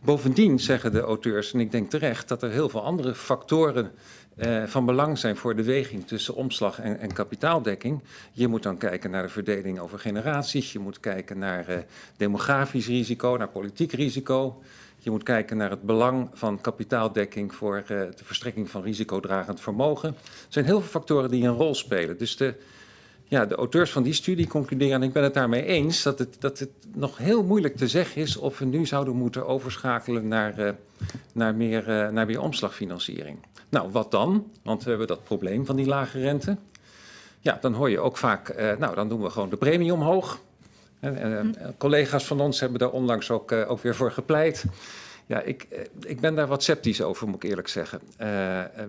Bovendien 0.00 0.60
zeggen 0.60 0.92
de 0.92 1.00
auteurs, 1.00 1.52
en 1.52 1.60
ik 1.60 1.70
denk 1.70 1.90
terecht, 1.90 2.28
dat 2.28 2.42
er 2.42 2.50
heel 2.50 2.68
veel 2.68 2.84
andere 2.84 3.14
factoren 3.14 3.90
uh, 4.36 4.62
van 4.66 4.86
belang 4.86 5.18
zijn 5.18 5.36
voor 5.36 5.56
de 5.56 5.62
weging 5.62 6.06
tussen 6.06 6.34
omslag 6.34 6.80
en, 6.80 6.98
en, 6.98 7.12
kapitaaldekking. 7.12 8.02
Je 8.32 8.48
moet 8.48 8.62
dan 8.62 8.76
kijken 8.76 9.10
naar 9.10 9.22
de 9.22 9.28
verdeling 9.28 9.78
over 9.78 9.98
generaties. 9.98 10.72
Je 10.72 10.78
moet 10.78 11.00
kijken 11.00 11.38
naar 11.38 11.70
uh, 11.70 11.76
demografisch 12.16 12.86
risico, 12.86 13.36
naar 13.36 13.48
politiek 13.48 13.92
risico. 13.92 14.62
Je 14.98 15.10
moet 15.10 15.22
kijken 15.22 15.56
naar 15.56 15.70
het 15.70 15.82
belang 15.82 16.28
van 16.32 16.60
kapitaaldekking 16.60 17.54
voor 17.54 17.76
uh, 17.76 17.86
de 17.86 18.24
verstrekking 18.24 18.70
van 18.70 18.82
risicodragend 18.82 19.60
vermogen. 19.60 20.08
Er 20.08 20.46
zijn 20.48 20.64
heel 20.64 20.80
veel 20.80 20.90
factoren 20.90 21.30
die 21.30 21.44
een 21.44 21.56
rol 21.56 21.74
spelen. 21.74 22.18
Dus 22.18 22.36
de, 22.36 22.54
ja, 23.24 23.46
de 23.46 23.54
auteurs 23.54 23.90
van 23.90 24.02
die 24.02 24.12
studie 24.12 24.46
concluderen, 24.46 24.94
en 24.94 25.02
ik 25.02 25.12
ben 25.12 25.22
het 25.22 25.34
daarmee 25.34 25.64
eens, 25.64 26.02
dat 26.02 26.18
het, 26.18 26.36
dat 26.38 26.58
het 26.58 26.70
nog 26.94 27.18
heel 27.18 27.44
moeilijk 27.44 27.76
te 27.76 27.88
zeggen 27.88 28.22
is 28.22 28.36
of 28.36 28.58
we 28.58 28.64
nu 28.64 28.86
zouden 28.86 29.16
moeten 29.16 29.46
overschakelen 29.46 30.28
naar, 30.28 30.58
uh, 30.58 30.70
naar, 31.32 31.54
meer, 31.54 31.88
uh, 31.88 32.08
naar 32.08 32.26
meer 32.26 32.40
omslagfinanciering. 32.40 33.38
Nou, 33.68 33.90
wat 33.90 34.10
dan? 34.10 34.50
Want 34.62 34.82
we 34.82 34.88
hebben 34.88 35.06
dat 35.06 35.24
probleem 35.24 35.66
van 35.66 35.76
die 35.76 35.86
lage 35.86 36.20
rente. 36.20 36.56
Ja, 37.40 37.58
dan 37.60 37.74
hoor 37.74 37.90
je 37.90 38.00
ook 38.00 38.16
vaak, 38.16 38.48
uh, 38.58 38.76
nou, 38.78 38.94
dan 38.94 39.08
doen 39.08 39.22
we 39.22 39.30
gewoon 39.30 39.50
de 39.50 39.56
premie 39.56 39.92
omhoog. 39.92 40.40
En, 41.00 41.56
collega's 41.78 42.24
van 42.24 42.40
ons 42.40 42.60
hebben 42.60 42.78
daar 42.78 42.90
onlangs 42.90 43.30
ook, 43.30 43.52
ook 43.52 43.80
weer 43.80 43.94
voor 43.94 44.12
gepleit. 44.12 44.64
Ja, 45.32 45.40
ik, 45.40 45.66
ik 46.00 46.20
ben 46.20 46.34
daar 46.34 46.46
wat 46.46 46.62
sceptisch 46.62 47.02
over, 47.02 47.26
moet 47.26 47.44
ik 47.44 47.50
eerlijk 47.50 47.68
zeggen. 47.68 48.00
Uh, 48.02 48.26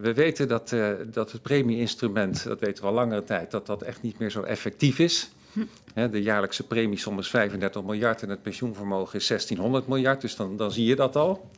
we 0.01 0.13
weten 0.13 0.47
dat, 0.47 0.71
uh, 0.71 0.89
dat 1.05 1.31
het 1.31 1.41
premie-instrument, 1.41 2.43
dat 2.43 2.59
weten 2.59 2.83
we 2.83 2.89
al 2.89 2.95
langere 2.95 3.23
tijd, 3.23 3.51
dat 3.51 3.65
dat 3.65 3.81
echt 3.81 4.01
niet 4.01 4.19
meer 4.19 4.29
zo 4.29 4.41
effectief 4.41 5.00
is. 5.00 5.31
Hm. 5.53 6.09
de 6.12 6.21
jaarlijkse 6.21 6.67
premiesom 6.67 7.19
is 7.19 7.29
35 7.29 7.83
miljard 7.83 8.23
en 8.23 8.29
het 8.29 8.41
pensioenvermogen 8.41 9.19
is 9.19 9.27
1600 9.27 9.88
miljard, 9.88 10.21
dus 10.21 10.35
dan, 10.35 10.57
dan 10.57 10.71
zie 10.71 10.85
je 10.85 10.95
dat 10.95 11.15
al. 11.15 11.50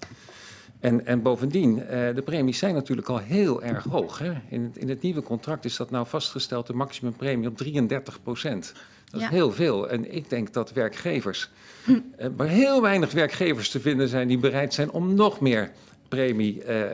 En, 0.80 1.06
en 1.06 1.22
bovendien, 1.22 1.78
uh, 1.78 1.88
de 1.90 2.22
premies 2.26 2.58
zijn 2.58 2.74
natuurlijk 2.74 3.10
al 3.10 3.20
heel 3.20 3.64
erg 3.64 3.84
hoog. 3.84 4.20
Hè? 4.20 4.34
In, 4.50 4.64
het, 4.64 4.78
in 4.78 4.90
het 4.90 5.02
nieuwe 5.02 5.22
contract 5.22 5.66
is 5.66 5.76
dat 5.76 5.92
nou 5.92 6.08
vastgesteld, 6.08 6.68
de 6.68 6.74
maximumpremie 6.74 7.48
op 7.48 7.58
33 7.58 8.24
procent. 8.24 8.74
Dat 9.16 9.24
is 9.32 9.38
heel 9.38 9.52
veel. 9.52 9.90
En 9.90 10.16
ik 10.16 10.30
denk 10.30 10.54
dat 10.54 10.72
werkgevers, 10.72 11.50
hm. 11.84 11.92
uh, 11.92 12.28
maar 12.38 12.48
heel 12.48 12.82
weinig 12.82 13.12
werkgevers 13.12 13.70
te 13.70 13.80
vinden 13.80 14.08
zijn 14.08 14.28
die 14.28 14.38
bereid 14.38 14.74
zijn 14.74 14.92
om 14.92 15.14
nog 15.14 15.40
meer 15.40 15.72
premie 16.08 16.64
uh, 16.68 16.80
uh, 16.82 16.88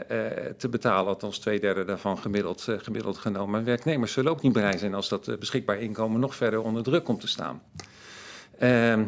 te 0.57 0.69
betalen, 0.69 1.07
althans 1.07 1.39
twee 1.39 1.59
derde 1.59 1.85
daarvan 1.85 2.17
gemiddeld, 2.17 2.65
uh, 2.69 2.75
gemiddeld 2.79 3.17
genomen. 3.17 3.49
Maar 3.49 3.63
werknemers 3.63 4.11
zullen 4.11 4.31
ook 4.31 4.41
niet 4.41 4.53
bereid 4.53 4.79
zijn 4.79 4.93
als 4.93 5.09
dat 5.09 5.39
beschikbaar 5.39 5.79
inkomen 5.79 6.19
nog 6.19 6.35
verder 6.35 6.61
onder 6.61 6.83
druk 6.83 7.03
komt 7.03 7.21
te 7.21 7.27
staan. 7.27 7.61
Ehm, 8.59 9.03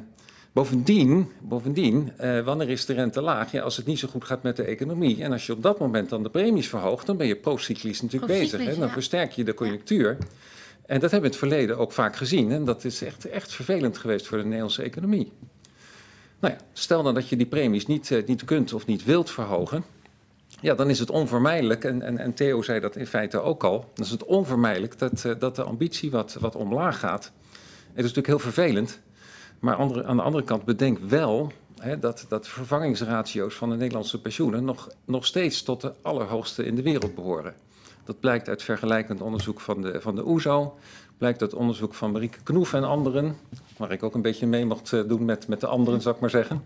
bovendien, 0.52 1.32
bovendien 1.42 2.12
wanneer 2.44 2.70
is 2.70 2.86
de 2.86 2.94
rente 2.94 3.22
laag? 3.22 3.52
Ja, 3.52 3.62
als 3.62 3.78
het 3.78 3.86
niet 3.86 4.00
zo 4.00 4.08
goed 4.08 4.24
gaat 4.24 4.44
met 4.44 4.56
de 4.56 4.64
economie 4.64 5.24
en 5.24 5.32
als 5.32 5.46
je 5.46 5.54
op 5.54 5.64
dat 5.64 5.80
moment 5.80 6.10
dan 6.10 6.24
de 6.24 6.30
premies 6.30 6.70
verhoogt, 6.70 7.06
dan 7.06 7.18
ben 7.18 7.28
je 7.28 7.36
procyclisch 7.36 8.02
natuurlijk 8.02 8.32
bezig. 8.32 8.60
Hè? 8.60 8.76
Dan 8.76 8.88
ja. 8.88 8.94
versterk 8.94 9.32
je 9.32 9.44
de 9.44 9.54
conjunctuur. 9.54 10.18
Ja. 10.20 10.26
En 10.86 11.00
dat 11.00 11.12
hebben 11.12 11.30
we 11.30 11.36
in 11.36 11.42
het 11.42 11.50
verleden 11.50 11.78
ook 11.78 11.92
vaak 11.92 12.16
gezien. 12.16 12.52
En 12.52 12.66
dat 12.66 12.84
is 12.84 13.02
echt, 13.02 13.26
echt 13.26 13.54
vervelend 13.54 13.98
geweest 13.98 14.28
voor 14.28 14.38
de 14.38 14.44
Nederlandse 14.44 14.84
economie. 14.84 15.32
Nou 16.40 16.54
ja, 16.54 16.60
stel 16.74 17.04
dan 17.04 17.14
dat 17.14 17.30
je 17.30 17.36
die 17.36 17.46
premies 17.46 17.86
niet, 17.86 18.10
uh, 18.10 18.28
niet 18.28 18.44
kunt 18.44 18.74
of 18.74 18.86
niet 18.86 19.04
wilt 19.04 19.32
verhogen. 19.32 19.84
Ja, 20.62 20.74
dan 20.74 20.90
is 20.90 21.00
het 21.00 21.10
onvermijdelijk, 21.10 21.84
en, 21.84 22.02
en, 22.02 22.18
en 22.18 22.34
Theo 22.34 22.62
zei 22.62 22.80
dat 22.80 22.96
in 22.96 23.08
feite 23.08 23.42
ook 23.42 23.64
al, 23.64 23.92
dan 23.94 24.06
is 24.06 24.12
het 24.12 24.24
onvermijdelijk 24.24 25.00
dat, 25.00 25.24
uh, 25.26 25.34
dat 25.40 25.56
de 25.56 25.64
ambitie 25.64 26.12
wat, 26.12 26.38
wat 26.40 26.56
omlaag 26.56 27.00
gaat. 27.00 27.32
Het 27.88 28.06
is 28.06 28.14
natuurlijk 28.14 28.28
heel 28.28 28.40
vervelend, 28.40 29.00
maar 29.60 29.78
aan 29.78 30.18
de 30.18 30.24
andere 30.24 30.44
kant 30.44 30.66
bedenk 30.66 31.00
wel 31.00 31.52
hè, 31.80 32.00
dat, 32.00 32.26
dat 32.30 32.48
vervangingsratio's 32.48 33.56
van 33.56 33.70
de 33.70 33.76
Nederlandse 33.76 34.22
pensioenen 34.22 34.64
nog, 34.64 34.90
nog 35.06 35.26
steeds 35.26 35.64
tot 35.64 35.82
de 35.82 35.94
allerhoogste 36.02 36.66
in 36.66 36.76
de 36.76 36.82
wereld 36.82 37.16
behoren. 37.16 37.54
Dat 38.06 38.20
blijkt 38.20 38.50
uit 38.50 38.64
vergelijkend 38.64 39.22
onderzoek 39.22 39.60
van 39.60 39.82
de, 39.82 40.02
van 40.02 40.16
de 40.16 40.28
OESO. 40.28 40.78
Blijkt 41.18 41.42
uit 41.42 41.54
onderzoek 41.54 41.94
van 41.94 42.12
Marieke 42.12 42.44
Knoef 42.44 42.74
en 42.74 42.84
anderen. 42.84 43.36
Waar 43.78 43.92
ik 43.92 44.04
ook 44.04 44.16
een 44.16 44.22
beetje 44.22 44.48
mee 44.48 44.66
mocht 44.66 44.94
eh, 44.94 45.02
doen 45.08 45.26
met, 45.26 45.48
met 45.48 45.60
de 45.60 45.68
anderen, 45.68 46.02
zou 46.02 46.16
ik 46.16 46.22
maar 46.22 46.30
zeggen. 46.30 46.64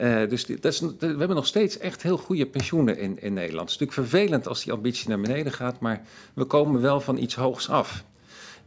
Uh, 0.00 0.28
dus 0.28 0.46
dat 0.46 0.64
is, 0.64 0.80
we 0.80 1.06
hebben 1.06 1.34
nog 1.34 1.46
steeds 1.46 1.78
echt 1.78 2.02
heel 2.02 2.16
goede 2.16 2.46
pensioenen 2.46 2.98
in, 2.98 3.22
in 3.22 3.32
Nederland. 3.32 3.70
Het 3.70 3.80
is 3.80 3.86
natuurlijk 3.86 4.08
vervelend 4.08 4.48
als 4.48 4.64
die 4.64 4.72
ambitie 4.72 5.08
naar 5.08 5.20
beneden 5.20 5.52
gaat. 5.52 5.80
Maar 5.80 6.02
we 6.34 6.44
komen 6.44 6.80
wel 6.80 7.00
van 7.00 7.18
iets 7.18 7.34
hoogs 7.34 7.68
af. 7.68 8.04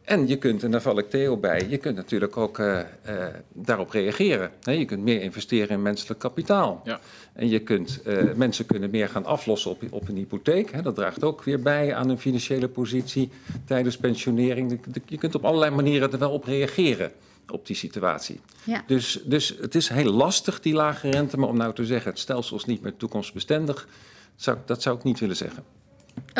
En 0.05 0.27
je 0.27 0.37
kunt, 0.37 0.63
en 0.63 0.71
daar 0.71 0.81
val 0.81 0.97
ik 0.97 1.09
Theo 1.09 1.37
bij, 1.37 1.65
je 1.69 1.77
kunt 1.77 1.95
natuurlijk 1.95 2.37
ook 2.37 2.59
uh, 2.59 2.79
uh, 3.09 3.25
daarop 3.53 3.89
reageren. 3.89 4.51
He, 4.61 4.71
je 4.71 4.85
kunt 4.85 5.03
meer 5.03 5.21
investeren 5.21 5.69
in 5.69 5.81
menselijk 5.81 6.19
kapitaal. 6.19 6.81
Ja. 6.83 6.99
En 7.33 7.49
je 7.49 7.59
kunt, 7.59 8.01
uh, 8.07 8.33
mensen 8.35 8.65
kunnen 8.65 8.89
meer 8.89 9.09
gaan 9.09 9.25
aflossen 9.25 9.71
op, 9.71 9.83
op 9.89 10.07
een 10.07 10.15
hypotheek. 10.15 10.71
He, 10.71 10.81
dat 10.81 10.95
draagt 10.95 11.23
ook 11.23 11.43
weer 11.43 11.59
bij 11.59 11.95
aan 11.95 12.09
een 12.09 12.19
financiële 12.19 12.67
positie 12.67 13.29
tijdens 13.65 13.97
pensionering. 13.97 14.79
Je 15.05 15.17
kunt 15.17 15.35
op 15.35 15.45
allerlei 15.45 15.71
manieren 15.71 16.11
er 16.11 16.19
wel 16.19 16.31
op 16.31 16.43
reageren 16.43 17.11
op 17.47 17.65
die 17.65 17.75
situatie. 17.75 18.39
Ja. 18.63 18.83
Dus, 18.87 19.21
dus 19.25 19.55
het 19.61 19.75
is 19.75 19.89
heel 19.89 20.11
lastig, 20.11 20.59
die 20.59 20.73
lage 20.73 21.09
rente. 21.09 21.37
Maar 21.37 21.49
om 21.49 21.57
nou 21.57 21.73
te 21.73 21.85
zeggen, 21.85 22.11
het 22.11 22.19
stelsel 22.19 22.57
is 22.57 22.65
niet 22.65 22.81
meer 22.81 22.97
toekomstbestendig, 22.97 23.87
zou, 24.35 24.57
dat 24.65 24.81
zou 24.81 24.97
ik 24.97 25.03
niet 25.03 25.19
willen 25.19 25.35
zeggen. 25.35 25.63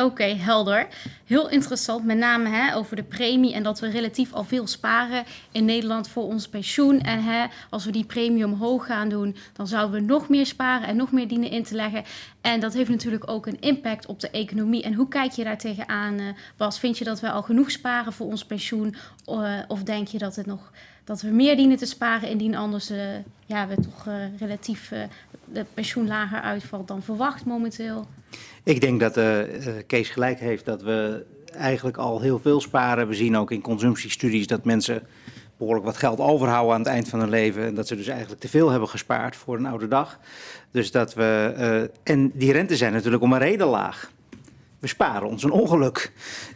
Oké, 0.01 0.23
helder. 0.23 0.87
Heel 1.25 1.49
interessant, 1.49 2.05
met 2.05 2.17
name 2.17 2.49
hè, 2.49 2.75
over 2.75 2.95
de 2.95 3.03
premie 3.03 3.53
en 3.53 3.63
dat 3.63 3.79
we 3.79 3.89
relatief 3.89 4.33
al 4.33 4.43
veel 4.43 4.67
sparen 4.67 5.23
in 5.51 5.65
Nederland 5.65 6.09
voor 6.09 6.23
ons 6.23 6.47
pensioen. 6.47 7.01
En 7.01 7.23
hè, 7.23 7.45
als 7.69 7.85
we 7.85 7.91
die 7.91 8.05
premie 8.05 8.45
omhoog 8.45 8.85
gaan 8.85 9.09
doen, 9.09 9.35
dan 9.53 9.67
zouden 9.67 9.99
we 9.99 10.05
nog 10.05 10.29
meer 10.29 10.45
sparen 10.45 10.87
en 10.87 10.95
nog 10.95 11.11
meer 11.11 11.27
dienen 11.27 11.49
in 11.49 11.63
te 11.63 11.75
leggen. 11.75 12.03
En 12.41 12.59
dat 12.59 12.73
heeft 12.73 12.89
natuurlijk 12.89 13.29
ook 13.29 13.45
een 13.45 13.61
impact 13.61 14.05
op 14.05 14.19
de 14.19 14.29
economie. 14.29 14.83
En 14.83 14.93
hoe 14.93 15.07
kijk 15.07 15.31
je 15.31 15.43
daar 15.43 15.57
tegenaan, 15.57 16.19
uh, 16.19 16.27
Bas? 16.57 16.79
Vind 16.79 16.97
je 16.97 17.03
dat 17.03 17.19
we 17.19 17.31
al 17.31 17.43
genoeg 17.43 17.71
sparen 17.71 18.13
voor 18.13 18.27
ons 18.27 18.45
pensioen? 18.45 18.95
Uh, 19.29 19.59
of 19.67 19.83
denk 19.83 20.07
je 20.07 20.17
dat, 20.17 20.35
het 20.35 20.45
nog, 20.45 20.71
dat 21.03 21.21
we 21.21 21.29
meer 21.29 21.55
dienen 21.55 21.77
te 21.77 21.85
sparen 21.85 22.29
indien 22.29 22.55
anders 22.55 22.91
uh, 22.91 22.99
ja, 23.45 23.67
we 23.67 23.75
toch 23.75 24.07
relatief 24.39 24.91
de 25.45 25.65
pensioen 25.73 26.07
lager 26.07 26.41
uitvalt 26.41 26.87
dan 26.87 27.03
verwacht 27.03 27.45
momenteel? 27.45 28.07
Ik 28.65 28.81
denk 28.81 28.99
dat 28.99 29.17
uh, 29.17 29.39
Kees 29.87 30.09
gelijk 30.09 30.39
heeft 30.39 30.65
dat 30.65 30.81
we 30.81 31.25
eigenlijk 31.51 31.97
al 31.97 32.21
heel 32.21 32.39
veel 32.39 32.61
sparen. 32.61 33.07
We 33.07 33.13
zien 33.13 33.37
ook 33.37 33.51
in 33.51 33.61
consumptiestudies 33.61 34.47
dat 34.47 34.63
mensen 34.63 35.07
behoorlijk 35.57 35.85
wat 35.85 35.97
geld 35.97 36.19
overhouden 36.19 36.73
aan 36.73 36.79
het 36.79 36.89
eind 36.89 37.09
van 37.09 37.19
hun 37.19 37.29
leven. 37.29 37.63
En 37.63 37.75
dat 37.75 37.87
ze 37.87 37.95
dus 37.95 38.07
eigenlijk 38.07 38.41
te 38.41 38.49
veel 38.49 38.69
hebben 38.69 38.89
gespaard 38.89 39.35
voor 39.35 39.57
een 39.57 39.65
oude 39.65 39.87
dag. 39.87 40.19
Dus 40.71 40.91
dat 40.91 41.13
we. 41.13 41.53
Uh, 41.57 42.13
en 42.15 42.31
die 42.33 42.51
rente 42.51 42.75
zijn 42.75 42.93
natuurlijk 42.93 43.23
om 43.23 43.33
een 43.33 43.39
reden 43.39 43.67
laag. 43.67 44.11
We 44.85 44.91
sparen 44.91 45.27
ons 45.27 45.43
een 45.43 45.51
ongeluk. 45.51 46.11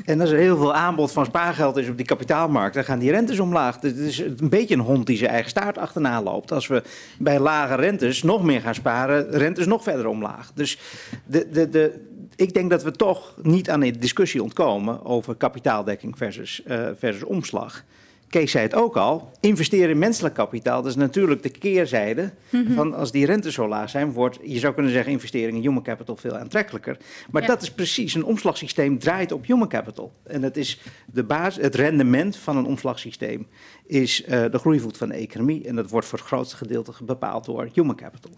En 0.06 0.22
als 0.22 0.30
er 0.30 0.38
heel 0.38 0.58
veel 0.58 0.74
aanbod 0.74 1.12
van 1.12 1.26
spaargeld 1.26 1.78
is 1.78 1.90
op 1.90 1.98
die 1.98 2.06
kapitaalmarkt, 2.06 2.76
dan 2.76 2.84
gaan 2.84 3.00
die 3.00 3.12
rentes 3.12 3.40
omlaag. 3.40 3.82
Het 3.82 3.98
is 3.98 4.20
een 4.20 4.50
beetje 4.50 4.76
een 4.76 4.82
hond 4.82 5.06
die 5.06 5.18
zijn 5.18 5.30
eigen 5.30 5.50
staart 5.50 5.78
achterna 5.78 6.22
loopt. 6.22 6.52
Als 6.52 6.68
we 6.68 6.84
bij 7.20 7.40
lage 7.40 7.76
rentes 7.76 8.24
nog 8.24 8.44
meer 8.44 8.62
gaan 8.62 8.76
sparen, 8.76 9.30
rentes 9.32 9.66
nog 9.66 9.84
verder 9.84 10.08
omlaag. 10.08 10.52
Dus 10.54 10.80
de, 11.26 11.50
de, 11.50 11.70
de, 11.70 12.06
ik 12.36 12.54
denk 12.54 12.70
dat 12.70 12.84
we 12.84 12.92
toch 12.92 13.36
niet 13.42 13.70
aan 13.70 13.80
de 13.80 13.98
discussie 13.98 14.44
ontkomen 14.44 15.06
over 15.06 15.36
kapitaaldekking 15.36 16.18
versus, 16.18 16.62
uh, 16.68 16.90
versus 16.98 17.24
omslag. 17.24 17.84
Kees 18.30 18.52
zei 18.52 18.64
het 18.64 18.76
ook 18.76 18.98
al, 18.98 19.32
investeren 19.40 19.90
in 19.90 19.98
menselijk 19.98 20.36
kapitaal, 20.36 20.82
dat 20.82 20.92
is 20.92 20.98
natuurlijk 20.98 21.44
de 21.44 21.50
keerzijde 21.50 22.32
mhm. 22.50 22.74
van 22.74 22.94
als 22.94 23.12
die 23.12 23.26
rentes 23.26 23.54
zo 23.54 23.68
laag 23.68 23.90
zijn, 23.90 24.12
wordt, 24.12 24.40
je 24.44 24.60
zou 24.60 24.74
kunnen 24.74 24.92
zeggen, 24.92 25.12
investering 25.12 25.58
in 25.58 25.62
human 25.62 25.84
capital 25.84 26.16
veel 26.16 26.38
aantrekkelijker. 26.38 26.98
Maar 27.32 27.46
dat 27.46 27.62
is 27.62 27.72
precies, 27.72 28.14
een 28.14 28.24
omslagsysteem 28.24 29.00
draait 29.00 29.32
op 29.32 29.46
human 29.46 29.68
capital. 29.68 30.12
En 30.24 30.44
het 30.44 30.58
is 30.58 30.82
de 31.06 31.24
basis, 31.24 31.64
het 31.64 31.76
rendement 31.76 32.38
van 32.38 32.58
een 32.58 32.66
omslagsysteem 32.66 33.48
is 33.86 34.22
uh, 34.22 34.28
de 34.52 34.58
groeivoet 34.58 34.98
van 34.98 35.10
de 35.10 35.16
economie 35.16 35.68
en 35.68 35.76
dat 35.76 35.90
wordt 35.90 36.08
voor 36.08 36.18
het 36.18 36.28
grootste 36.28 36.56
gedeelte 36.56 36.92
bepaald 37.02 37.46
door 37.46 37.70
human 37.74 37.96
capital. 37.96 38.32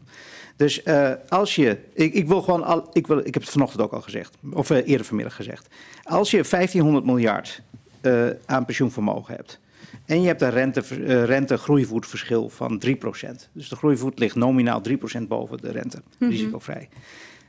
Dus 0.56 0.86
uh, 0.86 1.12
als 1.30 1.56
je, 1.56 1.78
ik, 1.94 2.14
ik, 2.14 2.28
wil 2.28 2.42
gewoon, 2.42 2.64
al, 2.64 2.90
ik, 2.94 3.08
wil, 3.08 3.18
ik 3.18 3.34
heb 3.34 3.44
het 3.44 3.52
vanochtend 3.52 3.82
ook 3.82 3.94
al 3.94 4.02
gezegd, 4.02 4.38
of 4.54 4.70
uh, 4.70 4.88
eerder 4.88 5.06
vanmiddag 5.06 5.36
gezegd. 5.36 5.68
Als 6.04 6.32
je 6.32 6.44
1500 6.50 7.06
miljard 7.06 7.62
aan 8.46 8.66
pensioenvermogen 8.66 9.36
hebt, 9.36 9.60
en 10.12 10.22
je 10.22 10.28
hebt 10.28 10.42
een 10.42 10.50
rente, 10.50 10.82
rentegroeivoetverschil 11.26 12.50
van 12.50 12.82
3%. 12.88 12.90
Dus 13.54 13.70
de 13.70 13.76
groeivoet 13.76 14.20
ligt 14.20 14.36
nominaal 14.36 14.82
3% 14.90 14.94
boven 15.28 15.58
de 15.58 15.72
rente, 15.72 16.02
mm 16.20 16.30
risicovrij. 16.30 16.90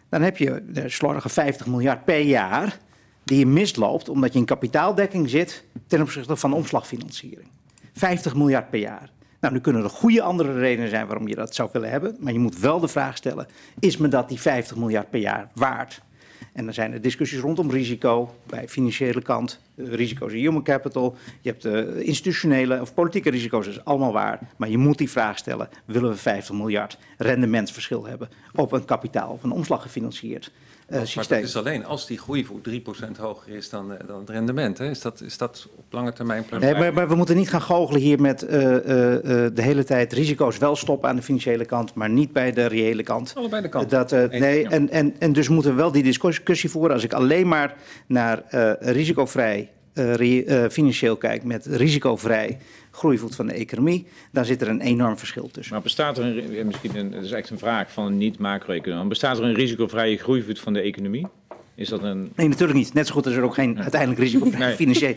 Dan 0.08 0.22
heb 0.22 0.36
je 0.36 0.64
de 0.68 0.88
slordige 0.88 1.28
50 1.28 1.66
miljard 1.66 2.04
per 2.04 2.20
jaar 2.20 2.78
die 3.24 3.38
je 3.38 3.46
misloopt 3.46 4.08
omdat 4.08 4.32
je 4.32 4.38
in 4.38 4.44
kapitaaldekking 4.44 5.30
zit 5.30 5.64
ten 5.86 6.00
opzichte 6.00 6.36
van 6.36 6.52
omslagfinanciering. 6.52 7.48
50 7.92 8.34
miljard 8.34 8.70
per 8.70 8.80
jaar. 8.80 9.10
Nou, 9.40 9.54
nu 9.54 9.60
kunnen 9.60 9.82
er 9.82 9.90
goede 9.90 10.22
andere 10.22 10.58
redenen 10.58 10.90
zijn 10.90 11.06
waarom 11.06 11.28
je 11.28 11.34
dat 11.34 11.54
zou 11.54 11.68
willen 11.72 11.90
hebben, 11.90 12.16
maar 12.20 12.32
je 12.32 12.38
moet 12.38 12.58
wel 12.58 12.80
de 12.80 12.88
vraag 12.88 13.16
stellen: 13.16 13.46
is 13.78 13.96
me 13.96 14.08
dat 14.08 14.28
die 14.28 14.40
50 14.40 14.76
miljard 14.76 15.10
per 15.10 15.20
jaar 15.20 15.50
waard? 15.54 16.02
En 16.52 16.64
dan 16.64 16.74
zijn 16.74 16.92
er 16.92 17.00
discussies 17.00 17.40
rondom 17.40 17.70
risico 17.70 18.34
bij 18.46 18.68
financiële 18.68 19.22
kant, 19.22 19.60
uh, 19.74 19.94
risico's 19.94 20.32
in 20.32 20.38
human 20.38 20.62
capital. 20.62 21.16
Je 21.40 21.50
hebt 21.50 21.64
uh, 21.64 22.06
institutionele 22.06 22.80
of 22.80 22.94
politieke 22.94 23.30
risico's, 23.30 23.64
dat 23.64 23.74
is 23.74 23.84
allemaal 23.84 24.12
waar. 24.12 24.40
Maar 24.56 24.68
je 24.68 24.78
moet 24.78 24.98
die 24.98 25.10
vraag 25.10 25.38
stellen, 25.38 25.68
willen 25.84 26.10
we 26.10 26.16
50 26.16 26.54
miljard 26.54 26.98
rendementsverschil 27.16 28.06
hebben 28.06 28.28
op 28.54 28.72
een 28.72 28.84
kapitaal 28.84 29.32
of 29.32 29.42
een 29.42 29.50
omslag 29.50 29.82
gefinancierd? 29.82 30.52
Uh, 30.92 30.98
systeem. 30.98 31.24
Maar 31.28 31.40
dat 31.40 31.48
is 31.48 31.56
alleen 31.56 31.84
als 31.84 32.06
die 32.06 32.18
groeivoet 32.18 32.68
3% 32.68 32.72
hoger 33.18 33.54
is 33.54 33.70
dan, 33.70 33.96
dan 34.06 34.18
het 34.18 34.30
rendement. 34.30 34.78
Hè? 34.78 34.90
Is, 34.90 35.00
dat, 35.00 35.20
is 35.20 35.38
dat 35.38 35.68
op 35.76 35.84
lange 35.90 36.12
termijn 36.12 36.44
Nee, 36.60 36.74
maar, 36.74 36.92
maar, 36.92 37.08
we 37.08 37.14
moeten 37.14 37.36
niet 37.36 37.48
gaan 37.48 37.62
goochelen 37.62 38.00
hier 38.00 38.20
met 38.20 38.42
uh, 38.42 38.50
uh, 38.50 38.80
de 38.84 39.52
hele 39.54 39.84
tijd 39.84 40.12
risico's 40.12 40.58
wel 40.58 40.76
stoppen 40.76 41.08
aan 41.08 41.16
de 41.16 41.22
financiële 41.22 41.64
kant, 41.64 41.94
maar 41.94 42.10
niet 42.10 42.32
bij 42.32 42.52
de 42.52 42.66
reële 42.66 43.02
kant. 43.02 43.32
Allebei 43.36 43.62
de 43.62 43.68
kant. 43.68 43.90
Dat, 43.90 44.10
nee, 44.10 44.68
en, 44.68 44.90
en, 44.90 45.14
en 45.18 45.32
dus 45.32 45.48
moeten 45.48 45.70
we 45.70 45.76
wel 45.76 45.92
die 45.92 46.02
discussie 46.02 46.70
voeren. 46.70 46.92
Als 46.92 47.04
ik 47.04 47.12
alleen 47.12 47.48
maar 47.48 47.74
naar 48.06 48.42
risicovrij 48.80 49.70
financieel 50.70 51.16
kijk 51.16 51.44
met 51.44 51.66
risicovrij 51.66 52.58
groeivoet 52.92 53.34
van 53.34 53.46
de 53.46 53.52
economie, 53.52 54.06
dan 54.32 54.44
zit 54.44 54.60
er 54.60 54.68
een 54.68 54.80
enorm 54.80 55.18
verschil 55.18 55.48
tussen. 55.50 55.72
Maar 55.74 55.82
bestaat 55.82 56.18
er 56.18 56.24
een, 56.24 56.66
misschien 56.66 56.96
een, 56.96 57.10
dat 57.10 57.24
is 57.24 57.32
echt 57.32 57.50
een 57.50 57.58
vraag 57.58 57.92
van 57.92 58.06
een 58.06 58.18
niet-macro-econoom, 58.18 59.08
bestaat 59.08 59.38
er 59.38 59.44
een 59.44 59.54
risicovrije 59.54 60.16
groeivoet 60.16 60.60
van 60.60 60.72
de 60.72 60.80
economie? 60.80 61.26
Is 61.74 61.88
dat 61.88 62.02
een... 62.02 62.32
Nee, 62.36 62.48
natuurlijk 62.48 62.78
niet. 62.78 62.94
Net 62.94 63.06
zo 63.06 63.12
goed 63.14 63.26
is 63.26 63.34
er 63.34 63.42
ook 63.42 63.54
geen 63.54 63.78
uiteindelijk 63.78 64.20
risico 64.20 64.48
nee. 64.58 64.74
financieel. 64.84 65.14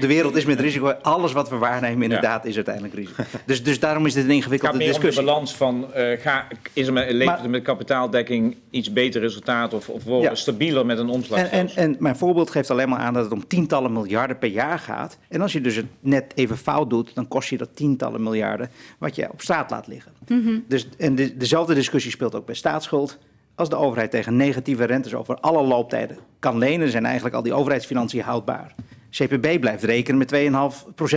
de 0.00 0.06
wereld 0.06 0.36
is 0.36 0.44
met 0.44 0.60
risico. 0.60 0.88
Alles 0.88 1.32
wat 1.32 1.48
we 1.48 1.56
waarnemen 1.56 2.02
inderdaad 2.02 2.44
is 2.44 2.54
uiteindelijk 2.54 2.94
risico. 2.94 3.22
Dus, 3.44 3.62
dus 3.62 3.80
daarom 3.80 4.06
is 4.06 4.14
dit 4.14 4.24
een 4.24 4.30
ingewikkelde 4.30 4.78
discussie. 4.78 5.06
Het 5.06 5.14
de 5.16 5.24
balans 5.24 5.54
van, 5.54 5.86
uh, 5.96 6.20
ga, 6.20 6.46
is 6.72 6.86
er 6.86 6.92
met, 6.92 7.12
levert 7.12 7.42
er 7.42 7.50
met 7.50 7.62
kapitaaldekking 7.62 8.56
iets 8.70 8.92
beter 8.92 9.20
resultaat 9.20 9.74
of, 9.74 9.88
of 9.88 10.04
worden 10.04 10.36
stabieler 10.36 10.86
met 10.86 10.98
een 10.98 11.08
omslag? 11.08 11.38
En, 11.38 11.50
en, 11.50 11.68
en, 11.74 11.96
mijn 11.98 12.16
voorbeeld 12.16 12.50
geeft 12.50 12.70
alleen 12.70 12.88
maar 12.88 12.98
aan 12.98 13.14
dat 13.14 13.24
het 13.24 13.32
om 13.32 13.46
tientallen 13.46 13.92
miljarden 13.92 14.38
per 14.38 14.50
jaar 14.50 14.78
gaat. 14.78 15.18
En 15.28 15.40
als 15.40 15.52
je 15.52 15.60
dus 15.60 15.76
het 15.76 15.86
net 16.00 16.32
even 16.34 16.56
fout 16.56 16.90
doet, 16.90 17.14
dan 17.14 17.28
kost 17.28 17.48
je 17.48 17.56
dat 17.56 17.76
tientallen 17.76 18.22
miljarden 18.22 18.70
wat 18.98 19.16
je 19.16 19.32
op 19.32 19.40
straat 19.40 19.70
laat 19.70 19.86
liggen. 19.86 20.12
Mm 20.28 20.64
dus, 20.68 20.88
en 20.98 21.14
de, 21.14 21.36
dezelfde 21.36 21.74
discussie 21.74 22.10
speelt 22.10 22.34
ook 22.34 22.46
bij 22.46 22.54
staatsschuld. 22.54 23.18
Als 23.54 23.68
de 23.68 23.76
overheid 23.76 24.10
tegen 24.10 24.36
negatieve 24.36 24.84
rentes 24.84 25.14
over 25.14 25.36
alle 25.36 25.62
looptijden 25.62 26.16
kan 26.38 26.58
lenen, 26.58 26.90
zijn 26.90 27.04
eigenlijk 27.04 27.34
al 27.34 27.42
die 27.42 27.54
overheidsfinanciën 27.54 28.22
houdbaar. 28.22 28.74
CPB 29.10 29.60
blijft 29.60 29.82
rekenen 29.82 30.18
met 30.18 30.34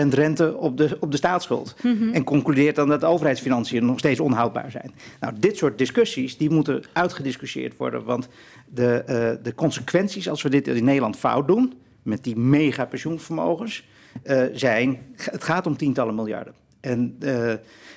2,5% 0.06 0.08
rente 0.10 0.58
op 0.58 0.78
de, 0.78 0.98
op 1.00 1.12
de 1.12 1.17
staatsschuld. 1.17 1.76
Mhm. 1.84 2.13
En 2.13 2.24
concludeert 2.24 2.76
dan 2.76 2.88
dat 2.88 3.00
de 3.00 3.06
overheidsfinanciën 3.06 3.86
nog 3.86 4.00
steeds 4.00 4.19
onhoudbaar 4.19 4.71
zijn. 4.71 4.91
Nou, 5.19 5.34
dit 5.39 5.58
soort 5.58 5.78
discussies 5.78 6.38
die 6.38 6.50
moeten 6.50 6.84
uitgediscussieerd 6.93 7.78
worden. 7.78 8.04
Want 8.04 8.28
de, 8.67 9.04
uh, 9.10 9.43
de 9.43 9.56
consequenties 9.56 10.30
als 10.30 10.41
we 10.41 10.50
dit 10.50 10.67
in 10.67 10.84
Nederland 10.84 11.17
fout 11.17 11.48
doen, 11.48 11.74
met 12.04 12.24
die 12.24 12.38
mega 12.38 12.86
pensioenvermogens, 12.86 13.88
uh, 14.24 14.43
zijn, 14.54 15.00
het 15.15 15.43
gaat 15.43 15.67
om 15.67 15.78
tientallen 15.78 16.15
miljarden. 16.15 16.54
En 16.86 17.15
uh, 17.19 17.54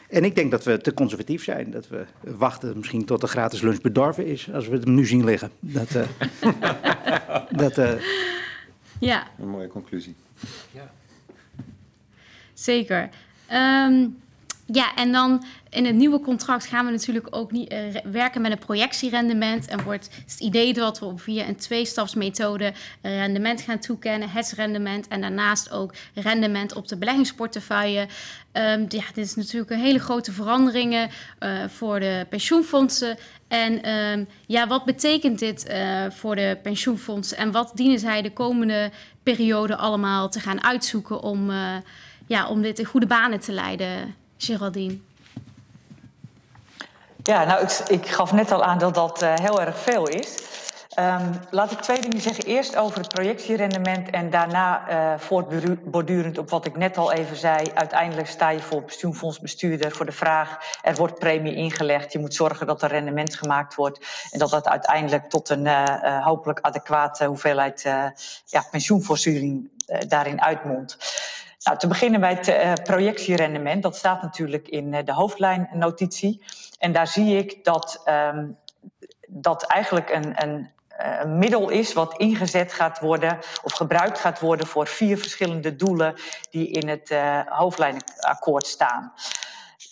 en 0.09 0.24
ik 0.24 0.35
denk 0.35 0.51
dat 0.51 0.64
we 0.64 0.79
te 0.79 0.94
conservatief 0.94 1.44
zijn. 1.44 1.70
Dat 1.70 1.88
we 1.88 2.05
wachten 2.20 2.77
misschien 2.77 3.05
tot 3.05 3.20
de 3.20 3.27
gratis 3.27 3.61
lunch 3.61 3.81
bedorven 3.81 4.27
is. 4.27 4.53
Als 4.53 4.68
we 4.68 4.77
het 4.77 4.85
nu 4.85 5.07
zien 5.07 5.24
liggen. 5.24 5.51
Dat, 5.61 5.94
uh, 5.94 6.07
dat, 7.62 7.79
uh... 7.79 7.92
ja. 9.01 9.27
Een 9.38 9.48
mooie 9.48 9.68
conclusie. 9.68 10.14
Ja. 10.72 10.90
Zeker. 12.53 13.09
Um, 13.53 14.18
ja, 14.72 14.94
en 14.94 15.12
dan 15.12 15.44
in 15.70 15.85
het 15.85 15.94
nieuwe 15.94 16.20
contract 16.20 16.66
gaan 16.66 16.85
we 16.85 16.90
natuurlijk 16.90 17.26
ook 17.31 17.52
niet 17.52 17.72
uh, 17.72 17.78
werken 18.04 18.40
met 18.40 18.52
een 18.52 18.59
projectierendement. 18.59 19.68
En 19.68 19.83
wordt 19.83 20.09
het 20.26 20.40
idee 20.40 20.72
dat 20.72 20.98
we 20.98 21.12
via 21.16 21.48
een 21.48 21.57
tweestapsmethode 21.57 22.72
rendement 23.02 23.61
gaan 23.61 23.78
toekennen, 23.78 24.31
het 24.31 24.52
rendement 24.57 25.09
en 25.09 25.20
daarnaast 25.20 25.70
ook 25.70 25.94
rendement 26.14 26.74
op 26.74 26.88
de 26.88 26.96
beleggingsportefeuille. 26.96 28.00
Um, 28.52 28.87
ja, 28.88 29.02
dit 29.14 29.24
is 29.24 29.35
natuurlijk 29.35 29.70
een 29.70 29.78
hele 29.78 29.98
grote 29.98 30.33
veranderingen 30.33 31.11
uh, 31.40 31.64
voor 31.68 32.00
de 32.00 32.26
pensioenfondsen. 32.28 33.16
En 33.48 33.90
um, 33.90 34.28
ja, 34.46 34.66
wat 34.66 34.85
betekent 34.85 35.38
dit 35.38 35.74
voor 36.09 36.37
de 36.37 36.59
pensioenfondsen 36.62 37.37
en 37.37 37.52
wat 37.52 37.72
dienen 37.74 37.98
zij 37.98 38.22
de 38.22 38.33
komende 38.33 38.90
periode 39.22 39.76
allemaal 39.76 40.28
te 40.28 40.40
gaan 40.40 40.62
uitzoeken 40.62 41.22
om, 41.22 41.50
ja, 42.26 42.48
om 42.48 42.62
dit 42.62 42.78
in 42.78 42.85
goede 42.85 43.07
banen 43.07 43.40
te 43.40 43.52
leiden? 43.52 44.26
Geraldine? 44.38 44.98
Ja, 47.22 47.44
nou, 47.44 47.62
ik, 47.62 47.70
ik, 47.70 48.07
gaf 48.07 48.33
net 48.33 48.51
al 48.51 48.64
aan 48.64 48.79
dat 48.79 48.94
dat 48.94 49.22
uh, 49.22 49.35
heel 49.35 49.61
erg 49.61 49.79
veel 49.79 50.09
is. 50.09 50.37
Um, 50.98 51.40
laat 51.51 51.70
ik 51.70 51.81
twee 51.81 52.01
dingen 52.01 52.20
zeggen. 52.20 52.44
Eerst 52.44 52.77
over 52.77 52.98
het 52.98 53.09
projectierendement 53.09 54.11
en 54.11 54.31
daarna 54.31 54.90
uh, 54.90 55.18
voortbordurend 55.18 56.38
op 56.38 56.51
wat 56.51 56.66
ik 56.66 56.77
net 56.77 56.96
al 56.96 57.12
even 57.12 57.37
zei. 57.37 57.70
Uiteindelijk 57.74 58.29
sta 58.29 58.51
je 58.51 58.61
voor 58.61 58.83
pensioenfondsbestuurder 58.83 59.92
voor 59.92 60.07
de 60.07 60.12
vraag: 60.12 60.59
er 60.83 60.94
wordt 60.94 61.18
premie 61.18 61.55
ingelegd. 61.55 62.12
Je 62.12 62.18
moet 62.18 62.35
zorgen 62.35 62.66
dat 62.66 62.83
er 62.83 62.88
rendement 62.88 63.35
gemaakt 63.35 63.74
wordt. 63.74 64.07
En 64.31 64.38
dat 64.38 64.51
dat 64.51 64.68
uiteindelijk 64.68 65.31
tot 65.31 65.48
een 65.48 65.64
uh, 65.64 66.24
hopelijk 66.24 66.61
adequate 66.61 67.24
hoeveelheid 67.24 67.83
ja, 68.44 68.64
pensioenvoorziening 68.70 69.70
daarin 70.09 70.42
uitmondt. 70.42 70.96
Nou, 71.68 71.81
te 71.81 71.87
beginnen 71.87 72.20
bij 72.20 72.35
het 72.35 72.48
uh, 72.48 72.72
projectierendement. 72.72 73.83
Dat 73.83 73.96
staat 73.96 74.22
natuurlijk 74.22 74.68
in 74.68 74.92
uh, 74.92 74.98
de 75.04 75.12
hoofdlijnnotitie. 75.12 76.42
En 76.78 76.92
daar 76.92 77.07
zie 77.07 77.37
ik 77.37 77.64
dat 77.64 78.02
um, 78.07 78.59
dat 79.28 79.62
eigenlijk 79.62 80.11
een, 80.11 80.37
eh, 80.37 80.50
een, 81.20 81.38
middel 81.38 81.68
is 81.68 81.92
wat 81.92 82.16
ingezet 82.16 82.72
gaat 82.72 83.00
worden 83.00 83.38
of 83.62 83.72
gebruikt 83.72 84.18
gaat 84.18 84.40
worden 84.40 84.66
voor 84.66 84.87
vier 84.87 85.18
verschillende 85.18 85.76
doelen 85.76 86.14
die 86.50 86.70
in 86.70 86.88
het 86.88 87.11
uh, 87.11 87.40
hoofdlijnakkoord 87.44 88.66
staan. 88.66 89.12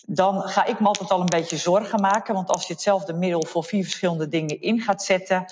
Dan 0.06 0.42
ga 0.42 0.64
ik 0.64 0.80
me 0.80 0.86
altijd 0.86 1.10
al 1.10 1.20
een 1.20 1.26
beetje 1.26 1.56
zorgen 1.56 2.00
maken, 2.00 2.34
want 2.34 2.50
als 2.50 2.66
je 2.66 2.72
hetzelfde 2.72 3.12
middel 3.12 3.44
voor 3.44 3.64
vier 3.64 3.82
verschillende 3.82 4.28
dingen 4.28 4.60
in 4.60 4.80
gaat 4.80 5.02
zetten, 5.02 5.44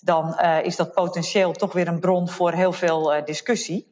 dan 0.00 0.38
is 0.40 0.76
dat 0.76 0.92
potentieel 0.92 1.52
toch 1.52 1.72
weer 1.72 1.88
een 1.88 2.00
bron 2.00 2.28
voor 2.28 2.52
heel 2.52 2.72
veel 2.72 3.24
discussie. 3.24 3.89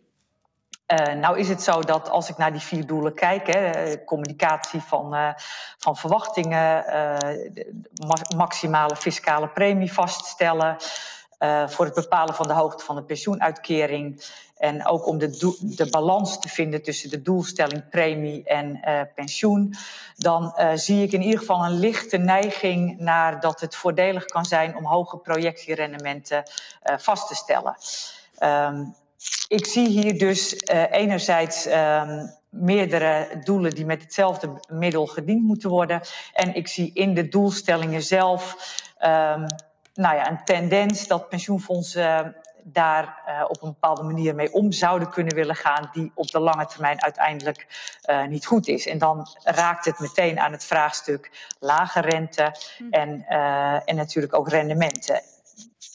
Uh, 0.92 1.14
nou 1.14 1.38
is 1.38 1.48
het 1.48 1.62
zo 1.62 1.80
dat 1.80 2.10
als 2.10 2.28
ik 2.28 2.36
naar 2.36 2.52
die 2.52 2.60
vier 2.60 2.86
doelen 2.86 3.14
kijk, 3.14 3.46
hè, 3.46 3.70
eh, 3.70 4.04
communicatie 4.04 4.80
van, 4.80 5.14
uh, 5.14 5.30
van 5.78 5.96
verwachtingen, 5.96 6.84
uh, 6.86 6.92
ma 8.06 8.36
maximale 8.36 8.96
fiscale 8.96 9.48
premie 9.48 9.92
vaststellen, 9.92 10.76
voor 11.66 11.84
het 11.84 11.94
bepalen 11.94 12.34
van 12.34 12.46
de 12.46 12.52
hoogte 12.52 12.84
van 12.84 12.96
de 12.96 13.02
pensioenuitkering 13.02 14.24
en 14.56 14.86
ook 14.86 15.06
om 15.06 15.18
de, 15.18 15.56
de 15.60 15.90
balans 15.90 16.40
te 16.40 16.48
vinden 16.48 16.82
tussen 16.82 17.10
de 17.10 17.22
doelstelling 17.22 17.88
premie 17.88 18.44
en 18.44 18.80
pensioen, 19.14 19.74
dan 20.16 20.54
zie 20.74 21.02
ik 21.02 21.12
in 21.12 21.22
ieder 21.22 21.38
geval 21.38 21.64
een 21.64 21.78
lichte 21.78 22.16
neiging 22.16 22.98
naar 22.98 23.40
dat 23.40 23.60
het 23.60 23.76
voordelig 23.76 24.24
kan 24.24 24.44
zijn 24.44 24.76
om 24.76 24.84
hoge 24.84 25.18
projectierendementen 25.18 26.42
vast 26.82 27.28
te 27.28 27.34
stellen. 27.34 27.76
Um, 28.42 28.94
ik 29.48 29.66
zie 29.66 29.88
hier 29.88 30.18
dus 30.18 30.52
uh, 30.72 30.92
enerzijds 30.92 31.66
um, 31.66 32.30
meerdere 32.50 33.40
doelen 33.44 33.74
die 33.74 33.86
met 33.86 34.02
hetzelfde 34.02 34.60
middel 34.68 35.06
gediend 35.06 35.42
moeten 35.42 35.70
worden. 35.70 36.00
En 36.32 36.54
ik 36.54 36.68
zie 36.68 36.90
in 36.94 37.14
de 37.14 37.28
doelstellingen 37.28 38.02
zelf 38.02 38.56
um, 39.00 39.46
nou 39.94 40.16
ja, 40.16 40.30
een 40.30 40.44
tendens 40.44 41.06
dat 41.06 41.28
pensioenfondsen 41.28 42.36
daar 42.62 43.22
uh, 43.28 43.44
op 43.48 43.62
een 43.62 43.68
bepaalde 43.68 44.02
manier 44.02 44.34
mee 44.34 44.52
om 44.52 44.72
zouden 44.72 45.10
kunnen 45.10 45.34
willen 45.34 45.56
gaan, 45.56 45.90
die 45.92 46.12
op 46.14 46.30
de 46.30 46.40
lange 46.40 46.66
termijn 46.66 47.02
uiteindelijk 47.02 47.66
uh, 48.10 48.26
niet 48.26 48.46
goed 48.46 48.68
is. 48.68 48.86
En 48.86 48.98
dan 48.98 49.26
raakt 49.42 49.84
het 49.84 49.98
meteen 49.98 50.40
aan 50.40 50.52
het 50.52 50.64
vraagstuk 50.64 51.30
lage 51.58 52.00
rente 52.00 52.54
en, 52.90 53.24
uh, 53.28 53.88
en 53.88 53.96
natuurlijk 53.96 54.34
ook 54.34 54.48
rendementen. 54.48 55.20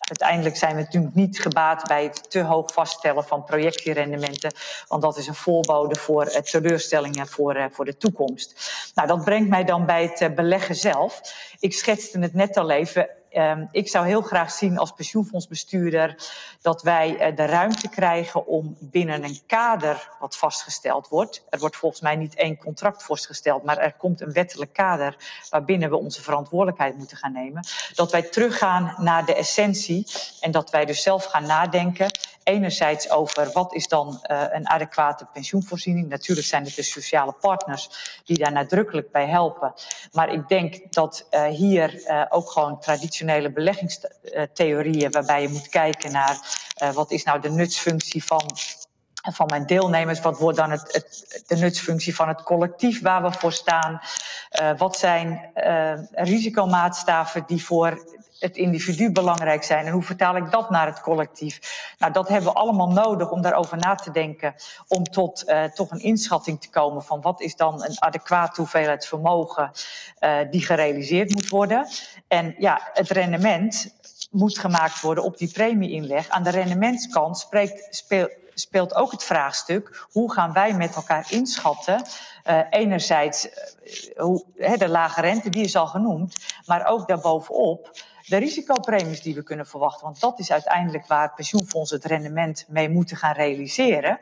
Uiteindelijk 0.09 0.57
zijn 0.57 0.75
we 0.75 0.81
natuurlijk 0.81 1.15
niet 1.15 1.39
gebaat 1.39 1.87
bij 1.87 2.03
het 2.03 2.29
te 2.29 2.41
hoog 2.41 2.73
vaststellen 2.73 3.23
van 3.23 3.43
projectierendementen, 3.43 4.51
want 4.87 5.01
dat 5.01 5.17
is 5.17 5.27
een 5.27 5.35
voorbode 5.35 5.95
voor 5.95 6.25
teleurstellingen 6.25 7.27
voor, 7.27 7.69
voor 7.71 7.85
de 7.85 7.97
toekomst. 7.97 8.71
Nou, 8.95 9.07
dat 9.07 9.23
brengt 9.23 9.49
mij 9.49 9.63
dan 9.63 9.85
bij 9.85 10.13
het 10.15 10.35
beleggen 10.35 10.75
zelf. 10.75 11.21
Ik 11.59 11.73
schetste 11.73 12.19
het 12.19 12.33
net 12.33 12.57
al 12.57 12.69
even. 12.69 13.09
Um, 13.35 13.67
ik 13.71 13.87
zou 13.87 14.05
heel 14.05 14.21
graag 14.21 14.51
zien 14.51 14.77
als 14.77 14.91
pensioenfondsbestuurder 14.91 16.15
dat 16.61 16.81
wij 16.81 17.29
uh, 17.29 17.35
de 17.35 17.45
ruimte 17.45 17.89
krijgen 17.89 18.47
om 18.47 18.77
binnen 18.79 19.23
een 19.23 19.39
kader 19.47 20.09
wat 20.19 20.37
vastgesteld 20.37 21.07
wordt. 21.07 21.45
Er 21.49 21.59
wordt 21.59 21.75
volgens 21.75 22.01
mij 22.01 22.15
niet 22.15 22.35
één 22.35 22.57
contract 22.57 23.03
vastgesteld, 23.03 23.63
maar 23.63 23.77
er 23.77 23.93
komt 23.93 24.21
een 24.21 24.31
wettelijk 24.31 24.73
kader 24.73 25.15
waarbinnen 25.49 25.89
we 25.89 25.97
onze 25.97 26.21
verantwoordelijkheid 26.21 26.97
moeten 26.97 27.17
gaan 27.17 27.33
nemen. 27.33 27.67
Dat 27.93 28.11
wij 28.11 28.21
teruggaan 28.21 28.95
naar 28.97 29.25
de 29.25 29.35
essentie 29.35 30.07
en 30.39 30.51
dat 30.51 30.69
wij 30.69 30.85
dus 30.85 31.01
zelf 31.01 31.25
gaan 31.25 31.45
nadenken. 31.45 32.11
Enerzijds 32.43 33.10
over 33.10 33.51
wat 33.53 33.73
is 33.73 33.88
dan 33.88 34.21
uh, 34.32 34.43
een 34.51 34.69
adequate 34.69 35.25
pensioenvoorziening. 35.34 36.10
Natuurlijk 36.10 36.47
zijn 36.47 36.63
het 36.63 36.75
de 36.75 36.84
sociale 36.84 37.32
partners 37.32 37.89
die 38.25 38.38
daar 38.38 38.51
nadrukkelijk 38.51 39.12
bij 39.12 39.27
helpen. 39.27 39.73
Maar 40.12 40.34
ik 40.34 40.47
denk 40.47 40.93
dat 40.93 41.27
uh, 41.32 41.45
hier 41.45 42.03
ook 42.29 42.51
gewoon 42.51 42.79
traditionele 42.79 43.51
beleggingstheorieën, 43.51 45.12
waarbij 45.12 45.41
je 45.41 45.49
moet 45.49 45.69
kijken 45.69 46.12
naar 46.12 46.38
uh, 46.84 46.93
wat 46.93 47.12
is 47.12 47.23
nou 47.23 47.41
de 47.41 47.49
nutsfunctie 47.49 48.23
van 48.23 48.51
van 49.31 49.47
mijn 49.47 49.65
deelnemers, 49.65 50.21
wat 50.21 50.39
wordt 50.39 50.57
dan 50.57 50.71
het, 50.71 51.43
de 51.47 51.55
nutsfunctie 51.55 52.15
van 52.15 52.27
het 52.27 52.43
collectief 52.43 53.01
waar 53.01 53.23
we 53.23 53.31
voor 53.31 53.53
staan? 53.53 54.01
Uh, 54.62 54.77
wat 54.77 54.97
zijn 54.97 55.51
uh, 55.55 55.93
risicomaatstaven 56.12 57.43
die 57.47 57.65
voor 57.65 58.05
het 58.39 58.57
individu 58.57 59.12
belangrijk 59.12 59.63
zijn 59.63 59.86
en 59.86 59.91
hoe 59.91 60.03
vertaal 60.03 60.36
ik 60.36 60.51
dat 60.51 60.69
naar 60.69 60.86
het 60.86 61.01
collectief? 61.01 61.59
Nou, 61.97 62.13
dat 62.13 62.27
hebben 62.27 62.53
we 62.53 62.59
allemaal 62.59 62.89
nodig 62.89 63.31
om 63.31 63.41
daarover 63.41 63.77
na 63.77 63.95
te 63.95 64.12
denken, 64.12 64.55
om 64.88 65.03
tot 65.03 65.43
uh, 65.47 65.63
toch 65.63 65.91
een 65.91 66.03
inschatting 66.03 66.62
te 66.62 66.69
komen 66.69 67.03
van 67.03 67.21
wat 67.21 67.41
is 67.41 67.55
dan 67.55 67.83
een 67.83 68.01
adequate 68.01 68.62
hoeveelheid 68.62 69.05
vermogen 69.05 69.71
die 70.49 70.65
gerealiseerd 70.65 71.33
moet 71.33 71.49
worden. 71.49 71.88
En 72.27 72.55
ja, 72.57 72.89
het 72.93 73.09
rendement 73.09 73.93
moet 74.31 74.59
gemaakt 74.59 75.01
worden 75.01 75.23
op 75.23 75.38
die 75.38 75.51
premieinleg. 75.51 76.29
Aan 76.29 76.43
de 76.43 76.49
rendementskant 76.49 77.38
spreekt, 77.38 77.88
speelt 77.95 78.31
speelt 78.53 78.95
ook 78.95 79.11
het 79.11 79.23
vraagstuk: 79.23 80.05
hoe 80.11 80.33
gaan 80.33 80.53
wij 80.53 80.73
met 80.73 80.95
elkaar 80.95 81.25
inschatten? 81.29 82.05
Uh, 82.47 82.59
enerzijds 82.69 83.47
uh, 83.47 83.51
hoe, 84.17 84.45
de 84.77 84.89
lage 84.89 85.21
rente, 85.21 85.49
die 85.49 85.63
is 85.63 85.75
al 85.75 85.87
genoemd, 85.87 86.35
maar 86.65 86.85
ook 86.85 87.07
daarbovenop 87.07 87.91
de 88.25 88.37
risicopremies 88.37 89.21
die 89.21 89.35
we 89.35 89.43
kunnen 89.43 89.67
verwachten. 89.67 90.05
Want 90.05 90.19
dat 90.19 90.39
is 90.39 90.51
uiteindelijk 90.51 91.07
waar 91.07 91.33
pensioenfondsen 91.33 91.97
het 91.97 92.05
rendement 92.05 92.65
mee 92.67 92.89
moeten 92.89 93.17
gaan 93.17 93.33
realiseren. 93.33 94.19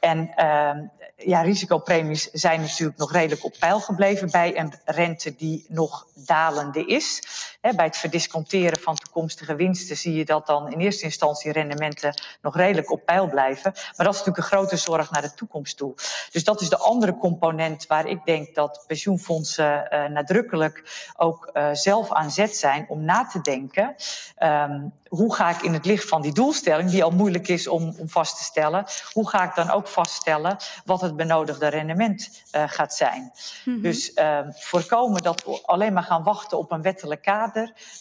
En 0.00 0.32
uh, 0.36 0.70
ja, 1.16 1.40
risicopremies 1.40 2.30
zijn 2.30 2.60
natuurlijk 2.60 2.98
nog 2.98 3.12
redelijk 3.12 3.44
op 3.44 3.54
peil 3.58 3.80
gebleven 3.80 4.30
bij 4.30 4.58
een 4.58 4.72
rente 4.84 5.34
die 5.36 5.66
nog 5.68 6.06
dalende 6.14 6.86
is. 6.86 7.22
Bij 7.60 7.84
het 7.84 7.96
verdisconteren 7.96 8.80
van 8.80 8.94
toekomstige 8.94 9.54
winsten 9.54 9.96
zie 9.96 10.14
je 10.14 10.24
dat 10.24 10.46
dan 10.46 10.72
in 10.72 10.78
eerste 10.78 11.04
instantie 11.04 11.52
rendementen 11.52 12.14
nog 12.42 12.56
redelijk 12.56 12.90
op 12.90 13.04
peil 13.04 13.28
blijven. 13.28 13.72
Maar 13.74 14.06
dat 14.06 14.14
is 14.14 14.18
natuurlijk 14.18 14.36
een 14.36 14.58
grote 14.58 14.76
zorg 14.76 15.10
naar 15.10 15.22
de 15.22 15.34
toekomst 15.34 15.76
toe. 15.76 15.94
Dus 16.30 16.44
dat 16.44 16.60
is 16.60 16.68
de 16.68 16.78
andere 16.78 17.16
component 17.16 17.86
waar 17.86 18.06
ik 18.06 18.24
denk 18.24 18.54
dat 18.54 18.84
pensioenfondsen 18.86 19.88
uh, 19.90 20.04
nadrukkelijk 20.04 21.10
ook 21.16 21.50
uh, 21.52 21.68
zelf 21.72 22.12
aan 22.12 22.30
zet 22.30 22.56
zijn 22.56 22.86
om 22.88 23.04
na 23.04 23.26
te 23.26 23.40
denken. 23.40 23.94
Um, 24.42 24.92
hoe 25.08 25.34
ga 25.34 25.50
ik 25.50 25.62
in 25.62 25.72
het 25.72 25.84
licht 25.84 26.08
van 26.08 26.22
die 26.22 26.32
doelstelling, 26.32 26.90
die 26.90 27.04
al 27.04 27.10
moeilijk 27.10 27.48
is 27.48 27.68
om, 27.68 27.94
om 27.98 28.08
vast 28.08 28.36
te 28.36 28.44
stellen, 28.44 28.84
hoe 29.12 29.28
ga 29.28 29.44
ik 29.44 29.54
dan 29.54 29.70
ook 29.70 29.88
vaststellen 29.88 30.56
wat 30.84 31.00
het 31.00 31.16
benodigde 31.16 31.68
rendement 31.68 32.44
uh, 32.52 32.62
gaat 32.66 32.94
zijn? 32.94 33.32
Mm-hmm. 33.64 33.82
Dus 33.82 34.12
uh, 34.14 34.38
voorkomen 34.50 35.22
dat 35.22 35.44
we 35.44 35.60
alleen 35.64 35.92
maar 35.92 36.02
gaan 36.02 36.22
wachten 36.22 36.58
op 36.58 36.72
een 36.72 36.82
wettelijk 36.82 37.22
kader, 37.22 37.47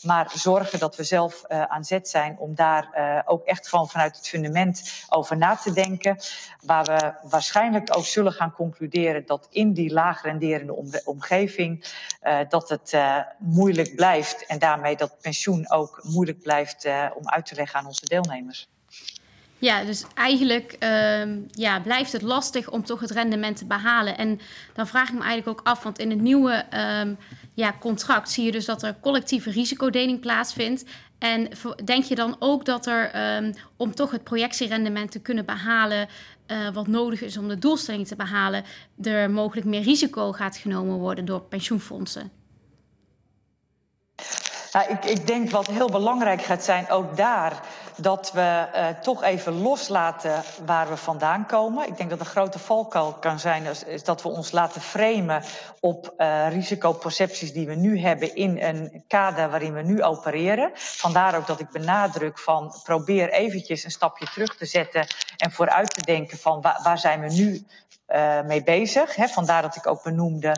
maar 0.01 0.31
zorgen 0.33 0.79
dat 0.79 0.95
we 0.95 1.03
zelf 1.03 1.43
uh, 1.47 1.63
aan 1.63 1.83
zet 1.83 2.09
zijn 2.09 2.37
om 2.39 2.55
daar 2.55 2.89
uh, 2.95 3.19
ook 3.25 3.45
echt 3.45 3.69
van 3.69 3.89
vanuit 3.89 4.15
het 4.15 4.27
fundament 4.27 5.05
over 5.09 5.37
na 5.37 5.55
te 5.55 5.73
denken. 5.73 6.17
Waar 6.61 6.83
we 6.83 7.29
waarschijnlijk 7.29 7.97
ook 7.97 8.05
zullen 8.05 8.33
gaan 8.33 8.51
concluderen 8.51 9.25
dat 9.25 9.47
in 9.49 9.73
die 9.73 9.93
laag 9.93 10.21
renderende 10.21 10.73
om 10.73 10.89
omgeving 11.05 11.93
uh, 12.23 12.39
dat 12.49 12.69
het 12.69 12.97
moeilijk 13.37 13.95
blijft 13.95 14.45
en 14.45 14.59
daarmee 14.59 14.95
dat 14.95 15.21
pensioen 15.21 15.69
ook 15.69 15.99
moeilijk 16.03 16.41
blijft 16.41 16.87
om 17.15 17.29
uit 17.29 17.45
te 17.45 17.55
leggen 17.55 17.79
aan 17.79 17.85
onze 17.85 18.05
deelnemers. 18.05 18.69
Ja, 19.59 19.83
dus 19.83 20.05
eigenlijk 20.13 20.75
uh, 20.79 21.35
ja, 21.51 21.79
blijft 21.79 22.11
het 22.11 22.21
lastig 22.21 22.69
om 22.69 22.85
toch 22.85 22.99
het 22.99 23.11
rendement 23.11 23.57
te 23.57 23.65
behalen. 23.65 24.17
En 24.17 24.39
dan 24.73 24.87
vraag 24.87 25.07
ik 25.07 25.13
me 25.13 25.23
eigenlijk 25.23 25.59
ook 25.59 25.67
af, 25.67 25.83
want 25.83 25.99
in 25.99 26.09
het 26.09 26.21
nieuwe 26.21 26.65
uh, 26.73 27.15
ja, 27.53 27.73
contract 27.79 28.31
zie 28.31 28.45
je 28.45 28.51
dus 28.51 28.65
dat 28.65 28.83
er 28.83 28.95
collectieve 29.01 29.49
risicodeling 29.49 30.19
plaatsvindt. 30.19 30.83
En 31.19 31.49
denk 31.83 32.03
je 32.03 32.15
dan 32.15 32.35
ook 32.39 32.65
dat 32.65 32.85
er, 32.85 33.35
um, 33.37 33.53
om 33.77 33.95
toch 33.95 34.11
het 34.11 34.23
projectierendement 34.23 35.11
te 35.11 35.19
kunnen 35.19 35.45
behalen, 35.45 36.07
uh, 36.47 36.69
wat 36.73 36.87
nodig 36.87 37.21
is 37.21 37.37
om 37.37 37.47
de 37.47 37.59
doelstelling 37.59 38.07
te 38.07 38.15
behalen, 38.15 38.63
er 39.03 39.31
mogelijk 39.31 39.67
meer 39.67 39.81
risico 39.81 40.31
gaat 40.31 40.57
genomen 40.57 40.97
worden 40.97 41.25
door 41.25 41.41
pensioenfondsen? 41.41 42.31
Ik, 44.89 45.05
ik 45.05 45.27
denk 45.27 45.49
wat 45.49 45.67
heel 45.67 45.89
belangrijk 45.89 46.41
gaat 46.41 46.63
zijn, 46.63 46.89
ook 46.89 47.17
daar, 47.17 47.61
dat 47.97 48.31
we 48.31 48.67
uh, 48.75 48.87
toch 48.87 49.23
even 49.23 49.61
loslaten 49.61 50.43
waar 50.65 50.89
we 50.89 50.97
vandaan 50.97 51.45
komen. 51.45 51.87
Ik 51.87 51.97
denk 51.97 52.09
dat 52.09 52.19
een 52.19 52.25
grote 52.25 52.59
valkuil 52.59 53.13
kan 53.13 53.39
zijn, 53.39 53.65
is, 53.65 53.83
is 53.83 54.03
dat 54.03 54.21
we 54.21 54.29
ons 54.29 54.51
laten 54.51 54.81
framen 54.81 55.43
op 55.79 56.13
uh, 56.17 56.51
risicopercepties 56.51 57.53
die 57.53 57.67
we 57.67 57.75
nu 57.75 57.99
hebben 57.99 58.35
in 58.35 58.61
een 58.61 59.03
kader 59.07 59.49
waarin 59.49 59.73
we 59.73 59.81
nu 59.81 60.03
opereren. 60.03 60.71
Vandaar 60.73 61.37
ook 61.37 61.47
dat 61.47 61.59
ik 61.59 61.69
benadruk 61.69 62.39
van 62.39 62.73
probeer 62.83 63.29
eventjes 63.29 63.83
een 63.83 63.91
stapje 63.91 64.25
terug 64.25 64.57
te 64.57 64.65
zetten 64.65 65.07
en 65.37 65.51
vooruit 65.51 65.93
te 65.93 66.01
denken 66.01 66.37
van 66.37 66.61
waar, 66.61 66.79
waar 66.83 66.99
zijn 66.99 67.19
we 67.19 67.33
nu 67.33 67.65
uh, 68.07 68.41
mee 68.41 68.63
bezig. 68.63 69.15
Hè? 69.15 69.27
Vandaar 69.27 69.61
dat 69.61 69.75
ik 69.75 69.87
ook 69.87 70.03
benoemde 70.03 70.55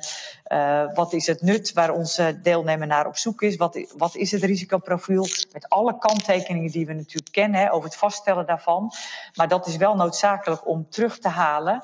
uh, 0.48 0.94
wat 0.94 1.14
is 1.14 1.28
het 1.28 1.42
nut 1.42 1.74
waar 1.74 1.92
onze 1.92 2.40
deelnemer 2.42 2.88
naar 2.88 3.08
op 3.08 3.18
zoek 3.18 3.42
is. 3.42 3.56
Wat, 3.56 3.94
wat 3.98 4.16
is 4.16 4.32
het 4.32 4.44
risicoprofiel 4.44 5.28
met 5.52 5.70
alle 5.70 5.98
kanttekeningen 5.98 6.72
die 6.72 6.86
we 6.86 6.94
natuurlijk 6.94 7.32
kennen 7.32 7.60
hè, 7.60 7.72
over 7.74 7.90
het 7.90 7.98
vaststellen 7.98 8.46
daarvan. 8.46 8.92
Maar 9.36 9.48
dat 9.48 9.68
is 9.68 9.76
wel 9.76 9.96
noodzakelijk 9.96 10.68
om 10.68 10.90
terug 10.90 11.20
te 11.20 11.28
halen. 11.28 11.82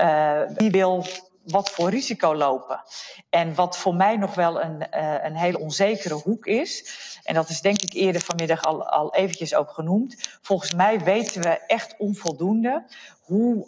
Uh, 0.00 0.40
wie 0.54 0.70
wil 0.70 1.06
wat 1.44 1.70
voor 1.70 1.90
risico 1.90 2.34
lopen. 2.34 2.82
En 3.30 3.54
wat 3.54 3.76
voor 3.76 3.94
mij 3.94 4.16
nog 4.16 4.34
wel 4.34 4.62
een, 4.62 4.86
uh, 4.94 5.24
een 5.24 5.36
hele 5.36 5.58
onzekere 5.58 6.14
hoek 6.14 6.46
is, 6.46 6.92
en 7.22 7.34
dat 7.34 7.48
is 7.48 7.60
denk 7.60 7.80
ik 7.80 7.92
eerder 7.92 8.20
vanmiddag 8.20 8.62
al, 8.62 8.88
al 8.88 9.14
eventjes 9.14 9.54
ook 9.54 9.70
genoemd. 9.70 10.38
Volgens 10.42 10.74
mij 10.74 11.00
weten 11.00 11.42
we 11.42 11.48
echt 11.66 11.94
onvoldoende 11.98 12.84
hoe 13.20 13.66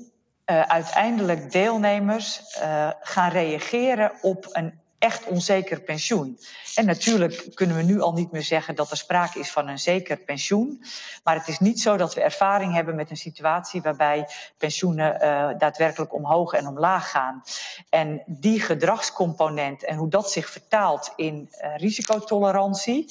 uh, 0.50 0.60
uiteindelijk 0.60 1.52
deelnemers 1.52 2.40
uh, 2.58 2.90
gaan 3.00 3.30
reageren 3.30 4.12
op 4.20 4.48
een 4.52 4.80
echt 4.98 5.24
onzeker 5.24 5.80
pensioen. 5.80 6.38
En 6.74 6.86
natuurlijk 6.86 7.54
kunnen 7.54 7.76
we 7.76 7.82
nu 7.82 8.00
al 8.00 8.12
niet 8.12 8.32
meer 8.32 8.42
zeggen 8.42 8.74
dat 8.74 8.90
er 8.90 8.96
sprake 8.96 9.38
is 9.38 9.50
van 9.50 9.68
een 9.68 9.78
zeker 9.78 10.16
pensioen. 10.16 10.84
Maar 11.24 11.34
het 11.34 11.48
is 11.48 11.58
niet 11.58 11.80
zo 11.80 11.96
dat 11.96 12.14
we 12.14 12.20
ervaring 12.20 12.74
hebben 12.74 12.94
met 12.94 13.10
een 13.10 13.16
situatie 13.16 13.82
waarbij 13.82 14.28
pensioenen 14.58 15.14
uh, 15.14 15.48
daadwerkelijk 15.58 16.14
omhoog 16.14 16.52
en 16.52 16.66
omlaag 16.66 17.10
gaan. 17.10 17.42
En 17.88 18.22
die 18.26 18.60
gedragscomponent 18.60 19.84
en 19.84 19.96
hoe 19.96 20.08
dat 20.08 20.30
zich 20.30 20.50
vertaalt 20.50 21.12
in 21.16 21.50
uh, 21.50 21.76
risicotolerantie. 21.76 23.06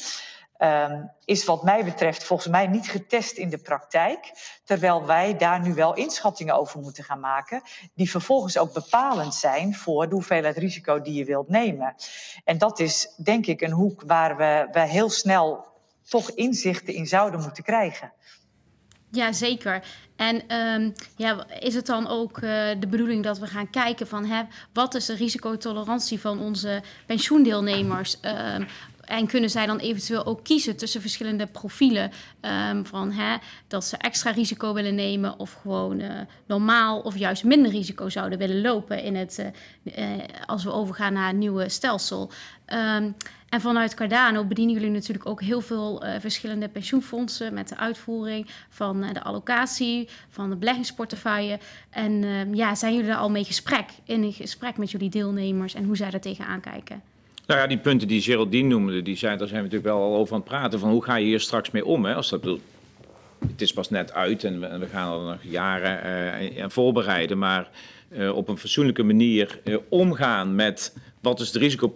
Um, 0.58 1.12
is 1.26 1.46
wat 1.46 1.64
mij 1.64 1.86
betreft 1.86 2.24
volgens 2.24 2.50
mij 2.50 2.68
niet 2.68 2.88
getest 2.88 3.38
in 3.38 3.50
de 3.50 3.58
praktijk. 3.58 4.32
Terwijl 4.64 5.06
wij 5.06 5.38
daar 5.38 5.62
nu 5.62 5.74
wel 5.74 5.94
inschattingen 5.94 6.56
over 6.56 6.80
moeten 6.80 7.04
gaan 7.04 7.20
maken. 7.20 7.62
Die 7.94 8.10
vervolgens 8.10 8.58
ook 8.58 8.74
bepalend 8.74 9.34
zijn 9.34 9.76
voor 9.76 10.10
de 10.10 10.14
hoeveelheid 10.14 10.58
risico 10.58 11.02
die 11.02 11.14
je 11.14 11.26
wilt 11.26 11.50
nemen. 11.50 11.96
En 12.44 12.58
dat 12.58 12.80
is 12.80 13.14
denk 13.24 13.46
ik 13.46 13.62
een 13.62 13.72
hoek 13.72 14.04
waar 14.06 14.38
we, 14.38 14.68
we 14.72 14.80
heel 14.80 15.10
snel 15.10 15.66
toch 16.10 16.30
inzichten 16.30 16.94
in 16.94 17.08
zouden 17.08 17.42
moeten 17.42 17.64
krijgen. 17.64 18.14
Ja, 19.12 19.32
zeker. 19.32 19.84
En 20.16 20.56
um, 20.58 20.94
ja, 21.16 21.46
is 21.60 21.76
het 21.76 21.86
dan 21.86 22.08
ook 22.08 22.38
uh, 22.38 22.42
de 22.80 22.88
bedoeling 22.90 23.24
dat 23.24 23.38
we 23.38 23.48
gaan 23.48 23.70
kijken 23.70 24.08
van 24.08 24.26
hè, 24.26 24.44
wat 24.74 24.96
is 24.96 25.06
de 25.06 25.16
risicotolerantie 25.16 26.20
van 26.20 26.40
onze 26.40 26.82
pensioendeelnemers? 27.06 28.18
Um, 28.22 28.68
en 29.06 29.28
kunnen 29.28 29.50
zij 29.50 29.66
dan 29.66 29.78
eventueel 29.78 30.26
ook 30.26 30.44
kiezen 30.44 30.78
tussen 30.78 31.02
verschillende 31.02 31.46
profielen? 31.46 32.12
Ehm, 32.40 32.84
van 32.84 33.12
hè, 33.12 33.38
dat 33.68 33.86
ze 33.86 33.98
extra 33.98 34.32
risico 34.32 34.74
willen 34.74 34.96
nemen 34.96 35.40
of 35.40 35.54
gewoon 35.62 36.00
uh, 36.00 36.12
normaal 36.46 37.00
of 37.00 37.18
juist 37.18 37.44
minder 37.44 37.72
risico 37.72 38.10
zouden 38.10 38.38
willen 38.38 38.62
lopen 38.62 39.04
in 39.04 39.16
het, 39.16 39.52
uh, 39.84 39.94
als 40.46 40.64
we 40.64 40.72
overgaan 40.72 41.14
naar 41.14 41.30
een 41.30 41.38
nieuwe 41.38 41.70
stelsel. 41.70 42.32
Um, 42.74 43.16
en 43.50 43.62
vanuit 43.62 43.94
Cardano 43.94 44.44
bedienen 44.44 44.74
jullie 44.74 44.90
natuurlijk 44.90 45.30
ook 45.30 45.42
heel 45.42 45.62
veel 45.62 46.04
verschillende 46.20 46.70
pensioenfondsen 46.70 47.54
met 47.54 47.70
de 47.70 47.78
uitvoering 47.78 48.48
van 48.70 49.02
de 49.02 49.24
allocatie, 49.24 50.10
van 50.30 50.50
de 50.50 50.56
beleggingsportefeuille. 50.56 51.60
En 51.90 52.12
uh, 52.12 52.54
ja, 52.54 52.76
zijn 52.76 52.94
jullie 52.94 53.10
daar 53.10 53.18
al 53.18 53.30
mee 53.30 53.44
gesprek, 53.44 53.90
in 54.04 54.34
gesprek 54.34 54.78
met 54.78 54.92
jullie 54.92 55.10
deelnemers 55.10 55.74
en 55.74 55.84
hoe 55.84 55.98
zij 55.98 56.10
daar 56.10 56.20
tegenaan 56.20 56.62
kijken? 56.62 57.02
Nou 57.48 57.60
ja, 57.60 57.68
die 57.68 57.78
punten 57.78 58.08
die 58.08 58.22
Geraldine 58.22 58.68
noemde, 58.68 59.02
die 59.02 59.18
zijn, 59.18 59.38
daar 59.38 59.48
zijn 59.48 59.64
we 59.64 59.68
natuurlijk 59.68 59.96
wel 59.96 60.04
al 60.04 60.16
over 60.16 60.34
aan 60.34 60.40
het 60.40 60.50
praten. 60.50 60.80
Van 60.80 60.90
hoe 60.90 61.04
ga 61.04 61.16
je 61.16 61.26
hier 61.26 61.40
straks 61.40 61.72
mee 61.72 61.86
om? 61.86 62.06
Hè? 62.06 62.14
Als 62.14 62.30
dat, 62.30 62.44
het 63.48 63.62
is 63.62 63.74
pas 63.74 63.90
net 63.90 64.14
uit 64.14 64.44
en 64.44 64.60
we, 64.60 64.78
we 64.78 64.88
gaan 64.88 65.20
er 65.20 65.26
nog 65.26 65.38
jaren 65.42 66.02
aan 66.62 66.72
voorbereiden. 66.72 67.38
Maar 67.38 67.70
op 68.34 68.48
een 68.48 68.58
fatsoenlijke 68.58 69.04
manier 69.04 69.60
omgaan 69.90 70.56
met 70.56 70.98
wat 71.22 71.40
is 71.40 71.48
het 71.48 71.56
risico 71.56 71.94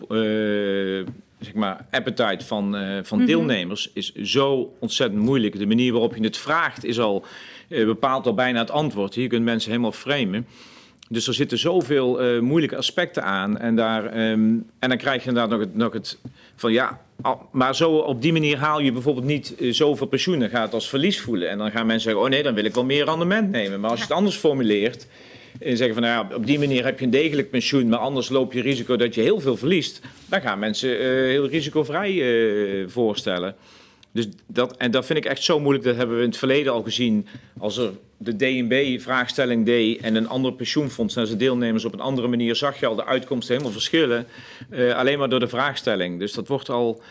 zeg 1.40 1.54
maar, 1.54 1.86
appetite 1.92 2.46
van, 2.46 2.76
van 3.04 3.18
mhm. 3.18 3.28
deelnemers 3.28 3.90
is 3.94 4.14
zo 4.14 4.74
ontzettend 4.80 5.22
moeilijk. 5.22 5.60
De 5.60 5.68
manier 5.68 5.92
waarop 5.92 6.16
je 6.16 6.24
het 6.24 6.38
vraagt 6.38 6.86
is 6.86 7.00
al, 7.00 7.26
bepaalt 7.68 8.26
al 8.26 8.34
bijna 8.34 8.60
het 8.60 8.72
antwoord. 8.72 9.16
Je 9.16 9.28
kunt 9.28 9.44
mensen 9.44 9.70
helemaal 9.70 9.92
framen. 9.92 10.48
Dus 11.12 11.28
er 11.28 11.34
zitten 11.34 11.58
zoveel 11.58 12.36
uh, 12.36 12.42
moeilijke 12.42 12.78
aspecten 12.78 13.24
aan. 13.24 13.58
En, 13.58 13.76
daar, 13.76 14.32
um, 14.32 14.66
en 14.80 14.90
dan 14.90 14.98
krijg 14.98 15.24
je 15.24 15.30
inderdaad 15.30 15.52
nog 15.52 15.60
het, 15.60 15.76
nog 15.76 15.94
het 15.94 16.18
van 16.56 16.72
ja, 16.72 17.02
maar 17.52 17.76
zo 17.76 17.92
op 17.92 18.22
die 18.22 18.32
manier 18.32 18.58
haal 18.58 18.80
je 18.80 18.92
bijvoorbeeld 18.92 19.26
niet 19.26 19.54
zoveel 19.70 20.08
pensioen. 20.08 20.40
Dan 20.40 20.50
gaat 20.50 20.66
het 20.66 20.74
als 20.74 20.90
verlies 20.90 21.22
voelen. 21.22 21.50
En 21.50 21.58
dan 21.58 21.72
gaan 21.72 21.86
mensen 21.86 22.04
zeggen, 22.04 22.24
oh 22.24 22.30
nee, 22.30 22.44
dan 22.44 22.54
wil 22.54 22.66
ik 22.66 22.74
wel 22.74 22.86
meer 22.86 23.06
rendement 23.06 23.52
nemen. 23.52 23.80
Maar 23.80 23.90
als 23.90 24.00
je 24.00 24.06
het 24.06 24.16
anders 24.16 24.36
formuleert 24.36 25.08
en 25.60 25.78
zeggen 25.78 25.96
van 25.96 26.04
nou 26.04 26.28
ja, 26.30 26.36
op 26.36 26.46
die 26.46 26.60
manier 26.60 26.86
heb 26.86 27.00
je 27.00 27.06
een 27.06 27.12
degelijk 27.12 27.50
pensioen, 27.50 27.90
maar 27.90 28.00
anders 28.00 28.30
loop 28.30 28.54
je 28.54 28.62
risico 28.62 28.96
dat 28.96 29.16
je 29.16 29.22
heel 29.22 29.40
veel 29.40 29.58
verliest. 29.58 30.02
Dan 30.26 30.42
gaan 30.42 30.60
mensen 30.60 30.90
uh, 30.90 31.06
heel 31.06 31.48
risicovrij 31.48 32.86
voorstellen. 32.88 33.56
Dus 34.12 34.28
dat, 34.48 34.78
en 34.78 34.92
dat 34.92 35.06
vind 35.06 35.20
ik 35.20 35.26
echt 35.26 35.44
zo 35.44 35.60
moeilijk. 35.60 35.86
Dat 35.86 35.96
hebben 35.96 36.16
we 36.16 36.22
in 36.22 36.30
het 36.30 36.38
verleden 36.38 36.74
al 36.74 36.84
gezien. 36.84 37.28
Als 37.58 37.78
er 37.78 37.92
de 38.18 38.36
DNB-vraagstelling 38.36 39.66
deed 39.66 40.02
en 40.02 40.16
een 40.16 40.28
ander 40.28 40.54
pensioenfonds 40.54 41.16
naar 41.16 41.26
zijn 41.26 41.38
deelnemers 41.38 41.86
op 41.86 41.94
een 41.94 42.00
andere 42.00 42.28
manier, 42.28 42.56
zag 42.56 42.80
je 42.80 42.86
al 42.86 42.96
de 42.96 43.06
uitkomsten 43.06 43.52
helemaal 43.52 43.74
verschillen. 43.74 44.28
Uh, 44.72 44.96
alleen 44.96 45.20
maar 45.20 45.30
door 45.30 45.40
de 45.40 45.48
vraagstelling. 45.48 46.20
Dus 46.20 46.34
dat 46.34 46.48
wordt 46.48 46.70
al 46.70 47.02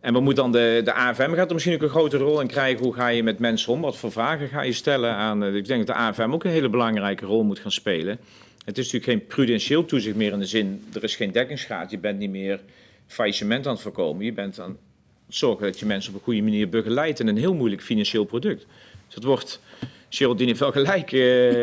en 0.00 0.12
we 0.12 0.20
moeten 0.20 0.42
dan 0.42 0.52
de, 0.52 0.80
de 0.84 0.92
AFM 0.92 1.34
gaat 1.34 1.48
er 1.48 1.54
misschien 1.54 1.74
ook 1.74 1.82
een 1.82 1.88
grote 1.88 2.16
rol 2.16 2.40
in 2.40 2.46
krijgen. 2.46 2.84
Hoe 2.84 2.94
ga 2.94 3.08
je 3.08 3.22
met 3.22 3.38
mensen 3.38 3.72
om? 3.72 3.80
Wat 3.80 3.96
voor 3.96 4.12
vragen 4.12 4.48
ga 4.48 4.62
je 4.62 4.72
stellen 4.72 5.14
aan? 5.14 5.44
Eh, 5.44 5.54
ik 5.54 5.66
denk 5.66 5.86
dat 5.86 5.96
de 5.96 6.02
AFM 6.02 6.32
ook 6.32 6.44
een 6.44 6.50
hele 6.50 6.68
belangrijke 6.68 7.26
rol 7.26 7.42
moet 7.42 7.58
gaan 7.58 7.72
spelen. 7.72 8.18
Het 8.64 8.78
is 8.78 8.92
natuurlijk 8.92 9.04
geen 9.04 9.26
prudentieel 9.26 9.84
toezicht 9.84 10.16
meer 10.16 10.32
in 10.32 10.38
de 10.38 10.46
zin, 10.46 10.84
er 10.92 11.04
is 11.04 11.16
geen 11.16 11.32
dekkingsgraad. 11.32 11.90
Je 11.90 11.98
bent 11.98 12.18
niet 12.18 12.30
meer 12.30 12.60
faillissement 13.06 13.66
aan 13.66 13.72
het 13.72 13.82
voorkomen. 13.82 14.24
Je 14.24 14.32
bent 14.32 14.60
aan 14.60 14.76
zorgen 15.28 15.66
dat 15.66 15.78
je 15.78 15.86
mensen 15.86 16.10
op 16.12 16.18
een 16.18 16.24
goede 16.24 16.42
manier 16.42 16.68
begeleidt 16.68 17.20
in 17.20 17.28
een 17.28 17.36
heel 17.36 17.54
moeilijk 17.54 17.82
financieel 17.82 18.24
product. 18.24 18.66
Dus 19.06 19.14
het 19.14 19.24
wordt, 19.24 19.60
Geraldine 20.08 20.48
heeft 20.48 20.60
wel 20.60 20.72
gelijk, 20.72 21.10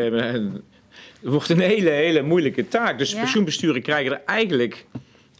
het 1.22 1.32
wordt 1.32 1.48
een 1.48 1.60
hele, 1.60 1.90
hele 1.90 2.22
moeilijke 2.22 2.68
taak. 2.68 2.98
Dus 2.98 3.12
ja. 3.12 3.20
pensioenbesturen 3.20 3.82
krijgen 3.82 4.12
er 4.12 4.22
eigenlijk 4.24 4.86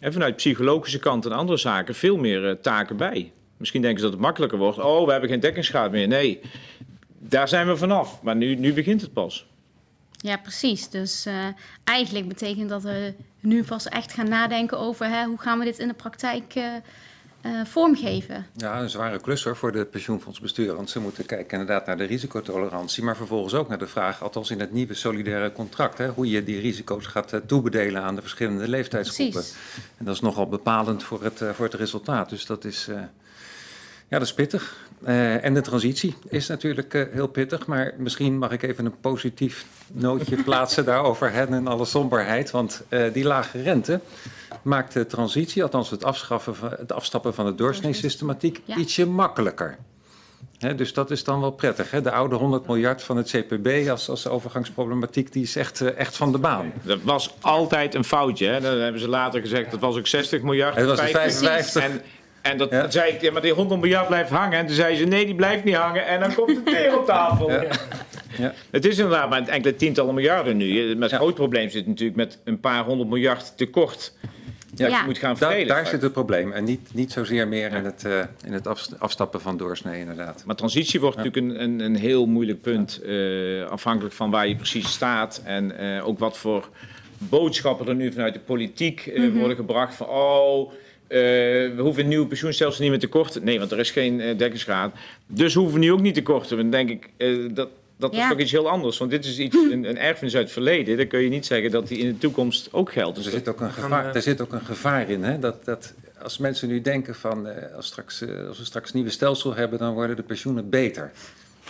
en 0.01 0.12
vanuit 0.12 0.37
psychologische 0.37 0.99
kant 0.99 1.25
en 1.25 1.33
andere 1.33 1.59
zaken 1.59 1.95
veel 1.95 2.17
meer 2.17 2.45
uh, 2.45 2.53
taken 2.53 2.97
bij. 2.97 3.33
Misschien 3.57 3.83
denken 3.83 4.01
ze 4.01 4.05
dat 4.05 4.15
het 4.15 4.25
makkelijker 4.25 4.59
wordt. 4.59 4.79
Oh, 4.79 5.05
we 5.05 5.11
hebben 5.12 5.31
geen 5.31 5.41
dekkingsgraad 5.41 5.91
meer. 5.91 6.09
Nee, 6.09 6.41
daar 7.19 7.49
zijn 7.49 7.67
we 7.67 7.77
vanaf. 7.77 8.23
Maar 8.23 8.37
nu, 8.37 8.55
nu 8.55 8.73
begint 8.73 9.01
het 9.01 9.12
pas. 9.12 9.47
Ja, 10.11 10.37
precies. 10.37 10.89
Dus 10.89 11.27
uh, 11.27 11.47
eigenlijk 11.85 12.29
betekent 12.29 12.69
dat 12.69 12.83
we 12.83 13.15
nu 13.41 13.65
pas 13.65 13.89
echt 13.89 14.12
gaan 14.12 14.29
nadenken 14.29 14.79
over 14.79 15.07
hè, 15.09 15.25
hoe 15.25 15.39
gaan 15.39 15.59
we 15.59 15.65
dit 15.65 15.79
in 15.79 15.89
de 15.89 15.95
praktijk 15.95 16.55
uh, 16.55 16.65
uh, 17.47 17.65
vormgeven. 17.65 18.47
Ja, 18.57 18.81
een 18.81 18.91
zware 18.91 19.21
klus 19.21 19.45
hoor 19.45 19.57
voor 19.57 19.73
de 19.73 19.85
pensioenfondsbestuur. 19.85 20.75
Want 20.75 20.91
ze 20.91 21.01
moeten 21.01 21.27
kijken 21.27 21.61
inderdaad 21.61 21.87
naar 21.87 21.97
de 21.97 22.05
risicotolerantie, 22.05 23.03
maar 23.03 23.17
vervolgens 23.17 23.55
ook 23.55 23.69
naar 23.69 23.79
de 23.79 23.87
vraag, 23.87 24.23
althans 24.23 24.51
in 24.51 24.61
het 24.61 24.73
nieuwe 24.73 24.95
solidaire 24.95 25.53
contract, 25.53 25.99
hè, 25.99 26.09
hoe 26.09 26.31
je 26.31 26.45
die 26.45 26.61
risico's 26.61 27.07
gaat 27.07 27.33
uh, 27.33 27.41
toebedelen 27.47 28.03
aan 28.03 28.15
de 28.15 28.21
verschillende 28.21 28.69
leeftijdsgroepen. 28.69 29.41
Precies. 29.41 29.57
En 29.97 30.05
dat 30.05 30.15
is 30.15 30.21
nogal 30.21 30.49
bepalend 30.49 31.03
voor 31.03 31.23
het, 31.23 31.41
uh, 31.41 31.51
voor 31.51 31.65
het 31.65 31.75
resultaat. 31.75 32.29
Dus 32.29 32.47
dat 32.47 32.65
is, 32.65 32.89
ja, 34.09 34.19
dat 34.19 34.27
is 34.27 34.35
pittig. 34.35 34.85
en 35.40 35.55
de 35.55 35.61
transitie 35.61 36.14
is 36.29 36.47
natuurlijk 36.47 37.09
heel 37.12 37.27
pittig, 37.27 37.66
maar 37.66 37.95
misschien 37.99 38.38
mag 38.38 38.51
ik 38.51 38.62
even 38.62 38.85
een 38.85 39.01
positief 39.01 39.66
nootje 39.92 40.42
plaatsen 40.49 40.85
daarover 40.85 41.33
hè, 41.33 41.47
en 41.47 41.66
alle 41.66 41.85
somberheid. 41.85 42.51
Want 42.51 42.83
die 43.12 43.25
lage 43.25 43.62
rente 43.62 44.01
maakt 44.62 44.92
de 44.92 45.07
transitie, 45.07 45.62
althans 45.62 45.90
het, 45.90 46.05
afschaffen 46.05 46.57
van, 46.57 46.71
het 46.79 46.92
afstappen 46.92 47.35
van 47.35 47.47
de 47.47 47.55
doorsneesystematiek, 47.55 48.61
ja. 48.64 48.77
ietsje 48.77 49.07
makkelijker. 49.07 49.79
He, 50.59 50.75
dus 50.75 50.92
dat 50.92 51.11
is 51.11 51.25
dan 51.25 51.40
wel 51.40 51.51
prettig. 51.51 51.90
He. 51.90 52.01
De 52.01 52.11
oude 52.11 52.35
100 52.35 52.66
miljard 52.66 53.03
van 53.03 53.16
het 53.16 53.31
CPB 53.31 53.88
als, 53.88 54.09
als 54.09 54.29
overgangsproblematiek, 54.29 55.33
die 55.33 55.42
is 55.42 55.57
echt, 55.57 55.81
echt 55.81 56.16
van 56.16 56.33
de 56.33 56.38
baan. 56.38 56.73
Dat 56.83 56.99
was 57.03 57.35
altijd 57.40 57.95
een 57.95 58.05
foutje. 58.05 58.47
Hè. 58.47 58.61
Dan 58.61 58.79
hebben 58.79 59.01
ze 59.01 59.09
later 59.09 59.40
gezegd, 59.40 59.71
dat 59.71 59.81
was 59.81 59.97
ook 59.97 60.07
60 60.07 60.42
miljard. 60.42 60.77
Het 60.77 60.87
was 60.87 61.01
55. 61.01 61.83
En, 61.83 62.03
en 62.51 62.59
dat 62.59 62.71
ja. 62.71 62.91
zei 62.91 63.13
ik, 63.13 63.21
ja, 63.21 63.33
maar 63.33 63.43
die 63.43 63.53
100 63.53 63.81
miljard 63.81 64.07
blijft 64.07 64.31
hangen. 64.31 64.59
En 64.59 64.67
toen 64.67 64.75
zei 64.75 64.97
ze, 64.97 65.05
nee, 65.05 65.25
die 65.25 65.35
blijft 65.35 65.65
niet 65.65 65.75
hangen. 65.75 66.07
En 66.07 66.21
dan 66.21 66.35
komt 66.35 66.57
het 66.57 66.75
weer 66.75 66.99
op 66.99 67.07
tafel. 67.07 67.51
Ja. 67.51 67.63
Ja. 68.39 68.53
Het 68.71 68.85
is 68.85 68.99
inderdaad 68.99 69.31
maar 69.31 69.49
enkele 69.49 69.77
tientallen 69.77 70.15
miljarden 70.15 70.57
nu. 70.57 70.97
Maar 70.97 71.09
het 71.09 71.19
groot 71.19 71.35
probleem 71.35 71.69
zit 71.69 71.87
natuurlijk 71.87 72.17
met 72.17 72.39
een 72.45 72.61
paar 72.61 72.85
honderd 72.85 73.09
miljard 73.09 73.57
tekort 73.57 74.13
ja, 74.75 74.87
ja. 74.87 75.05
moet 75.05 75.19
gaan 75.19 75.37
verdelen. 75.37 75.67
daar 75.67 75.87
zit 75.87 76.03
het 76.03 76.13
probleem. 76.13 76.53
En 76.53 76.65
niet, 76.65 76.95
niet 76.95 77.13
zozeer 77.13 77.49
meer 77.49 77.73
in 77.73 77.85
het, 77.85 78.05
uh, 78.07 78.19
in 78.45 78.53
het 78.53 78.99
afstappen 78.99 79.41
van 79.41 79.57
doorsnee, 79.57 80.01
inderdaad. 80.01 80.43
Maar 80.47 80.57
transitie 80.57 81.01
wordt 81.01 81.17
natuurlijk 81.17 81.47
een, 81.47 81.63
een, 81.63 81.81
een, 81.81 81.97
heel 81.97 82.27
moeilijk 82.27 82.61
punt. 82.61 83.01
Uh, 83.05 83.67
afhankelijk 83.67 84.15
van 84.15 84.31
waar 84.31 84.49
je 84.49 84.57
precies 84.57 84.93
staat. 84.93 85.43
En 85.45 85.73
uh, 85.81 86.07
ook 86.09 86.19
wat 86.19 86.39
voor 86.39 86.69
boodschappen 87.19 87.89
er 87.89 87.95
nu 87.95 88.13
vanuit 88.13 88.35
de 88.35 88.41
politiek 88.41 89.13
mm 89.15 89.23
-hmm. 89.23 89.39
worden 89.39 89.57
gebracht. 89.57 89.95
Van, 89.95 90.07
oh, 90.07 90.73
we 91.09 91.77
hoeven 91.79 92.03
een 92.03 92.09
nieuwe 92.09 92.27
pensioenstelsel 92.27 92.83
niet 92.83 92.90
meer 92.90 93.01
te 93.01 93.07
korten. 93.07 93.45
Nee, 93.45 93.59
want 93.59 93.71
er 93.71 93.79
is 93.79 93.90
geen 93.90 94.16
dekkingsgraad. 94.16 94.95
Dus 95.27 95.55
hoeven 95.55 95.75
we 95.75 95.81
nu 95.81 95.92
ook 95.92 96.01
niet 96.01 96.14
te 96.14 96.23
korten. 96.23 96.57
Dan 96.57 96.71
denk 96.71 96.90
ik, 96.90 97.11
dat, 97.55 97.69
dat 97.97 98.14
is 98.14 98.29
toch 98.29 98.38
iets 98.38 98.51
heel 98.51 98.69
anders. 98.69 98.99
Want 98.99 99.11
dit 99.11 99.25
is 99.25 99.38
iets, 99.38 99.57
een, 99.57 99.88
een 99.88 99.99
erfenis 99.99 100.35
uit 100.35 100.45
het 100.45 100.53
verleden. 100.53 100.97
Dan 100.97 101.07
kun 101.07 101.21
je 101.21 101.29
niet 101.29 101.47
zeggen 101.47 101.71
dat 101.71 101.88
die 101.88 101.99
in 101.99 102.07
de 102.07 102.19
toekomst 102.19 102.69
ook 102.73 102.92
geldt. 102.92 103.16
Dus 103.16 103.27
er, 103.27 103.33
zit 103.33 103.49
ook 103.49 103.61
een 103.61 103.73
gevaar, 103.73 104.14
er 104.14 104.23
zit 104.23 104.40
ook 104.40 104.53
een 104.53 104.64
gevaar 104.64 105.11
in. 105.11 105.23
Hè? 105.23 105.38
Dat, 105.38 105.64
dat 105.64 105.95
als 106.23 106.38
mensen 106.38 106.69
nu 106.69 106.81
denken 106.81 107.14
van 107.14 107.47
uh, 107.47 107.53
als, 107.77 107.87
straks, 107.87 108.23
uh, 108.23 108.49
als 108.49 108.59
we 108.59 108.64
straks 108.64 108.88
een 108.88 108.97
nieuwe 108.97 109.11
stelsel 109.11 109.55
hebben, 109.55 109.79
dan 109.79 109.95
worden 109.95 110.16
de 110.16 110.23
pensioenen 110.23 110.69
beter. 110.71 111.12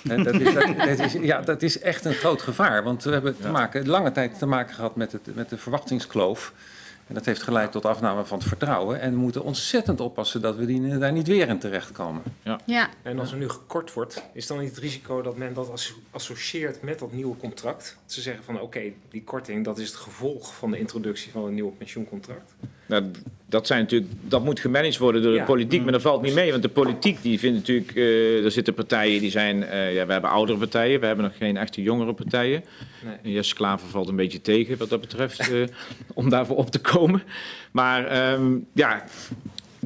dat, 0.02 0.40
is, 0.40 0.54
dat, 0.54 0.76
dat 0.88 0.98
is, 0.98 1.12
ja, 1.12 1.40
dat 1.40 1.62
is 1.62 1.78
echt 1.78 2.04
een 2.04 2.14
groot 2.14 2.42
gevaar. 2.42 2.82
Want 2.82 3.04
we 3.04 3.10
hebben 3.10 3.36
te 3.40 3.48
maken, 3.48 3.88
lange 3.88 4.12
tijd 4.12 4.38
te 4.38 4.46
maken 4.46 4.74
gehad 4.74 4.96
met, 4.96 5.12
het, 5.12 5.34
met 5.34 5.48
de 5.48 5.56
verwachtingskloof. 5.56 6.52
En 7.06 7.14
dat 7.14 7.24
heeft 7.24 7.42
geleid 7.42 7.72
tot 7.72 7.84
afname 7.84 8.24
van 8.24 8.38
het 8.38 8.46
vertrouwen. 8.46 9.00
En 9.00 9.12
we 9.12 9.18
moeten 9.18 9.42
ontzettend 9.44 10.00
oppassen 10.00 10.40
dat 10.40 10.56
we 10.56 10.66
die, 10.66 10.98
daar 10.98 11.12
niet 11.12 11.26
weer 11.26 11.48
in 11.48 11.58
terechtkomen. 11.58 12.22
Ja. 12.42 12.60
ja. 12.64 12.88
En 13.02 13.18
als 13.18 13.32
er 13.32 13.38
nu 13.38 13.48
gekort 13.48 13.92
wordt, 13.92 14.22
is 14.32 14.46
dan 14.46 14.58
niet 14.58 14.68
het 14.68 14.78
risico 14.78 15.22
dat 15.22 15.36
men 15.36 15.54
dat 15.54 15.92
associeert 16.10 16.82
met 16.82 16.98
dat 16.98 17.12
nieuwe 17.12 17.36
contract? 17.36 17.96
Ze 18.06 18.20
zeggen 18.20 18.44
van 18.44 18.60
oké, 18.60 18.80
die 19.10 19.24
korting 19.24 19.64
dat 19.64 19.78
is 19.78 19.88
het 19.88 19.96
gevolg 19.96 20.54
van 20.54 20.70
de 20.70 20.78
introductie 20.78 21.32
van 21.32 21.44
een 21.44 21.54
nieuw 21.54 21.70
pensioencontract. 21.70 22.54
Nou, 22.86 23.04
dat, 23.48 23.66
zijn 23.66 23.80
natuurlijk, 23.80 24.12
dat 24.20 24.44
moet 24.44 24.60
gemanaged 24.60 24.98
worden 24.98 25.22
door 25.22 25.32
de 25.32 25.42
politiek, 25.42 25.82
maar 25.82 25.92
dat 25.92 26.02
valt 26.02 26.22
niet 26.22 26.34
mee. 26.34 26.50
Want 26.50 26.62
de 26.62 26.68
politiek 26.68 27.22
die 27.22 27.38
vindt 27.38 27.56
natuurlijk, 27.56 27.94
uh, 27.94 28.44
er 28.44 28.50
zitten 28.50 28.74
partijen 28.74 29.20
die 29.20 29.30
zijn, 29.30 29.56
uh, 29.56 29.94
ja, 29.94 30.06
we 30.06 30.12
hebben 30.12 30.30
oudere 30.30 30.58
partijen, 30.58 31.00
we 31.00 31.06
hebben 31.06 31.24
nog 31.24 31.36
geen 31.36 31.56
echte 31.56 31.82
jongere 31.82 32.14
partijen. 32.14 32.64
Nee. 33.22 33.34
Jesse 33.34 33.54
Klaver 33.54 33.88
valt 33.88 34.08
een 34.08 34.16
beetje 34.16 34.40
tegen 34.40 34.78
wat 34.78 34.88
dat 34.88 35.00
betreft, 35.00 35.50
uh, 35.50 35.66
om 36.14 36.30
daarvoor 36.30 36.56
op 36.56 36.70
te 36.70 36.80
komen. 36.80 37.22
Maar 37.70 38.32
um, 38.32 38.66
ja, 38.72 39.04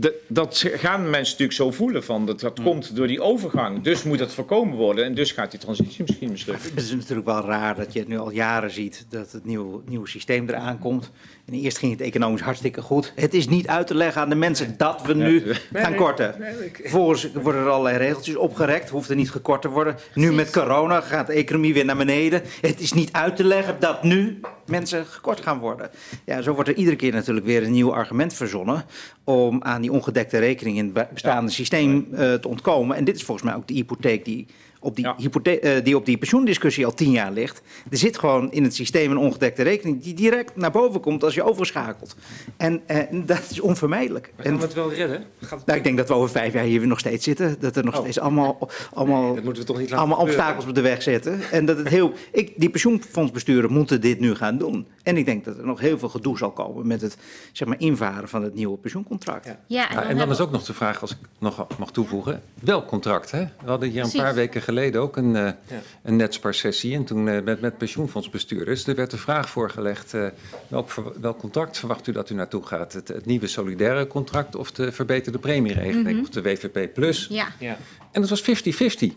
de, 0.01 0.20
dat 0.29 0.64
gaan 0.66 1.01
mensen 1.01 1.20
natuurlijk 1.20 1.53
zo 1.53 1.70
voelen 1.70 2.05
van 2.05 2.27
dat, 2.27 2.41
dat 2.41 2.62
komt 2.62 2.97
door 2.97 3.07
die 3.07 3.22
overgang. 3.22 3.83
Dus 3.83 4.03
moet 4.03 4.18
dat 4.18 4.33
voorkomen 4.33 4.77
worden 4.77 5.05
en 5.05 5.14
dus 5.14 5.33
gaat 5.33 5.51
die 5.51 5.61
transitie 5.61 6.05
misschien 6.07 6.31
mislukken. 6.31 6.70
Het 6.70 6.83
is 6.83 6.95
natuurlijk 6.95 7.27
wel 7.27 7.45
raar 7.45 7.77
dat 7.77 7.93
je 7.93 7.99
het 7.99 8.09
nu 8.09 8.18
al 8.18 8.31
jaren 8.31 8.70
ziet 8.70 9.07
dat 9.09 9.33
het 9.33 9.45
nieuwe, 9.45 9.81
nieuwe 9.89 10.09
systeem 10.09 10.49
eraan 10.49 10.79
komt. 10.79 11.11
En 11.51 11.57
eerst 11.57 11.79
ging 11.79 11.93
het 11.93 12.01
economisch 12.01 12.41
hartstikke 12.41 12.83
goed. 12.83 13.13
Het 13.15 13.35
is 13.35 13.49
niet 13.49 13.67
uit 13.67 13.87
te 13.87 13.95
leggen 13.95 14.23
aan 14.23 14.29
de 14.29 14.35
mensen 14.35 14.75
dat 14.77 15.03
we 15.03 15.15
nu 15.15 15.43
gaan 15.73 15.95
korten. 15.95 16.35
Vervolgens 16.73 17.29
worden 17.33 17.63
er 17.63 17.69
allerlei 17.69 17.97
regeltjes 17.97 18.37
opgerekt. 18.37 18.91
Hoeft 18.91 19.11
er 19.11 19.17
niet 19.17 19.31
gekort 19.31 19.63
te 19.63 19.69
worden. 19.69 19.97
Nu 20.15 20.33
met 20.33 20.51
corona 20.51 21.01
gaat 21.01 21.27
de 21.27 21.33
economie 21.33 21.75
weer 21.75 21.85
naar 21.85 21.97
beneden. 21.97 22.43
Het 22.61 22.81
is 22.81 22.93
niet 22.93 23.13
uit 23.13 23.37
te 23.37 23.45
leggen 23.45 23.77
dat 23.79 24.03
nu 24.03 24.41
mensen 24.67 25.07
gekort 25.07 25.41
gaan 25.41 25.59
worden. 25.59 25.91
Ja, 26.25 26.43
zo 26.43 26.55
wordt 26.55 26.69
er 26.69 26.77
iedere 26.77 26.97
keer 26.97 27.13
natuurlijk 27.13 27.47
weer 27.47 27.63
een 27.63 27.73
nieuw 27.73 27.95
argument 27.95 28.35
verzonnen 28.35 28.85
om 29.25 29.63
aan 29.63 29.81
die 29.81 29.93
ongedekte 29.93 30.39
rekening 30.39 30.77
in 30.77 30.91
het 30.95 31.11
bestaande 31.13 31.51
systeem 31.51 32.09
uh, 32.13 32.19
te 32.35 32.49
ontkomen. 32.49 32.97
En 32.97 33.05
dit 33.05 33.17
is 33.17 33.23
volgens 33.23 33.47
mij 33.47 33.57
ook 33.57 33.69
de 33.69 33.75
hypotheek 33.75 34.25
die 34.25 34.47
op 34.81 34.97
die, 34.97 35.05
ja. 35.05 35.16
uh, 35.62 35.85
die 35.85 35.97
op 35.97 36.07
die 36.07 36.18
pensioendiscussie 36.18 36.85
al 36.85 36.95
tien 36.95 37.11
jaar 37.11 37.33
ligt. 37.33 37.62
Er 37.91 37.97
zit 37.97 38.18
gewoon 38.18 38.53
in 38.53 38.62
het 38.62 38.74
systeem 38.74 39.11
een 39.11 39.16
ongedekte 39.16 39.62
rekening 39.62 40.03
die 40.03 40.14
direct 40.14 40.57
naar 40.57 40.70
boven 40.70 41.01
komt 41.01 41.24
als 41.24 41.35
je 41.35 41.43
overschakelt. 41.43 42.16
En 42.57 42.81
uh, 42.91 42.99
dat 43.26 43.47
is 43.51 43.61
onvermijdelijk. 43.61 44.33
Maar 44.37 44.47
gaan 44.47 44.57
we 44.57 44.62
het 44.62 44.74
wel 44.74 44.93
redden? 44.93 45.24
Gaat 45.41 45.66
nou, 45.66 45.78
ik 45.78 45.85
denk 45.85 45.97
dat 45.97 46.09
we 46.09 46.14
over 46.14 46.31
vijf 46.31 46.53
jaar 46.53 46.64
hier 46.64 46.87
nog 46.87 46.99
steeds 46.99 47.24
zitten. 47.24 47.57
Dat 47.61 47.76
er 47.76 47.85
nog 47.85 47.95
oh. 47.95 48.01
steeds 48.01 48.18
allemaal, 48.18 48.68
allemaal, 48.95 49.35
nee, 49.35 49.43
we 49.43 49.64
toch 49.64 49.78
niet 49.78 49.93
allemaal 49.93 50.18
obstakels 50.18 50.66
op 50.66 50.74
de 50.74 50.81
weg 50.81 51.03
zetten. 51.03 51.41
En 51.51 51.64
dat 51.64 51.76
het 51.76 51.89
heel, 51.89 52.12
ik, 52.33 52.53
die 52.57 52.70
pensioenfondsbesturen 52.70 53.72
moeten 53.72 54.01
dit 54.01 54.20
nu 54.20 54.35
gaan 54.35 54.59
doen. 54.59 54.87
En 55.03 55.16
ik 55.16 55.24
denk 55.24 55.45
dat 55.45 55.59
er 55.59 55.66
nog 55.66 55.81
heel 55.81 55.99
veel 55.99 56.09
gedoe 56.09 56.39
zal 56.39 56.51
komen 56.51 56.87
met 56.87 57.01
het 57.01 57.16
zeg 57.53 57.68
maar, 57.68 57.81
invaren 57.81 58.28
van 58.28 58.43
het 58.43 58.55
nieuwe 58.55 58.76
pensioencontract. 58.76 59.47
Ja, 59.47 59.59
ja 59.66 59.89
en, 59.89 59.95
dan, 59.95 60.05
en 60.05 60.16
dan 60.16 60.31
is 60.31 60.41
ook 60.41 60.51
nog 60.51 60.64
de 60.64 60.74
vraag, 60.74 61.01
als 61.01 61.11
ik 61.11 61.18
nog 61.39 61.66
mag 61.78 61.91
toevoegen, 61.91 62.43
welk 62.61 62.87
contract? 62.87 63.31
Hè? 63.31 63.45
We 63.62 63.70
hadden 63.70 63.89
hier 63.89 64.05
een 64.05 64.12
paar 64.12 64.35
weken 64.35 64.62
geleden 64.71 65.01
ook 65.01 65.16
een, 65.16 65.35
uh, 65.35 65.35
ja. 65.35 65.55
een 66.03 66.16
netsparsessie. 66.16 66.95
En 66.95 67.05
toen 67.05 67.27
uh, 67.27 67.43
met, 67.43 67.61
met 67.61 67.79
pensioenfondsbestuurders. 67.79 68.87
Er 68.87 68.95
werd 68.95 69.11
de 69.11 69.16
vraag 69.16 69.49
voorgelegd: 69.49 70.14
uh, 70.14 70.27
welk, 70.68 70.95
welk 71.21 71.39
contract 71.39 71.79
verwacht 71.79 72.07
u 72.07 72.12
dat 72.12 72.31
u 72.31 72.35
naartoe 72.35 72.66
gaat? 72.66 72.93
Het, 72.93 73.09
het 73.09 73.27
nieuwe 73.27 73.47
solidaire 73.47 74.07
contract 74.07 74.57
of 74.57 74.71
de 74.73 74.93
verbeterde 74.93 75.39
premieregeling? 75.39 76.07
Mm 76.07 76.07
-hmm. 76.07 76.21
Of 76.21 76.29
de 76.29 76.43
WVP 76.43 76.95
Plus? 76.95 77.27
Ja. 77.31 77.49
ja. 77.59 77.77
En 78.12 78.21
dat 78.21 78.31
was 78.31 78.43
50-50. 78.43 78.45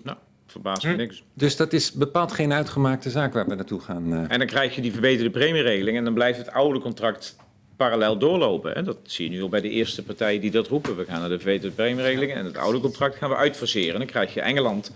Nou. 0.03 0.17
Verbaast 0.45 0.83
me 0.83 0.91
hm. 0.91 0.97
niks. 0.97 1.23
Dus 1.33 1.55
dat 1.55 1.73
is 1.73 1.91
bepaald 1.91 2.31
geen 2.31 2.53
uitgemaakte 2.53 3.09
zaak 3.09 3.33
waar 3.33 3.47
we 3.47 3.55
naartoe 3.55 3.79
gaan. 3.79 4.27
En 4.27 4.37
dan 4.39 4.47
krijg 4.47 4.75
je 4.75 4.81
die 4.81 4.91
verbeterde 4.91 5.29
premieregeling 5.29 5.97
en 5.97 6.03
dan 6.03 6.13
blijft 6.13 6.37
het 6.37 6.51
oude 6.51 6.79
contract 6.79 7.35
parallel 7.75 8.17
doorlopen. 8.17 8.73
Hè? 8.73 8.83
Dat 8.83 8.97
zie 9.03 9.25
je 9.25 9.35
nu 9.35 9.41
al 9.41 9.49
bij 9.49 9.61
de 9.61 9.69
eerste 9.69 10.03
partijen 10.03 10.41
die 10.41 10.51
dat 10.51 10.67
roepen. 10.67 10.97
We 10.97 11.05
gaan 11.05 11.19
naar 11.19 11.29
de 11.29 11.39
verbeterde 11.39 11.75
premieregeling 11.75 12.31
en 12.31 12.45
het 12.45 12.57
oude 12.57 12.79
contract 12.79 13.15
gaan 13.15 13.29
we 13.29 13.35
uitfaseren. 13.35 13.97
Dan 13.97 14.07
krijg 14.07 14.33
je 14.33 14.41
Engeland 14.41 14.91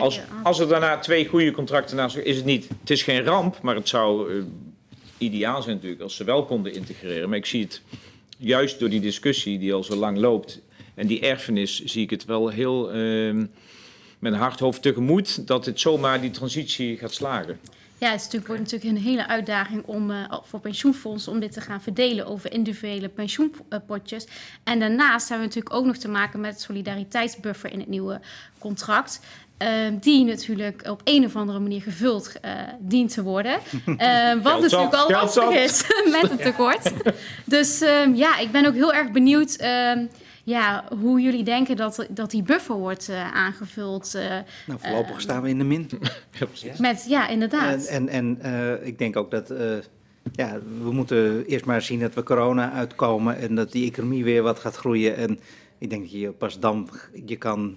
als, 0.00 0.20
als 0.42 0.58
er 0.58 0.68
daarna 0.68 0.98
twee 0.98 1.26
goede 1.26 1.50
contracten 1.50 1.96
naast 1.96 2.16
is 2.16 2.36
het 2.36 2.44
niet. 2.44 2.68
Het 2.80 2.90
is 2.90 3.02
geen 3.02 3.24
ramp, 3.24 3.62
maar 3.62 3.74
het 3.74 3.88
zou 3.88 4.32
uh, 4.32 4.44
ideaal 5.18 5.62
zijn 5.62 5.74
natuurlijk 5.74 6.02
als 6.02 6.16
ze 6.16 6.24
wel 6.24 6.44
konden 6.44 6.74
integreren. 6.74 7.28
Maar 7.28 7.38
ik 7.38 7.46
zie 7.46 7.62
het 7.62 7.82
juist 8.38 8.78
door 8.78 8.88
die 8.88 9.00
discussie 9.00 9.58
die 9.58 9.74
al 9.74 9.84
zo 9.84 9.94
lang 9.94 10.18
loopt 10.18 10.60
en 10.94 11.06
die 11.06 11.20
erfenis, 11.20 11.84
zie 11.84 12.02
ik 12.02 12.10
het 12.10 12.24
wel 12.24 12.48
heel 12.48 12.96
uh, 12.96 13.44
met 14.18 14.34
hard 14.34 14.60
hoofd 14.60 14.82
tegemoet 14.82 15.46
dat 15.46 15.66
het 15.66 15.80
zomaar 15.80 16.20
die 16.20 16.30
transitie 16.30 16.98
gaat 16.98 17.12
slagen. 17.12 17.58
Ja, 18.02 18.10
het 18.10 18.20
natuurlijk, 18.20 18.46
wordt 18.46 18.62
natuurlijk 18.62 18.96
een 18.96 19.10
hele 19.10 19.28
uitdaging 19.28 19.82
om, 19.86 20.10
uh, 20.10 20.32
voor 20.42 20.60
pensioenfondsen 20.60 21.32
om 21.32 21.40
dit 21.40 21.52
te 21.52 21.60
gaan 21.60 21.82
verdelen 21.82 22.26
over 22.26 22.52
individuele 22.52 23.08
pensioenpotjes. 23.08 24.26
En 24.64 24.78
daarnaast 24.78 25.28
hebben 25.28 25.48
we 25.48 25.54
natuurlijk 25.54 25.74
ook 25.74 25.84
nog 25.84 25.96
te 25.96 26.08
maken 26.08 26.40
met 26.40 26.52
het 26.52 26.62
solidariteitsbuffer 26.62 27.72
in 27.72 27.78
het 27.78 27.88
nieuwe 27.88 28.20
contract. 28.58 29.20
Ehm, 29.62 29.98
die 30.00 30.24
natuurlijk 30.24 30.82
op 30.88 31.00
een 31.04 31.24
of 31.24 31.36
andere 31.36 31.58
manier 31.58 31.82
gevuld 31.82 32.32
uh, 32.44 32.50
dient 32.80 33.12
te 33.14 33.22
worden. 33.22 33.58
Uh, 33.86 34.32
wat 34.42 34.60
natuurlijk 34.60 34.94
al 34.94 35.10
lastig 35.10 35.50
is 35.50 35.84
met 36.20 36.30
het 36.30 36.42
tekort. 36.42 36.92
Dus 37.44 37.82
uh, 37.82 38.16
ja, 38.16 38.38
ik 38.38 38.50
ben 38.50 38.66
ook 38.66 38.74
heel 38.74 38.92
erg 38.92 39.10
benieuwd 39.10 39.54
ehm, 39.54 40.06
ja, 40.44 40.84
hoe 41.00 41.20
jullie 41.20 41.44
denken 41.44 41.76
dat, 41.76 42.06
dat 42.10 42.30
die 42.30 42.42
buffer 42.42 42.74
wordt 42.74 43.08
eh, 43.08 43.34
aangevuld. 43.34 44.12
nou, 44.66 44.80
voorlopig 44.80 45.20
staan 45.20 45.42
we 45.42 45.48
in 45.48 45.58
de 45.58 45.64
min. 45.64 45.90
ja, 46.38 46.46
met, 46.78 47.04
ja, 47.08 47.28
inderdaad. 47.28 47.84
En, 47.84 48.08
en, 48.08 48.38
en 48.40 48.86
ik 48.86 48.98
denk 48.98 49.16
ook 49.16 49.30
dat 49.30 49.52
ja, 50.32 50.58
we 50.82 50.92
moeten 50.92 51.44
eerst 51.46 51.64
maar 51.64 51.82
zien 51.82 52.00
dat 52.00 52.14
we 52.14 52.22
corona 52.22 52.72
uitkomen 52.72 53.38
en 53.38 53.54
dat 53.54 53.72
die 53.72 53.90
economie 53.90 54.24
weer 54.24 54.42
wat 54.42 54.58
gaat 54.58 54.76
groeien. 54.76 55.16
En 55.16 55.40
ik 55.78 55.90
denk 55.90 56.02
dat 56.02 56.12
je 56.12 56.30
pas 56.30 56.60
dan 56.60 56.88
je 57.24 57.36
kan 57.36 57.76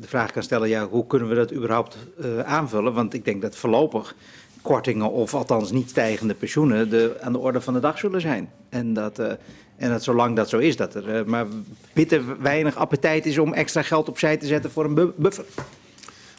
de 0.00 0.08
vraag 0.08 0.32
kan 0.32 0.42
stellen, 0.42 0.68
ja, 0.68 0.88
hoe 0.88 1.06
kunnen 1.06 1.28
we 1.28 1.34
dat 1.34 1.52
überhaupt 1.52 1.96
uh, 2.24 2.40
aanvullen? 2.40 2.92
Want 2.92 3.14
ik 3.14 3.24
denk 3.24 3.42
dat 3.42 3.56
voorlopig 3.56 4.14
kortingen 4.62 5.10
of 5.10 5.34
althans 5.34 5.70
niet 5.70 5.90
stijgende 5.90 6.34
pensioenen 6.34 6.90
de, 6.90 7.16
aan 7.20 7.32
de 7.32 7.38
orde 7.38 7.60
van 7.60 7.74
de 7.74 7.80
dag 7.80 7.98
zullen 7.98 8.20
zijn. 8.20 8.50
En 8.68 8.92
dat, 8.94 9.18
uh, 9.18 9.32
en 9.76 9.90
dat 9.90 10.02
zolang 10.02 10.36
dat 10.36 10.48
zo 10.48 10.58
is, 10.58 10.76
dat 10.76 10.94
er 10.94 11.18
uh, 11.18 11.24
maar 11.24 11.46
bitter 11.92 12.42
weinig 12.42 12.76
appetijt 12.76 13.26
is 13.26 13.38
om 13.38 13.52
extra 13.52 13.82
geld 13.82 14.08
opzij 14.08 14.36
te 14.36 14.46
zetten 14.46 14.70
voor 14.70 14.84
een 14.84 15.12
buffer. 15.16 15.44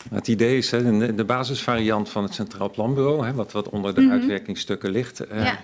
Het 0.09 0.28
idee 0.28 0.57
is, 0.57 0.72
hè, 0.72 1.16
de, 1.16 1.24
basisvariant 1.24 2.09
van 2.09 2.24
het 2.24 2.34
Centraal 2.34 2.70
Planbureau, 2.70 3.26
hè, 3.26 3.34
wat, 3.34 3.51
wat 3.51 3.70
onder 3.70 3.93
de 3.93 4.01
mm 4.01 4.09
-hmm. 4.09 4.20
uitwerkingsstukken 4.20 4.91
ligt, 4.91 5.24
ja. 5.34 5.59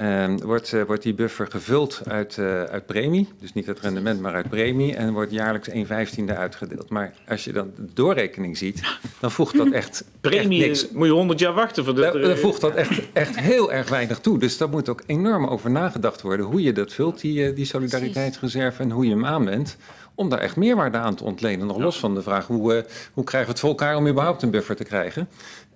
Uh, 0.00 0.34
wordt, 0.42 0.72
uh, 0.72 0.82
wordt 0.82 1.02
die 1.02 1.14
buffer 1.14 1.46
gevuld 1.46 2.00
uit, 2.08 2.36
uh, 2.36 2.62
uit 2.62 2.86
premie, 2.86 3.28
dus 3.40 3.52
niet 3.52 3.68
uit 3.68 3.80
rendement, 3.80 4.20
maar 4.20 4.34
uit 4.34 4.48
premie, 4.48 4.96
en 4.96 5.12
wordt 5.12 5.30
jaarlijks 5.30 5.68
1 5.68 5.86
vijftiende 5.86 6.34
uitgedeeld. 6.34 6.88
Maar 6.88 7.14
als 7.28 7.44
je 7.44 7.52
dan 7.52 7.70
de 7.76 7.92
doorrekening 7.94 8.56
ziet, 8.56 8.80
dan 9.20 9.30
voegt 9.30 9.56
dat 9.56 9.70
echt, 9.70 10.04
premie, 10.20 10.64
echt 10.64 10.82
niks. 10.82 10.92
moet 10.92 11.06
je 11.06 11.12
100 11.12 11.38
jaar 11.38 11.52
wachten 11.52 11.84
voor 11.84 11.94
dat. 11.94 12.12
Dan, 12.12 12.22
dan 12.22 12.36
voegt 12.36 12.60
dat 12.60 12.74
echt, 12.74 13.00
echt 13.12 13.40
heel 13.40 13.72
erg 13.72 13.88
weinig 13.88 14.18
toe. 14.18 14.38
Dus 14.38 14.56
daar 14.56 14.68
moet 14.68 14.88
ook 14.88 15.02
enorm 15.06 15.46
over 15.46 15.70
nagedacht 15.70 16.22
worden 16.22 16.46
hoe 16.46 16.62
je 16.62 16.72
dat 16.72 16.92
vult, 16.92 17.20
die, 17.20 17.52
die 17.52 17.64
solidariteitsreserve, 17.64 18.82
en 18.82 18.90
hoe 18.90 19.04
je 19.04 19.10
hem 19.10 19.24
aanwendt 19.24 19.76
om 20.18 20.28
daar 20.28 20.38
echt 20.38 20.56
meerwaarde 20.56 20.98
aan 20.98 21.14
te 21.14 21.24
ontlenen. 21.24 21.66
Nog 21.66 21.78
los 21.78 21.98
van 21.98 22.14
de 22.14 22.22
vraag 22.22 22.46
hoe, 22.46 22.74
uh, 22.74 22.82
hoe 23.12 23.24
krijgen 23.24 23.48
we 23.48 23.52
het 23.52 23.60
voor 23.60 23.68
elkaar 23.68 23.96
om 23.96 24.08
überhaupt 24.08 24.42
een 24.42 24.50
buffer 24.50 24.76
te 24.76 24.84
krijgen. 24.84 25.28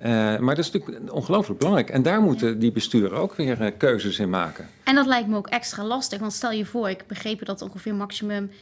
Uh, 0.03 0.09
maar 0.39 0.55
dat 0.55 0.65
is 0.65 0.71
natuurlijk 0.71 1.13
ongelooflijk 1.13 1.59
belangrijk. 1.59 1.91
En 1.91 2.03
daar 2.03 2.21
moeten 2.21 2.59
die 2.59 2.73
besturen 2.73 3.19
ook 3.19 3.35
weer 3.35 3.61
uh, 3.61 3.71
keuzes 3.79 4.19
in 4.19 4.31
maken. 4.31 4.69
En 4.85 4.95
dat 4.95 5.07
lijkt 5.07 5.29
me 5.29 5.37
ook 5.37 5.47
extra 5.47 5.85
lastig. 5.85 6.21
Want 6.21 6.33
stel 6.33 6.51
je 6.51 6.65
voor, 6.65 6.91
ik 6.91 7.05
begreep 7.07 7.45
dat 7.45 7.63
ongeveer 7.63 7.95
maximum 7.95 8.51
10% 8.51 8.53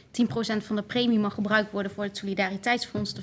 van 0.57 0.75
de 0.75 0.81
premie 0.81 1.19
mag 1.19 1.33
gebruikt 1.33 1.71
worden 1.71 1.91
voor 1.91 2.03
het 2.03 2.17
solidariteitsfonds 2.17 3.13
te 3.13 3.21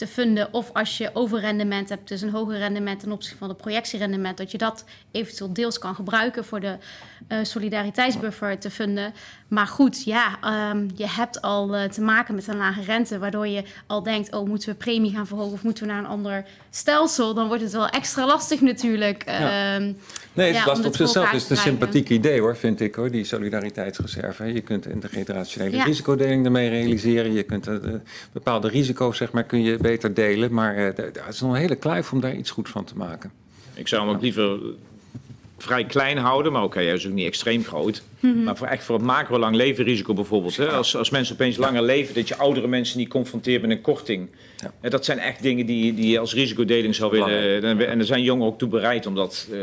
te 0.00 0.06
funden. 0.06 0.48
Of 0.52 0.70
als 0.72 0.98
je 0.98 1.10
overrendement 1.12 1.88
hebt, 1.88 2.08
dus 2.08 2.22
een 2.22 2.30
hoger 2.30 2.58
rendement 2.58 3.00
ten 3.00 3.12
opzichte 3.12 3.38
van 3.38 3.48
het 3.48 3.56
projectierendement, 3.56 4.36
dat 4.36 4.50
je 4.50 4.58
dat 4.58 4.84
eventueel 5.10 5.52
deels 5.52 5.78
kan 5.78 5.94
gebruiken 5.94 6.44
voor 6.44 6.60
de 6.60 6.76
uh, 7.28 7.38
solidariteitsbuffer 7.42 8.58
te 8.58 8.70
funden. 8.70 9.12
Maar 9.48 9.66
goed, 9.66 10.04
ja, 10.04 10.38
um, 10.70 10.88
je 10.94 11.08
hebt 11.08 11.42
al 11.42 11.74
uh, 11.74 11.84
te 11.84 12.00
maken 12.00 12.34
met 12.34 12.46
een 12.46 12.56
lage 12.56 12.82
rente, 12.82 13.18
waardoor 13.18 13.46
je 13.46 13.62
al 13.86 14.02
denkt, 14.02 14.34
oh, 14.34 14.48
moeten 14.48 14.68
we 14.68 14.74
premie 14.74 15.12
gaan 15.12 15.26
verhogen 15.26 15.52
of 15.52 15.62
moeten 15.62 15.86
we 15.86 15.92
naar 15.92 15.98
een 15.98 16.08
ander 16.08 16.44
stelsel? 16.70 17.34
Dan 17.34 17.46
wordt 17.46 17.62
het 17.62 17.72
wel 17.72 17.88
extra 17.88 18.26
lastig 18.26 18.60
natuurlijk. 18.60 19.22
Ja. 19.26 19.76
Um, 19.76 19.96
nee, 20.32 20.46
het 20.46 20.56
ja, 20.56 20.66
lastig 20.66 20.86
op 20.86 20.96
zichzelf. 20.96 21.32
is 21.32 21.42
het 21.42 21.50
een 21.50 21.56
sympathiek 21.56 22.08
idee 22.08 22.40
hoor, 22.40 22.56
vind 22.56 22.80
ik 22.80 22.94
hoor, 22.94 23.10
die 23.10 23.24
solidariteitsreserve. 23.24 24.52
Je 24.52 24.60
kunt 24.60 24.82
de 24.82 25.08
generationele 25.08 25.76
ja. 25.76 25.84
risicodeling 25.84 26.44
ermee 26.44 26.68
realiseren. 26.68 27.32
Je 27.32 27.42
kunt 27.42 27.68
uh, 27.68 27.76
bepaalde 28.32 28.68
risico's, 28.68 29.16
zeg 29.16 29.32
maar, 29.32 29.44
kun 29.44 29.62
je 29.62 29.76
beter 29.90 30.14
delen. 30.14 30.52
Maar 30.52 30.78
uh, 30.78 30.84
het 30.84 31.20
is 31.30 31.40
nog 31.40 31.52
een 31.52 31.58
hele 31.58 31.76
kluif 31.76 32.12
om 32.12 32.20
daar 32.20 32.36
iets 32.36 32.50
goeds 32.50 32.70
van 32.70 32.84
te 32.84 32.96
maken. 32.96 33.32
Ik 33.74 33.88
zou 33.88 34.06
hem 34.06 34.14
ook 34.14 34.22
liever 34.22 34.58
vrij 35.58 35.84
klein 35.84 36.18
houden, 36.18 36.52
maar 36.52 36.62
oké, 36.62 36.70
okay, 36.72 36.84
hij 36.84 36.94
is 36.94 37.06
ook 37.06 37.12
niet 37.12 37.26
extreem 37.26 37.64
groot. 37.64 38.02
Mm 38.20 38.32
-hmm. 38.32 38.42
Maar 38.42 38.56
voor, 38.56 38.66
echt 38.66 38.84
voor 38.84 38.96
het 38.96 39.04
macro 39.04 39.38
lang 39.38 39.56
leven 39.56 39.84
risico 39.84 40.14
bijvoorbeeld. 40.14 40.56
Hè? 40.56 40.68
Als, 40.68 40.96
als 40.96 41.10
mensen 41.10 41.34
opeens 41.34 41.56
langer 41.56 41.82
leven, 41.82 42.14
dat 42.14 42.28
je 42.28 42.36
oudere 42.36 42.66
mensen 42.66 42.98
niet 42.98 43.08
confronteert 43.08 43.62
met 43.62 43.70
een 43.70 43.80
korting. 43.80 44.28
Ja. 44.56 44.72
En 44.80 44.90
dat 44.90 45.04
zijn 45.04 45.18
echt 45.18 45.42
dingen 45.42 45.66
die, 45.66 45.94
die 45.94 46.10
je 46.10 46.18
als 46.18 46.34
risicodeling 46.34 46.94
zou 46.94 47.10
willen. 47.10 47.62
En 47.88 47.98
er 47.98 48.04
zijn 48.04 48.22
jongeren 48.22 48.52
ook 48.52 48.58
toe 48.58 48.68
bereid 48.68 49.06
om 49.06 49.14
dat 49.14 49.48
uh, 49.50 49.56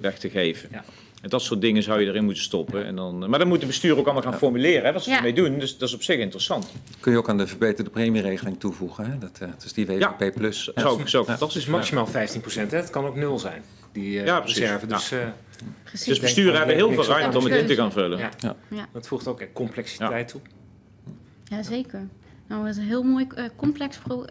weg 0.00 0.18
te 0.18 0.30
geven. 0.30 0.68
Ja. 0.72 0.84
En 1.22 1.28
dat 1.28 1.42
soort 1.42 1.60
dingen 1.60 1.82
zou 1.82 2.00
je 2.00 2.06
erin 2.06 2.24
moeten 2.24 2.42
stoppen. 2.42 2.84
En 2.84 2.96
dan, 2.96 3.30
maar 3.30 3.38
dan 3.38 3.48
moet 3.48 3.60
de 3.60 3.66
bestuur 3.66 3.96
ook 3.96 4.04
allemaal 4.04 4.22
gaan 4.22 4.32
ja. 4.32 4.38
formuleren 4.38 4.84
hè, 4.84 4.92
wat 4.92 5.02
ze 5.02 5.10
ja. 5.10 5.16
ermee 5.16 5.32
doen. 5.32 5.58
Dus 5.58 5.78
dat 5.78 5.88
is 5.88 5.94
op 5.94 6.02
zich 6.02 6.18
interessant. 6.18 6.72
Kun 7.00 7.12
je 7.12 7.18
ook 7.18 7.28
aan 7.28 7.38
de 7.38 7.46
verbeterde 7.46 7.90
premieregeling 7.90 8.60
toevoegen. 8.60 9.10
Hè? 9.10 9.18
Dat, 9.18 9.38
uh, 9.42 9.48
dat 9.48 9.64
is 9.64 9.72
die 9.72 9.86
WPP+. 9.86 10.20
Ja. 10.20 10.30
Plus. 10.30 10.64
Zo, 10.76 11.00
zo, 11.04 11.26
dat 11.38 11.54
is 11.54 11.66
maximaal 11.66 12.06
15 12.06 12.40
procent. 12.40 12.70
Het 12.70 12.90
kan 12.90 13.04
ook 13.06 13.16
nul 13.16 13.38
zijn. 13.38 13.62
Die 13.92 14.20
uh, 14.20 14.26
ja, 14.26 14.38
reserve. 14.38 14.86
Dus, 14.86 15.12
uh, 15.12 15.18
Precies. 15.82 16.06
Dus 16.06 16.20
besturen 16.20 16.56
hebben 16.56 16.74
heel 16.74 16.92
veel 16.92 17.04
ruimte 17.04 17.38
om 17.38 17.44
het 17.44 17.54
in 17.54 17.66
te 17.66 17.74
gaan 17.74 17.92
vullen. 17.92 18.18
Ja. 18.18 18.30
Ja. 18.38 18.56
ja. 18.70 18.88
Dat 18.92 19.06
voegt 19.06 19.26
ook 19.26 19.42
complexiteit 19.52 20.28
toe. 20.28 20.40
Ja, 21.44 21.62
zeker. 21.62 22.08
Nou, 22.46 22.66
het 22.66 22.76
is 22.76 22.82
een 22.82 22.88
heel 22.88 23.02
mooi 23.02 23.26
uh, 23.36 23.44
complex 23.56 23.98
pro 23.98 24.24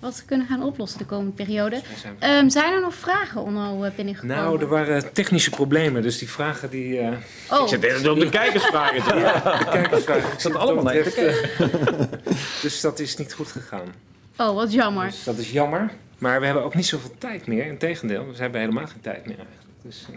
wat 0.00 0.16
we 0.16 0.24
kunnen 0.24 0.46
gaan 0.46 0.62
oplossen 0.62 0.98
de 0.98 1.04
komende 1.04 1.32
periode. 1.32 1.80
Um, 2.20 2.50
zijn 2.50 2.72
er 2.72 2.80
nog 2.80 2.94
vragen 2.94 3.42
onno 3.42 3.84
uh, 3.84 3.90
binnengekomen? 3.96 4.36
Nou, 4.36 4.60
er 4.60 4.68
waren 4.68 5.12
technische 5.12 5.50
problemen, 5.50 6.02
dus 6.02 6.18
die 6.18 6.28
vragen 6.28 6.70
die... 6.70 7.00
Uh... 7.00 7.08
Oh. 7.50 7.62
Ik 7.62 7.68
zit 7.68 7.82
even 7.82 8.10
op 8.10 8.20
de 8.20 8.28
kijkersvragen. 8.28 9.18
ja, 9.18 9.58
de 9.58 9.64
kijkersvragen. 9.64 10.32
Ik 10.32 10.40
zat 10.40 10.54
allemaal 10.54 10.84
naar 10.84 10.94
Dus 12.62 12.80
dat 12.80 12.98
is 12.98 13.16
niet 13.16 13.32
goed 13.32 13.48
gegaan. 13.48 13.94
Oh, 14.36 14.54
wat 14.54 14.72
jammer. 14.72 15.06
Dus 15.06 15.24
dat 15.24 15.38
is 15.38 15.50
jammer. 15.50 15.90
Maar 16.18 16.40
we 16.40 16.46
hebben 16.46 16.64
ook 16.64 16.74
niet 16.74 16.86
zoveel 16.86 17.14
tijd 17.18 17.46
meer. 17.46 17.66
Integendeel, 17.66 18.26
we 18.26 18.36
hebben 18.36 18.60
helemaal 18.60 18.86
geen 18.86 19.00
tijd 19.00 19.26
meer 19.26 19.36
eigenlijk. 19.36 19.68
Dus, 19.82 20.06
uh... 20.10 20.16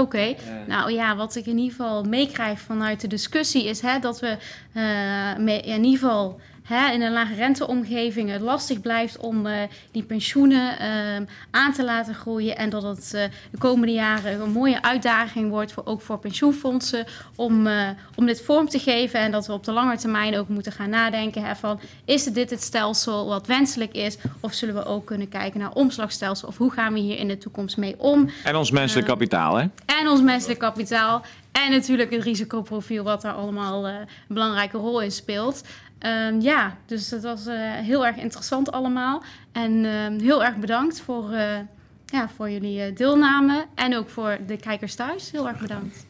Oké, 0.00 0.26
uh, 0.28 0.36
nou 0.66 0.92
ja, 0.92 1.16
wat 1.16 1.36
ik 1.36 1.46
in 1.46 1.58
ieder 1.58 1.76
geval 1.76 2.04
meekrijg 2.04 2.60
vanuit 2.60 3.00
de 3.00 3.06
discussie 3.06 3.64
is 3.64 3.80
hè, 3.80 3.98
dat 3.98 4.20
we 4.20 4.36
uh, 4.74 5.66
in 5.76 5.84
ieder 5.84 6.00
geval 6.00 6.40
hè, 6.68 6.92
in 6.92 7.02
een 7.02 7.12
lage 7.12 7.34
renteomgeving 7.34 8.30
het 8.30 8.40
lastig 8.40 8.80
blijft 8.80 9.16
om 9.16 9.46
uh, 9.46 9.52
die 9.90 10.02
pensioenen 10.02 10.74
uh, 10.80 11.26
aan 11.50 11.72
te 11.72 11.84
laten 11.84 12.14
groeien. 12.14 12.56
En 12.56 12.70
dat 12.70 12.82
het 12.82 13.12
uh, 13.14 13.22
de 13.50 13.58
komende 13.58 13.92
jaren 13.92 14.40
een 14.40 14.50
mooie 14.50 14.82
uitdaging 14.82 15.50
wordt, 15.50 15.72
voor, 15.72 15.86
ook 15.86 16.00
voor 16.00 16.18
pensioenfondsen, 16.18 17.06
om, 17.36 17.68
om 18.14 18.26
dit 18.26 18.42
vorm 18.42 18.68
te 18.68 18.78
geven. 18.78 19.20
En 19.20 19.30
dat 19.30 19.46
we 19.46 19.52
op 19.52 19.64
de 19.64 19.72
lange 19.72 19.96
termijn 19.96 20.36
ook 20.36 20.48
moeten 20.48 20.72
gaan 20.72 20.90
nadenken 20.90 21.44
hè, 21.44 21.56
van, 21.56 21.80
is 22.04 22.24
dit 22.24 22.50
het 22.50 22.62
stelsel 22.62 23.26
wat 23.26 23.46
wenselijk 23.46 23.92
is? 23.92 24.16
Of 24.40 24.52
zullen 24.52 24.74
we 24.74 24.84
ook 24.84 25.06
kunnen 25.06 25.28
kijken 25.28 25.60
naar 25.60 25.72
omslagstelsel? 25.72 26.48
Of 26.48 26.56
hoe 26.56 26.72
gaan 26.72 26.92
we 26.92 26.98
hier 26.98 27.18
in 27.18 27.28
de 27.28 27.38
toekomst 27.38 27.76
mee 27.76 27.94
om? 27.98 28.30
En 28.44 28.56
ons 28.56 28.70
menselijk 28.70 29.06
kapitaal, 29.06 29.56
hè? 29.56 29.66
En 29.86 30.08
ons 30.08 30.22
menselijk 30.22 30.58
kapitaal. 30.58 31.22
En 31.52 31.70
natuurlijk 31.70 32.10
het 32.10 32.22
risicoprofiel, 32.22 33.04
wat 33.04 33.22
daar 33.22 33.32
allemaal 33.32 33.88
een 33.88 34.08
belangrijke 34.28 34.76
rol 34.76 35.02
in 35.02 35.12
speelt. 35.12 35.62
Um, 36.06 36.40
ja, 36.40 36.76
dus 36.86 37.08
dat 37.08 37.22
was 37.22 37.46
uh, 37.46 37.72
heel 37.72 38.06
erg 38.06 38.16
interessant 38.16 38.72
allemaal. 38.72 39.22
En 39.52 39.84
uh, 39.84 40.06
heel 40.20 40.44
erg 40.44 40.56
bedankt 40.56 41.00
voor, 41.00 41.30
uh, 41.30 41.58
ja, 42.06 42.28
voor 42.36 42.50
jullie 42.50 42.92
deelname. 42.92 43.66
En 43.74 43.96
ook 43.96 44.08
voor 44.08 44.38
de 44.46 44.56
kijkers 44.56 44.94
thuis. 44.94 45.30
Heel 45.30 45.48
erg 45.48 45.60
bedankt. 45.60 46.06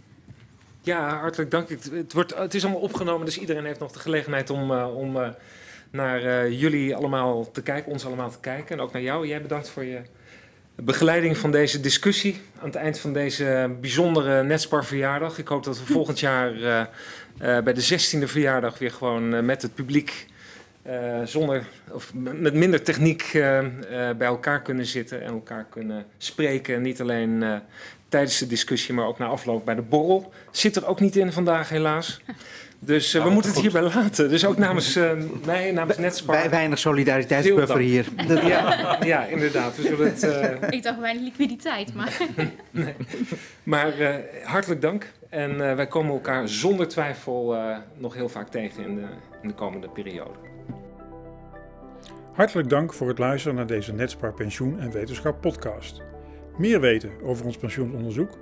Ja, 0.80 1.18
hartelijk 1.18 1.50
dank. 1.50 1.68
Het, 1.68 1.90
het, 1.92 2.12
wordt, 2.12 2.34
het 2.34 2.54
is 2.54 2.64
allemaal 2.64 2.82
opgenomen, 2.82 3.26
dus 3.26 3.38
iedereen 3.38 3.64
heeft 3.64 3.80
nog 3.80 3.92
de 3.92 3.98
gelegenheid 3.98 4.50
om, 4.50 4.70
om 4.72 5.34
naar 5.90 6.50
jullie 6.50 6.96
allemaal 6.96 7.50
te 7.50 7.62
kijken, 7.62 7.92
ons 7.92 8.06
allemaal 8.06 8.30
te 8.30 8.40
kijken. 8.40 8.76
En 8.76 8.82
ook 8.82 8.92
naar 8.92 9.02
jou. 9.02 9.26
Jij 9.26 9.42
bedankt 9.42 9.68
voor 9.68 9.84
je 9.84 10.02
begeleiding 10.82 11.38
van 11.38 11.50
deze 11.50 11.80
discussie 11.80 12.40
aan 12.58 12.66
het 12.66 12.74
eind 12.74 12.98
van 12.98 13.12
deze 13.12 13.70
bijzondere 13.80 14.42
Netspar 14.42 14.84
verjaardag. 14.84 15.38
Ik 15.38 15.48
hoop 15.48 15.64
dat 15.64 15.78
we 15.78 15.92
volgend 15.92 16.20
jaar 16.20 16.54
uh, 16.54 16.80
uh, 16.80 16.86
bij 17.60 17.72
de 17.72 17.82
16e 17.82 18.24
verjaardag 18.24 18.78
weer 18.78 18.90
gewoon 18.90 19.34
uh, 19.34 19.40
met 19.40 19.62
het 19.62 19.74
publiek 19.74 20.26
zonder 21.24 21.66
of 21.90 22.14
met 22.14 22.54
minder 22.54 22.82
techniek 22.82 23.30
bij 24.18 24.26
elkaar 24.26 24.62
kunnen 24.62 24.86
zitten 24.86 25.22
en 25.22 25.28
elkaar 25.28 25.66
kunnen 25.70 26.04
spreken. 26.18 26.82
Niet 26.82 27.00
alleen 27.00 27.60
tijdens 28.08 28.38
de 28.38 28.46
discussie, 28.46 28.94
maar 28.94 29.06
ook 29.06 29.18
na 29.18 29.26
afloop 29.26 29.64
bij 29.64 29.74
de 29.74 29.82
borrel. 29.82 30.32
Zit 30.50 30.76
er 30.76 30.86
ook 30.86 31.00
niet 31.00 31.16
in 31.16 31.32
vandaag, 31.32 31.68
helaas. 31.68 32.20
Dus 32.80 33.14
uh, 33.14 33.22
we 33.24 33.30
moeten 33.30 33.50
het 33.50 33.60
hierbij 33.60 33.82
laten. 33.82 34.28
Dus 34.28 34.46
ook 34.46 34.56
namens 34.56 34.96
uh, 34.96 35.10
mij, 35.44 35.72
namens 35.72 35.98
Netspar. 35.98 36.50
Weinig 36.50 36.78
solidariteitsbuffer 36.78 37.78
hier. 37.78 38.06
Ja, 38.46 38.96
ja, 39.04 39.24
inderdaad. 39.24 39.76
We 39.76 39.82
zullen 39.82 40.06
het, 40.06 40.24
uh... 40.62 40.68
Ik 40.70 40.82
dacht 40.82 40.98
weinig 41.00 41.22
liquiditeit, 41.22 41.94
maar... 41.94 42.16
nee. 42.70 42.94
Maar 43.62 43.92
hartelijk 44.44 44.80
dank. 44.80 45.12
En 45.28 45.56
wij 45.56 45.86
komen 45.86 46.12
elkaar 46.12 46.48
zonder 46.48 46.88
twijfel 46.88 47.56
nog 47.96 48.14
heel 48.14 48.28
vaak 48.28 48.48
tegen 48.48 48.84
in 48.84 48.94
de, 48.94 49.06
in 49.42 49.48
de 49.48 49.54
komende 49.54 49.88
periode. 49.88 50.34
Hartelijk 52.32 52.68
dank 52.68 52.94
voor 52.94 53.08
het 53.08 53.18
luisteren 53.18 53.56
naar 53.56 53.66
deze 53.66 53.92
Netspar 53.92 54.32
Pensioen 54.32 54.80
en 54.80 54.90
Wetenschap 54.90 55.40
podcast. 55.40 56.02
Meer 56.58 56.80
weten 56.80 57.10
over 57.22 57.44
ons 57.46 57.56
pensioenonderzoek? 57.56 58.38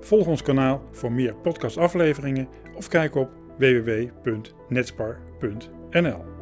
Volg 0.00 0.26
ons 0.26 0.42
kanaal 0.42 0.82
voor 0.92 1.12
meer 1.12 1.34
podcastafleveringen 1.34 2.48
of 2.74 2.88
kijk 2.88 3.14
op 3.14 3.30
www.netspar.nl 3.58 6.37